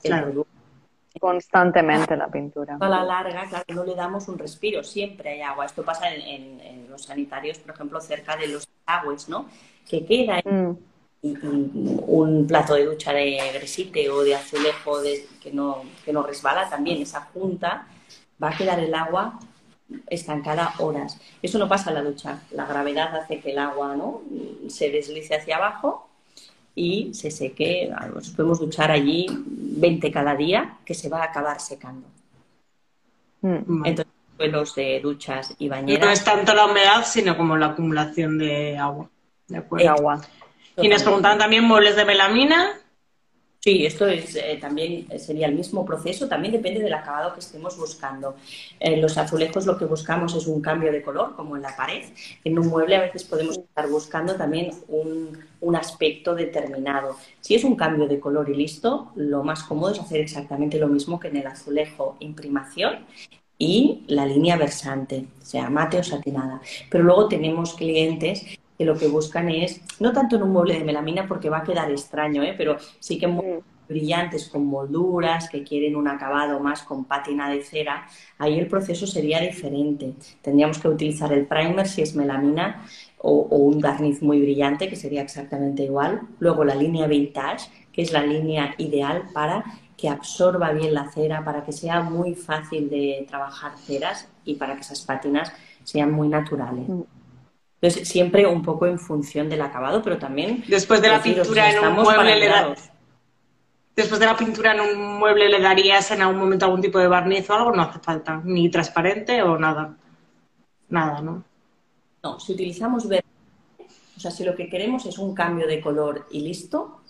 el 0.02 0.22
producto 0.22 0.55
constantemente 1.18 2.16
la 2.16 2.28
pintura. 2.28 2.78
A 2.80 2.88
la 2.88 3.04
larga, 3.04 3.46
claro, 3.48 3.64
no 3.74 3.84
le 3.84 3.94
damos 3.94 4.28
un 4.28 4.38
respiro, 4.38 4.82
siempre 4.82 5.30
hay 5.30 5.40
agua. 5.42 5.66
Esto 5.66 5.84
pasa 5.84 6.12
en, 6.12 6.86
los 6.88 7.02
sanitarios, 7.02 7.58
por 7.58 7.74
ejemplo, 7.74 8.00
cerca 8.00 8.36
de 8.36 8.48
los 8.48 8.68
aguas, 8.86 9.28
¿no? 9.28 9.46
Que 9.88 10.04
queda 10.04 10.40
mm. 10.44 10.76
un 12.06 12.46
plato 12.46 12.74
de 12.74 12.86
ducha 12.86 13.12
de 13.12 13.38
gresite 13.54 14.08
o 14.10 14.22
de 14.22 14.34
azulejo 14.34 15.00
de, 15.00 15.26
que, 15.42 15.52
no, 15.52 15.82
que 16.04 16.12
no 16.12 16.22
resbala 16.22 16.68
también, 16.68 17.02
esa 17.02 17.22
junta, 17.32 17.86
va 18.42 18.50
a 18.50 18.56
quedar 18.56 18.78
el 18.78 18.94
agua 18.94 19.38
estancada 20.08 20.72
horas. 20.78 21.20
Eso 21.42 21.58
no 21.58 21.68
pasa 21.68 21.90
en 21.90 21.96
la 21.96 22.02
ducha. 22.02 22.42
La 22.50 22.66
gravedad 22.66 23.14
hace 23.16 23.40
que 23.40 23.52
el 23.52 23.58
agua 23.58 23.94
¿no? 23.94 24.22
se 24.68 24.90
deslice 24.90 25.36
hacia 25.36 25.56
abajo 25.56 26.05
y 26.76 27.12
se 27.14 27.32
seque. 27.32 27.90
Nos 28.14 28.30
podemos 28.30 28.60
duchar 28.60 28.92
allí 28.92 29.26
20 29.28 30.12
cada 30.12 30.36
día, 30.36 30.76
que 30.84 30.94
se 30.94 31.08
va 31.08 31.22
a 31.22 31.24
acabar 31.24 31.58
secando. 31.58 32.06
Mm. 33.40 33.86
Entonces, 33.86 34.14
suelos 34.36 34.74
de 34.74 35.00
duchas 35.00 35.54
y 35.58 35.68
bañeras. 35.68 36.04
No 36.04 36.12
es 36.12 36.22
tanto 36.22 36.54
la 36.54 36.66
humedad, 36.66 37.04
sino 37.04 37.36
como 37.36 37.56
la 37.56 37.68
acumulación 37.68 38.38
de 38.38 38.76
agua. 38.76 39.08
De 39.48 39.88
agua. 39.88 40.20
Y 40.76 40.88
nos 40.88 41.02
preguntaban 41.02 41.38
también 41.38 41.64
muebles 41.64 41.96
de 41.96 42.04
melamina. 42.04 42.74
Sí, 43.66 43.84
esto 43.84 44.06
es, 44.06 44.36
eh, 44.36 44.58
también 44.60 45.08
sería 45.18 45.48
el 45.48 45.56
mismo 45.56 45.84
proceso, 45.84 46.28
también 46.28 46.52
depende 46.52 46.78
del 46.78 46.94
acabado 46.94 47.34
que 47.34 47.40
estemos 47.40 47.76
buscando. 47.76 48.36
En 48.78 49.02
los 49.02 49.18
azulejos 49.18 49.66
lo 49.66 49.76
que 49.76 49.86
buscamos 49.86 50.36
es 50.36 50.46
un 50.46 50.60
cambio 50.60 50.92
de 50.92 51.02
color, 51.02 51.34
como 51.34 51.56
en 51.56 51.62
la 51.62 51.74
pared. 51.74 52.04
En 52.44 52.60
un 52.60 52.68
mueble 52.68 52.94
a 52.94 53.00
veces 53.00 53.24
podemos 53.24 53.58
estar 53.58 53.88
buscando 53.88 54.36
también 54.36 54.70
un, 54.86 55.36
un 55.60 55.74
aspecto 55.74 56.36
determinado. 56.36 57.16
Si 57.40 57.56
es 57.56 57.64
un 57.64 57.74
cambio 57.74 58.06
de 58.06 58.20
color 58.20 58.48
y 58.50 58.54
listo, 58.54 59.10
lo 59.16 59.42
más 59.42 59.64
cómodo 59.64 59.90
es 59.90 59.98
hacer 59.98 60.20
exactamente 60.20 60.78
lo 60.78 60.86
mismo 60.86 61.18
que 61.18 61.26
en 61.26 61.38
el 61.38 61.48
azulejo, 61.48 62.16
imprimación 62.20 63.04
y 63.58 64.04
la 64.06 64.26
línea 64.26 64.56
versante, 64.56 65.26
sea 65.42 65.70
mate 65.70 65.98
o 65.98 66.04
satinada. 66.04 66.60
Pero 66.88 67.02
luego 67.02 67.26
tenemos 67.26 67.74
clientes 67.74 68.46
que 68.76 68.84
lo 68.84 68.96
que 68.96 69.08
buscan 69.08 69.48
es, 69.48 69.80
no 70.00 70.12
tanto 70.12 70.36
en 70.36 70.42
un 70.42 70.52
mueble 70.52 70.78
de 70.78 70.84
melamina 70.84 71.26
porque 71.26 71.50
va 71.50 71.58
a 71.58 71.64
quedar 71.64 71.90
extraño, 71.90 72.42
¿eh? 72.42 72.54
pero 72.56 72.76
sí 72.98 73.18
que 73.18 73.26
muy 73.26 73.60
brillantes 73.88 74.48
con 74.48 74.66
molduras, 74.66 75.48
que 75.48 75.62
quieren 75.62 75.96
un 75.96 76.08
acabado 76.08 76.60
más 76.60 76.82
con 76.82 77.04
pátina 77.04 77.48
de 77.48 77.62
cera, 77.62 78.06
ahí 78.38 78.58
el 78.58 78.66
proceso 78.66 79.06
sería 79.06 79.40
diferente. 79.40 80.14
Tendríamos 80.42 80.78
que 80.78 80.88
utilizar 80.88 81.32
el 81.32 81.46
primer 81.46 81.86
si 81.86 82.02
es 82.02 82.14
melamina 82.14 82.84
o, 83.18 83.46
o 83.50 83.56
un 83.56 83.80
barniz 83.80 84.22
muy 84.22 84.40
brillante, 84.40 84.88
que 84.88 84.96
sería 84.96 85.22
exactamente 85.22 85.84
igual. 85.84 86.22
Luego 86.40 86.64
la 86.64 86.74
línea 86.74 87.06
vintage, 87.06 87.70
que 87.92 88.02
es 88.02 88.12
la 88.12 88.22
línea 88.22 88.74
ideal 88.78 89.24
para 89.32 89.64
que 89.96 90.08
absorba 90.08 90.72
bien 90.72 90.92
la 90.92 91.10
cera, 91.10 91.44
para 91.44 91.64
que 91.64 91.72
sea 91.72 92.02
muy 92.02 92.34
fácil 92.34 92.90
de 92.90 93.24
trabajar 93.28 93.72
ceras 93.78 94.28
y 94.44 94.54
para 94.54 94.74
que 94.74 94.82
esas 94.82 95.00
pátinas 95.02 95.52
sean 95.84 96.12
muy 96.12 96.28
naturales. 96.28 96.88
Mm. 96.88 97.15
Entonces, 97.80 98.08
siempre 98.08 98.46
un 98.46 98.62
poco 98.62 98.86
en 98.86 98.98
función 98.98 99.48
del 99.48 99.60
acabado, 99.60 100.02
pero 100.02 100.18
también... 100.18 100.64
Después 100.66 101.02
de 101.02 101.08
la 101.08 101.22
pintura 101.22 101.70
en 101.70 101.78
un 101.84 101.94
mueble 101.94 102.36
le 102.36 102.50
Después 103.94 104.20
de 104.20 104.26
la 104.26 104.36
pintura 104.36 104.74
en 104.74 104.80
un 104.80 105.18
mueble 105.18 105.48
le 105.48 105.60
darías 105.60 106.10
en 106.10 106.20
algún 106.20 106.38
momento 106.38 106.66
algún 106.66 106.82
tipo 106.82 106.98
de 106.98 107.08
barniz 107.08 107.48
o 107.48 107.54
algo, 107.54 107.72
no 107.72 107.82
hace 107.82 107.98
falta, 107.98 108.40
ni 108.44 108.70
transparente 108.70 109.42
o 109.42 109.58
nada. 109.58 109.96
Nada, 110.88 111.20
¿no? 111.20 111.44
No, 112.22 112.40
si 112.40 112.52
utilizamos 112.52 113.08
verde, 113.08 113.24
o 114.16 114.20
sea, 114.20 114.30
si 114.30 114.44
lo 114.44 114.54
que 114.54 114.68
queremos 114.68 115.06
es 115.06 115.18
un 115.18 115.34
cambio 115.34 115.66
de 115.66 115.80
color 115.80 116.26
y 116.30 116.40
listo, 116.40 117.00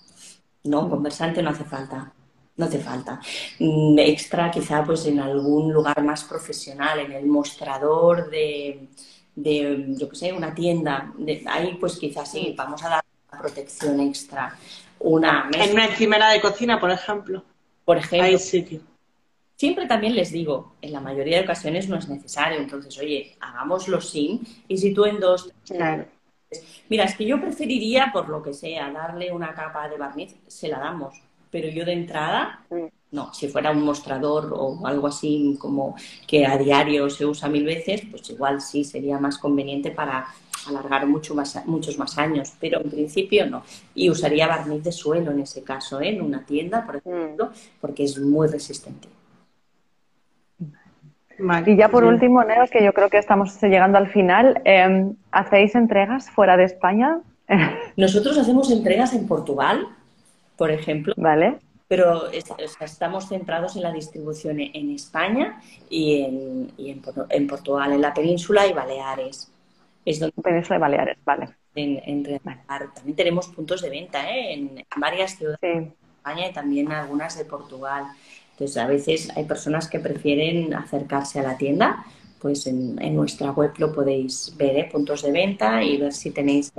no, 0.63 0.89
conversante 0.89 1.41
no 1.41 1.49
hace 1.49 1.63
falta. 1.63 2.13
No 2.55 2.65
hace 2.65 2.79
falta. 2.79 3.19
Mm, 3.59 3.99
extra 3.99 4.49
quizá 4.49 4.83
pues 4.83 5.05
en 5.05 5.19
algún 5.19 5.71
lugar 5.71 6.03
más 6.03 6.23
profesional, 6.23 6.99
en 6.99 7.11
el 7.11 7.27
mostrador 7.27 8.29
de, 8.31 8.87
de 9.37 9.85
yo 9.89 10.09
qué 10.09 10.15
sé, 10.15 10.33
una 10.33 10.53
tienda. 10.53 11.13
De, 11.17 11.43
ahí 11.47 11.77
pues 11.79 11.97
quizás 11.97 12.29
sí, 12.29 12.53
vamos 12.57 12.83
a 12.83 12.89
dar 12.89 13.05
protección 13.39 13.99
extra. 14.01 14.57
Una 14.99 15.49
En 15.53 15.71
una 15.71 15.85
encimera 15.85 16.31
de 16.31 16.41
cocina, 16.41 16.79
por 16.79 16.91
ejemplo. 16.91 17.43
Por 17.85 17.97
ejemplo. 17.97 18.37
sitio. 18.39 18.81
Siempre 19.55 19.87
también 19.87 20.15
les 20.15 20.31
digo, 20.31 20.73
en 20.81 20.91
la 20.91 20.99
mayoría 20.99 21.37
de 21.37 21.43
ocasiones 21.43 21.87
no 21.87 21.97
es 21.97 22.07
necesario, 22.07 22.59
entonces, 22.59 22.95
oye, 22.99 23.35
hagámoslo 23.39 23.99
sin, 24.01 24.41
y 24.67 24.77
si 24.77 24.93
tú 24.93 25.05
en 25.05 25.19
dos... 25.19 25.51
Claro. 25.65 26.05
Mira, 26.89 27.05
es 27.05 27.15
que 27.15 27.25
yo 27.25 27.41
preferiría, 27.41 28.11
por 28.13 28.29
lo 28.29 28.43
que 28.43 28.53
sea, 28.53 28.91
darle 28.91 29.31
una 29.31 29.53
capa 29.55 29.89
de 29.89 29.97
barniz, 29.97 30.35
se 30.47 30.67
la 30.67 30.77
damos, 30.77 31.15
pero 31.49 31.69
yo 31.69 31.85
de 31.85 31.93
entrada. 31.93 32.65
No, 33.11 33.33
si 33.33 33.47
fuera 33.47 33.71
un 33.71 33.83
mostrador 33.83 34.53
o 34.53 34.85
algo 34.85 35.07
así 35.07 35.55
como 35.59 35.95
que 36.27 36.45
a 36.45 36.57
diario 36.57 37.09
se 37.09 37.25
usa 37.25 37.47
mil 37.47 37.63
veces, 37.63 38.01
pues 38.09 38.29
igual 38.29 38.61
sí 38.61 38.83
sería 38.83 39.17
más 39.17 39.37
conveniente 39.37 39.91
para 39.91 40.27
alargar 40.67 41.07
mucho 41.07 41.33
más, 41.33 41.65
muchos 41.65 41.97
más 41.97 42.17
años, 42.17 42.53
pero 42.59 42.81
en 42.81 42.89
principio 42.89 43.45
no. 43.45 43.63
Y 43.95 44.09
usaría 44.09 44.47
barniz 44.47 44.83
de 44.83 44.91
suelo 44.91 45.31
en 45.31 45.39
ese 45.39 45.63
caso, 45.63 46.01
¿eh? 46.01 46.09
en 46.09 46.21
una 46.21 46.45
tienda, 46.45 46.85
por 46.85 46.97
ejemplo, 46.97 47.51
porque 47.79 48.03
es 48.03 48.19
muy 48.19 48.47
resistente. 48.47 49.07
y 51.65 51.77
ya 51.77 51.87
por 51.87 52.03
último, 52.03 52.43
Neo, 52.43 52.65
que 52.69 52.83
yo 52.83 52.91
creo 52.91 53.09
que 53.09 53.19
estamos 53.19 53.61
llegando 53.61 53.97
al 53.97 54.09
final, 54.09 54.61
em, 54.65 55.15
¿hacéis 55.31 55.75
entregas 55.75 56.29
fuera 56.31 56.57
de 56.57 56.65
España? 56.65 57.19
Nosotros 57.95 58.37
hacemos 58.37 58.69
entregas 58.69 59.13
en 59.13 59.27
Portugal, 59.27 59.87
por 60.57 60.71
ejemplo. 60.71 61.13
Vale. 61.15 61.59
Pero 61.87 62.29
estamos 62.29 63.29
centrados 63.29 63.75
en 63.77 63.83
la 63.83 63.93
distribución 63.93 64.59
en 64.59 64.91
España 64.91 65.61
y 65.89 66.21
en, 66.21 66.71
y 66.77 66.91
en 67.29 67.47
Portugal, 67.47 67.93
en 67.93 68.01
la 68.01 68.13
península 68.13 68.67
y 68.67 68.73
Baleares 68.73 69.51
es 70.07 70.19
donde... 70.19 70.41
Península 70.41 70.75
de 70.75 70.79
Baleares, 70.79 71.17
vale. 71.25 71.49
En, 71.75 72.23
También 72.23 73.15
tenemos 73.15 73.49
puntos 73.49 73.81
de 73.81 73.89
venta 73.89 74.31
¿eh? 74.31 74.53
en 74.53 74.83
varias 74.95 75.37
ciudades 75.37 75.59
de 75.61 75.91
España 76.17 76.47
y 76.47 76.53
también 76.53 76.91
algunas 76.91 77.37
de 77.37 77.45
Portugal. 77.45 78.05
Entonces, 78.51 78.77
a 78.77 78.87
veces 78.87 79.29
hay 79.35 79.43
personas 79.43 79.89
que 79.89 79.99
prefieren 79.99 80.73
acercarse 80.73 81.39
a 81.39 81.43
la 81.43 81.57
tienda, 81.57 82.05
pues 82.39 82.65
en, 82.67 82.95
nuestra 83.15 83.51
web 83.51 83.73
lo 83.77 83.93
podéis 83.93 84.55
ver, 84.57 84.77
¿eh? 84.77 84.89
puntos 84.89 85.23
de 85.23 85.31
venta 85.31 85.83
y 85.83 85.97
ver 85.97 86.13
si 86.13 86.31
tenéis... 86.31 86.71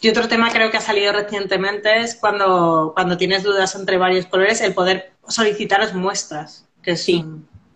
Y 0.00 0.08
otro 0.08 0.28
tema 0.28 0.50
creo 0.50 0.70
que 0.70 0.76
ha 0.76 0.80
salido 0.80 1.12
recientemente 1.12 2.00
es 2.00 2.14
cuando, 2.14 2.92
cuando 2.94 3.16
tienes 3.16 3.42
dudas 3.42 3.74
entre 3.74 3.96
varios 3.96 4.26
colores, 4.26 4.60
el 4.60 4.74
poder 4.74 5.12
solicitaros 5.26 5.94
muestras. 5.94 6.66
Que 6.82 6.96
sí. 6.96 7.24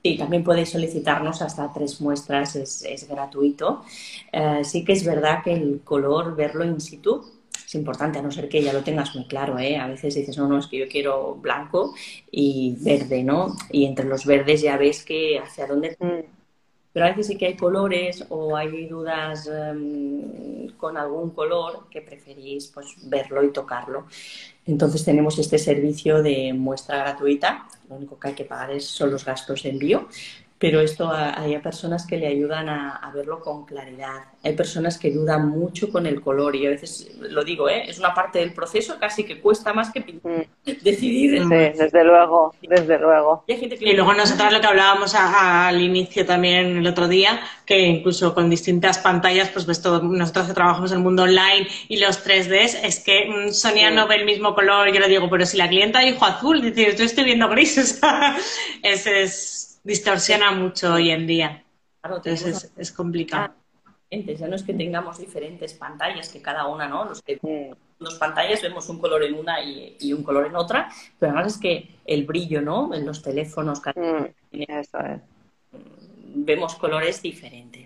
Sí, 0.04 0.16
también 0.18 0.42
podéis 0.42 0.70
solicitarnos 0.70 1.42
hasta 1.42 1.72
tres 1.72 2.00
muestras, 2.00 2.56
es, 2.56 3.08
gratuito. 3.08 3.84
Eh, 4.32 4.62
sí 4.64 4.84
que 4.84 4.94
es 4.94 5.04
verdad 5.04 5.44
que 5.44 5.52
el 5.52 5.82
color, 5.84 6.34
verlo 6.34 6.64
in 6.64 6.80
situ, 6.80 7.24
es 7.64 7.74
importante, 7.76 8.18
a 8.18 8.22
no 8.22 8.32
ser 8.32 8.48
que 8.48 8.62
ya 8.62 8.72
lo 8.72 8.82
tengas 8.82 9.14
muy 9.14 9.26
claro. 9.26 9.58
¿eh? 9.60 9.76
A 9.76 9.86
veces 9.86 10.16
dices, 10.16 10.36
no, 10.36 10.48
no, 10.48 10.58
es 10.58 10.66
que 10.66 10.78
yo 10.78 10.88
quiero 10.88 11.36
blanco 11.36 11.94
y 12.32 12.76
verde, 12.80 13.22
¿no? 13.22 13.54
Y 13.70 13.84
entre 13.84 14.06
los 14.06 14.26
verdes 14.26 14.60
ya 14.60 14.76
ves 14.76 15.04
que 15.04 15.38
hacia 15.38 15.66
dónde... 15.68 15.96
Pero 16.92 17.06
a 17.06 17.08
veces 17.08 17.26
sí 17.28 17.36
que 17.36 17.46
hay 17.46 17.56
colores 17.56 18.24
o 18.28 18.54
hay 18.56 18.86
dudas 18.86 19.46
em, 19.46 20.68
con 20.76 20.96
algún 20.96 21.30
color 21.30 21.88
que 21.90 22.02
preferís 22.02 22.66
pues, 22.68 22.96
verlo 23.04 23.42
y 23.42 23.50
tocarlo. 23.50 24.06
Entonces 24.66 25.04
tenemos 25.04 25.38
este 25.38 25.58
servicio 25.58 26.22
de 26.22 26.52
muestra 26.52 26.98
gratuita. 26.98 27.66
Lo 27.88 27.96
único 27.96 28.18
que 28.18 28.28
hay 28.28 28.34
que 28.34 28.44
pagar 28.44 28.70
es, 28.70 28.84
son 28.86 29.10
los 29.10 29.24
gastos 29.24 29.62
de 29.62 29.70
envío 29.70 30.06
pero 30.62 30.80
esto 30.80 31.10
hay 31.12 31.58
personas 31.58 32.06
que 32.06 32.16
le 32.16 32.28
ayudan 32.28 32.68
a, 32.68 33.10
verlo 33.12 33.40
con 33.40 33.66
claridad. 33.66 34.26
Hay 34.44 34.54
personas 34.54 34.96
que 34.96 35.10
dudan 35.10 35.48
mucho 35.48 35.90
con 35.90 36.06
el 36.06 36.20
color 36.20 36.54
y 36.54 36.66
a 36.66 36.70
veces, 36.70 37.10
lo 37.18 37.42
digo, 37.42 37.68
¿eh? 37.68 37.90
es 37.90 37.98
una 37.98 38.14
parte 38.14 38.38
del 38.38 38.54
proceso 38.54 38.96
casi 39.00 39.24
que 39.24 39.40
cuesta 39.40 39.72
más 39.72 39.90
que 39.90 39.98
mm. 40.00 40.70
decidir. 40.84 41.42
Sí, 41.42 41.48
desde 41.48 42.04
luego, 42.04 42.54
desde 42.62 42.96
luego. 42.96 43.44
Y, 43.48 43.92
luego 43.92 44.14
nosotros 44.14 44.52
lo 44.52 44.60
que 44.60 44.66
hablábamos 44.68 45.16
al 45.16 45.80
inicio 45.80 46.24
también 46.24 46.76
el 46.76 46.86
otro 46.86 47.08
día, 47.08 47.40
que 47.66 47.80
incluso 47.80 48.32
con 48.32 48.48
distintas 48.48 48.98
pantallas, 48.98 49.48
pues 49.48 49.66
ves 49.66 49.82
todo, 49.82 50.00
nosotros 50.00 50.46
que 50.46 50.54
trabajamos 50.54 50.92
en 50.92 50.98
el 50.98 51.02
mundo 51.02 51.24
online 51.24 51.66
y 51.88 51.96
los 51.96 52.24
3Ds, 52.24 52.84
es 52.84 53.00
que 53.00 53.28
mm, 53.28 53.50
Sonia 53.50 53.90
no 53.90 54.06
ve 54.06 54.14
el 54.14 54.24
mismo 54.24 54.54
color, 54.54 54.92
yo 54.92 55.00
le 55.00 55.08
digo, 55.08 55.28
pero 55.28 55.44
si 55.44 55.56
la 55.56 55.68
clienta 55.68 55.98
dijo 55.98 56.24
azul, 56.24 56.62
dice, 56.62 56.96
yo 56.96 57.04
estoy 57.04 57.24
viendo 57.24 57.48
gris, 57.48 57.76
o 57.78 57.82
sea, 57.82 58.36
ese 58.84 59.24
es 59.24 59.71
distorsiona 59.82 60.52
mucho 60.52 60.94
hoy 60.94 61.10
en 61.10 61.26
día. 61.26 61.64
Claro, 62.00 62.16
Entonces 62.16 62.72
es, 62.76 62.92
complicado. 62.92 63.54
Ya 64.10 64.46
no 64.46 64.56
es 64.56 64.62
que 64.62 64.74
tengamos 64.74 65.18
diferentes 65.18 65.72
pantallas, 65.74 66.28
que 66.28 66.42
cada 66.42 66.66
una, 66.66 66.86
¿no? 66.86 67.04
Los 67.04 67.22
que 67.22 67.38
dos 67.98 68.14
pantallas 68.16 68.60
vemos 68.60 68.88
un 68.88 68.98
color 68.98 69.22
en 69.22 69.34
una 69.34 69.62
y, 69.62 70.12
un 70.12 70.22
color 70.22 70.46
en 70.46 70.56
otra, 70.56 70.90
pero 71.18 71.32
además 71.32 71.54
es 71.54 71.60
que 71.60 71.88
el 72.04 72.26
brillo, 72.26 72.60
¿no? 72.60 72.92
En 72.94 73.06
los 73.06 73.22
teléfonos, 73.22 73.80
mm, 73.80 74.60
eso 74.68 74.98
es. 74.98 75.20
vemos 76.34 76.74
colores 76.76 77.22
diferentes 77.22 77.81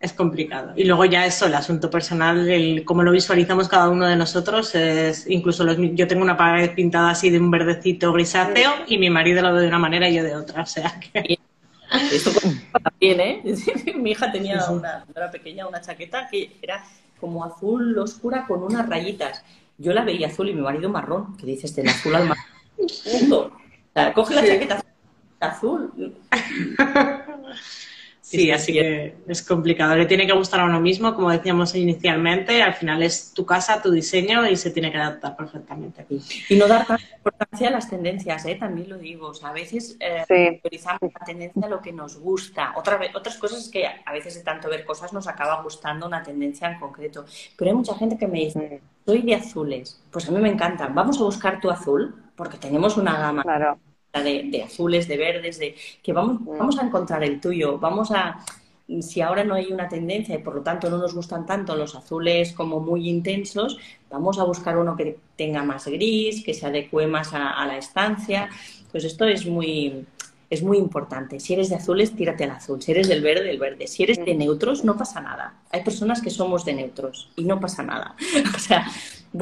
es 0.00 0.12
complicado. 0.12 0.72
Y 0.76 0.84
luego 0.84 1.04
ya 1.04 1.26
eso, 1.26 1.46
el 1.46 1.54
asunto 1.54 1.90
personal, 1.90 2.48
el 2.48 2.84
cómo 2.84 3.02
lo 3.02 3.10
visualizamos 3.10 3.68
cada 3.68 3.88
uno 3.88 4.06
de 4.06 4.14
nosotros, 4.14 4.74
es 4.74 5.28
incluso 5.28 5.64
los, 5.64 5.76
yo 5.94 6.06
tengo 6.06 6.22
una 6.22 6.36
pared 6.36 6.72
pintada 6.74 7.10
así 7.10 7.30
de 7.30 7.40
un 7.40 7.50
verdecito 7.50 8.12
grisáceo 8.12 8.70
y 8.86 8.98
mi 8.98 9.10
marido 9.10 9.42
lo 9.42 9.52
ve 9.54 9.62
de 9.62 9.68
una 9.68 9.78
manera 9.78 10.08
y 10.08 10.14
yo 10.14 10.22
de 10.22 10.36
otra, 10.36 10.62
o 10.62 10.66
sea 10.66 11.00
que... 11.00 11.38
Esto 12.12 12.30
también, 12.84 13.20
¿eh? 13.20 13.42
mi 13.96 14.10
hija 14.10 14.30
tenía 14.30 14.62
una, 14.70 15.06
era 15.14 15.30
pequeña, 15.30 15.66
una 15.66 15.80
chaqueta 15.80 16.28
que 16.28 16.52
era 16.60 16.84
como 17.18 17.44
azul 17.44 17.98
oscura 17.98 18.46
con 18.46 18.62
unas 18.62 18.88
rayitas. 18.88 19.42
Yo 19.78 19.92
la 19.92 20.04
veía 20.04 20.28
azul 20.28 20.50
y 20.50 20.54
mi 20.54 20.60
marido 20.60 20.90
marrón, 20.90 21.36
que 21.36 21.46
dices 21.46 21.74
del 21.74 21.88
azul 21.88 22.14
al 22.14 22.28
marrón. 22.28 22.44
O 23.90 24.00
sea, 24.00 24.12
coge 24.12 24.34
la 24.34 24.46
chaqueta 24.46 24.84
azul. 25.40 26.14
Sí, 28.28 28.50
así 28.50 28.74
que 28.74 29.16
es 29.26 29.42
complicado. 29.42 29.96
Le 29.96 30.04
tiene 30.04 30.26
que 30.26 30.34
gustar 30.34 30.60
a 30.60 30.66
uno 30.66 30.80
mismo, 30.80 31.14
como 31.14 31.30
decíamos 31.30 31.74
inicialmente. 31.74 32.62
Al 32.62 32.74
final 32.74 33.02
es 33.02 33.32
tu 33.32 33.46
casa, 33.46 33.80
tu 33.80 33.90
diseño 33.90 34.46
y 34.46 34.54
se 34.54 34.70
tiene 34.70 34.92
que 34.92 34.98
adaptar 34.98 35.34
perfectamente. 35.34 36.04
Y 36.50 36.56
no 36.56 36.68
dar 36.68 36.86
tanta 36.86 37.02
importancia 37.16 37.68
a 37.68 37.70
las 37.70 37.88
tendencias, 37.88 38.44
¿eh? 38.44 38.56
también 38.56 38.90
lo 38.90 38.98
digo. 38.98 39.32
a 39.42 39.52
veces 39.52 39.96
eh, 39.98 40.60
utilizamos 40.62 41.00
la 41.00 41.24
tendencia 41.24 41.62
a 41.64 41.70
lo 41.70 41.80
que 41.80 41.90
nos 41.90 42.18
gusta. 42.18 42.74
Otra 42.76 42.98
vez, 42.98 43.16
otras 43.16 43.38
cosas 43.38 43.60
es 43.60 43.70
que 43.70 43.86
a 43.86 44.12
veces 44.12 44.34
de 44.34 44.42
tanto 44.42 44.68
ver 44.68 44.84
cosas 44.84 45.14
nos 45.14 45.26
acaba 45.26 45.62
gustando 45.62 46.06
una 46.06 46.22
tendencia 46.22 46.70
en 46.70 46.78
concreto. 46.78 47.24
Pero 47.56 47.70
hay 47.70 47.76
mucha 47.78 47.94
gente 47.94 48.18
que 48.18 48.26
me 48.26 48.40
dice, 48.40 48.82
soy 49.06 49.22
de 49.22 49.36
azules. 49.36 50.02
Pues 50.10 50.28
a 50.28 50.32
mí 50.32 50.38
me 50.38 50.50
encantan. 50.50 50.94
Vamos 50.94 51.18
a 51.18 51.24
buscar 51.24 51.62
tu 51.62 51.70
azul 51.70 52.14
porque 52.36 52.58
tenemos 52.58 52.98
una 52.98 53.18
gama. 53.18 53.42
Claro 53.42 53.78
de, 54.12 54.62
azules, 54.64 55.06
de 55.06 55.16
verdes, 55.16 55.58
de 55.58 55.74
que 56.02 56.12
vamos, 56.12 56.40
mm. 56.40 56.58
vamos 56.58 56.78
a 56.78 56.86
encontrar 56.86 57.22
el 57.24 57.40
tuyo, 57.40 57.78
vamos 57.78 58.10
a, 58.10 58.44
si 59.00 59.20
ahora 59.20 59.44
no 59.44 59.54
hay 59.54 59.70
una 59.70 59.88
tendencia 59.88 60.34
y 60.34 60.38
por 60.38 60.54
lo 60.54 60.62
tanto 60.62 60.88
no 60.88 60.96
nos 60.96 61.14
gustan 61.14 61.44
tanto 61.44 61.76
los 61.76 61.94
azules 61.94 62.52
como 62.52 62.80
muy 62.80 63.08
intensos, 63.08 63.78
vamos 64.10 64.38
a 64.38 64.44
buscar 64.44 64.78
uno 64.78 64.96
que 64.96 65.18
tenga 65.36 65.62
más 65.62 65.86
gris, 65.86 66.42
que 66.42 66.54
se 66.54 66.66
adecue 66.66 67.06
más 67.06 67.34
a, 67.34 67.66
la 67.66 67.76
estancia. 67.76 68.48
Pues 68.90 69.04
esto 69.04 69.26
es 69.26 69.44
muy, 69.44 70.06
es 70.48 70.62
muy 70.62 70.78
importante. 70.78 71.38
Si 71.38 71.52
eres 71.52 71.68
de 71.68 71.76
azules, 71.76 72.16
tírate 72.16 72.44
al 72.44 72.52
azul. 72.52 72.80
Si 72.80 72.92
eres 72.92 73.08
del 73.08 73.20
verde, 73.20 73.44
del 73.44 73.58
verde. 73.58 73.86
Si 73.86 74.02
eres 74.02 74.24
de 74.24 74.34
neutros, 74.34 74.84
no 74.84 74.96
pasa 74.96 75.20
nada. 75.20 75.54
Hay 75.70 75.84
personas 75.84 76.22
que 76.22 76.30
somos 76.30 76.64
de 76.64 76.72
neutros 76.72 77.30
y 77.36 77.44
no 77.44 77.60
pasa 77.60 77.82
nada. 77.82 78.16
o 78.56 78.58
sea, 78.58 78.86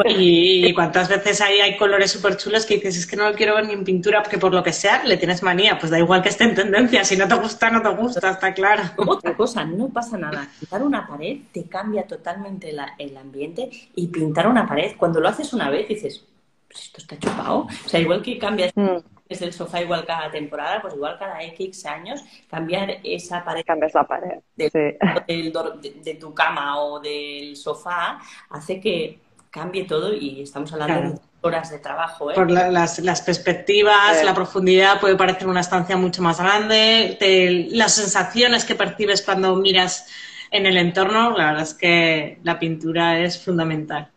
y, 0.08 0.72
cuántas 0.74 1.08
veces 1.08 1.40
hay, 1.40 1.60
hay 1.60 1.76
colores 1.76 2.10
súper 2.10 2.36
chulos 2.36 2.66
que 2.66 2.74
dices, 2.74 2.96
es 2.96 3.06
que 3.06 3.16
no 3.16 3.28
lo 3.30 3.34
quiero 3.36 3.54
ver 3.54 3.66
ni 3.66 3.72
en 3.72 3.84
pintura 3.84 4.22
porque 4.22 4.38
por 4.38 4.52
lo 4.52 4.62
que 4.62 4.72
sea 4.72 5.04
le 5.04 5.16
tienes 5.16 5.42
manía. 5.42 5.78
Pues 5.78 5.90
da 5.90 5.98
igual 5.98 6.22
que 6.22 6.28
esté 6.28 6.44
en 6.44 6.54
tendencia, 6.54 7.04
si 7.04 7.16
no 7.16 7.28
te 7.28 7.34
gusta, 7.36 7.70
no 7.70 7.80
te 7.82 7.88
gusta, 7.90 8.30
está 8.30 8.52
claro. 8.52 8.82
Otra 8.96 9.36
cosa, 9.36 9.64
no 9.64 9.88
pasa 9.88 10.18
nada. 10.18 10.48
Pintar 10.60 10.82
una 10.82 11.06
pared 11.06 11.38
te 11.52 11.64
cambia 11.64 12.06
totalmente 12.06 12.74
el 12.98 13.16
ambiente 13.16 13.70
y 13.94 14.08
pintar 14.08 14.46
una 14.48 14.66
pared, 14.66 14.92
cuando 14.96 15.20
lo 15.20 15.28
haces 15.28 15.52
una 15.52 15.70
vez 15.70 15.88
dices, 15.88 16.24
pues 16.68 16.82
esto 16.84 16.98
está 17.00 17.18
chupado. 17.18 17.68
O 17.84 17.88
sea, 17.88 18.00
igual 18.00 18.22
que 18.22 18.38
cambias 18.38 18.72
Mm, 18.74 18.96
desde 19.28 19.46
el 19.46 19.52
sofá 19.52 19.80
igual 19.82 20.04
cada 20.04 20.30
temporada, 20.30 20.80
pues 20.82 20.94
igual 20.94 21.16
cada 21.18 21.42
X 21.42 21.86
años, 21.86 22.22
cambiar 22.50 22.98
esa 23.02 23.44
pared 23.44 23.64
cambias 23.66 23.94
la 23.94 24.04
pared. 24.06 24.38
de, 24.56 24.70
Sí. 24.70 25.32
del 25.32 25.52
dor- 25.52 25.80
de- 25.80 25.94
de 26.02 26.14
tu 26.14 26.32
cama 26.34 26.80
o 26.80 27.00
del 27.00 27.56
sofá 27.56 28.18
hace 28.50 28.80
que 28.80 29.18
cambie 29.56 29.84
todo 29.84 30.12
y 30.12 30.42
estamos 30.42 30.70
hablando 30.74 30.94
Claro. 31.00 31.10
de 31.14 31.20
horas 31.40 31.70
de 31.70 31.78
trabajo, 31.78 32.30
¿eh? 32.30 32.34
Por 32.34 32.50
la- 32.50 32.70
las, 32.70 32.98
las 32.98 33.22
perspectivas, 33.22 34.22
la 34.22 34.34
profundidad 34.34 35.00
puede 35.00 35.16
parecer 35.16 35.48
una 35.48 35.60
estancia 35.60 35.96
mucho 35.96 36.20
más 36.22 36.38
grande, 36.38 37.16
te- 37.18 37.68
las 37.70 37.94
sensaciones 37.94 38.64
que 38.66 38.74
percibes 38.74 39.22
cuando 39.22 39.56
miras 39.56 40.06
en 40.50 40.66
el 40.66 40.76
entorno, 40.76 41.30
la 41.36 41.46
verdad 41.46 41.62
es 41.62 41.74
que 41.74 42.38
la 42.42 42.58
pintura 42.58 43.18
es 43.20 43.42
fundamental. 43.42 44.10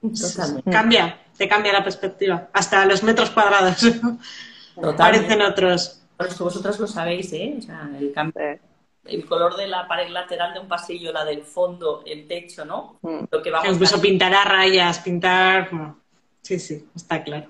Totalmente. 0.00 0.70
Cambia, 0.70 1.18
te 1.36 1.48
cambia 1.48 1.72
la 1.72 1.82
perspectiva, 1.82 2.48
hasta 2.52 2.84
los 2.86 3.02
metros 3.02 3.30
cuadrados 3.30 3.78
Totalmente. 4.74 4.96
parecen 4.98 5.42
otros. 5.42 6.00
Por 6.16 6.28
eso 6.28 6.44
vosotras 6.44 6.78
lo 6.78 6.86
sabéis, 6.86 7.32
¿eh? 7.32 7.56
O 7.58 7.62
sea, 7.62 7.90
el, 7.98 8.12
cambio, 8.12 8.40
Sí. 8.40 8.60
El 9.06 9.26
color 9.26 9.56
de 9.56 9.66
la 9.66 9.86
pared 9.86 10.08
lateral 10.08 10.54
de 10.54 10.60
un 10.60 10.68
pasillo, 10.68 11.12
la 11.12 11.24
del 11.24 11.42
fondo, 11.42 12.02
el 12.06 12.26
techo, 12.26 12.64
¿no? 12.64 12.98
Mm. 13.02 13.24
Lo 13.30 13.42
que 13.42 13.50
vamos 13.50 13.68
Incluso 13.72 13.96
a... 13.96 14.00
pintar 14.00 14.34
a 14.34 14.44
rayas, 14.44 14.98
pintar. 15.00 15.68
bueno, 15.70 15.98
Sí, 16.42 16.58
sí, 16.58 16.84
está 16.94 17.22
claro. 17.24 17.48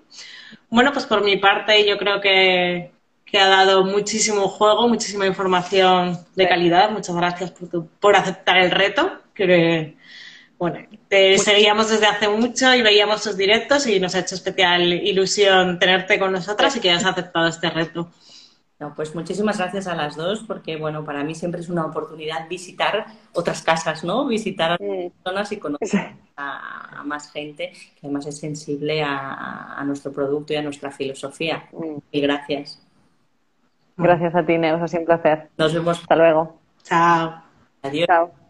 Bueno, 0.69 0.93
pues 0.93 1.05
por 1.07 1.25
mi 1.25 1.37
parte, 1.37 1.85
yo 1.87 1.99
creo 1.99 2.21
que, 2.21 2.93
que 3.25 3.39
ha 3.39 3.49
dado 3.49 3.85
muchísimo 3.85 4.47
juego, 4.49 4.87
muchísima 4.89 5.27
información 5.27 6.17
de 6.37 6.45
Sí. 6.45 6.49
calidad. 6.49 6.91
Muchas 6.91 7.17
gracias 7.17 7.51
por, 7.51 7.69
tu- 7.69 7.89
por 8.01 8.15
aceptar 8.15 8.59
el 8.59 8.71
reto. 8.71 9.21
Que, 9.35 9.97
bueno, 10.59 10.79
te 11.09 11.39
seguíamos 11.39 11.91
desde 11.91 12.07
hace 12.07 12.29
mucho 12.29 12.73
y 12.73 12.83
veíamos 12.83 13.23
tus 13.25 13.37
directos 13.37 13.87
y 13.89 13.99
nos 13.99 14.15
ha 14.15 14.21
hecho 14.21 14.37
especial 14.37 14.93
ilusión 14.93 15.81
tenerte 15.81 16.19
con 16.21 16.31
nosotras 16.31 16.77
y 16.77 16.81
que 16.81 16.91
hayas 16.91 17.05
aceptado 17.05 17.49
este 17.49 17.71
reto. 17.71 18.11
No, 18.81 18.93
pues 18.95 19.15
muchísimas 19.15 19.59
gracias 19.59 19.87
a 19.87 19.95
las 19.95 20.17
dos 20.17 20.43
porque, 20.47 20.77
bueno, 20.77 21.05
para 21.05 21.23
mí 21.23 21.35
siempre 21.35 21.61
es 21.61 21.69
una 21.69 21.87
oportunidad 21.87 22.49
visitar 22.49 23.07
otras 23.33 23.63
casas, 23.63 24.03
¿no? 24.05 24.27
Visitar 24.27 24.73
a 24.73 24.77
Mm. 24.79 25.11
personas 25.11 25.53
y 25.53 25.59
conocer 25.59 26.13
a, 26.37 27.01
a 27.01 27.05
más 27.05 27.31
gente 27.31 27.71
que 27.71 28.07
además 28.07 28.27
es 28.27 28.39
sensible 28.39 29.03
a, 29.03 29.75
a 29.79 29.85
nuestro 29.85 30.13
producto 30.13 30.53
y 30.53 30.57
a 30.57 30.63
nuestra 30.63 30.91
filosofía. 30.91 31.69
Y 32.11 32.21
gracias. 32.21 32.81
Gracias 33.97 34.35
a 34.35 34.45
ti, 34.45 34.59
Neus, 34.59 34.83
ha 34.83 34.89
sido 34.89 35.01
un 35.01 35.07
placer. 35.07 35.51
Nos 35.57 35.73
vemos. 35.73 36.01
Hasta 36.01 36.17
luego. 36.17 36.59
Chao. 36.83 37.43
Adiós. 37.83 38.07
Chao. 38.09 38.44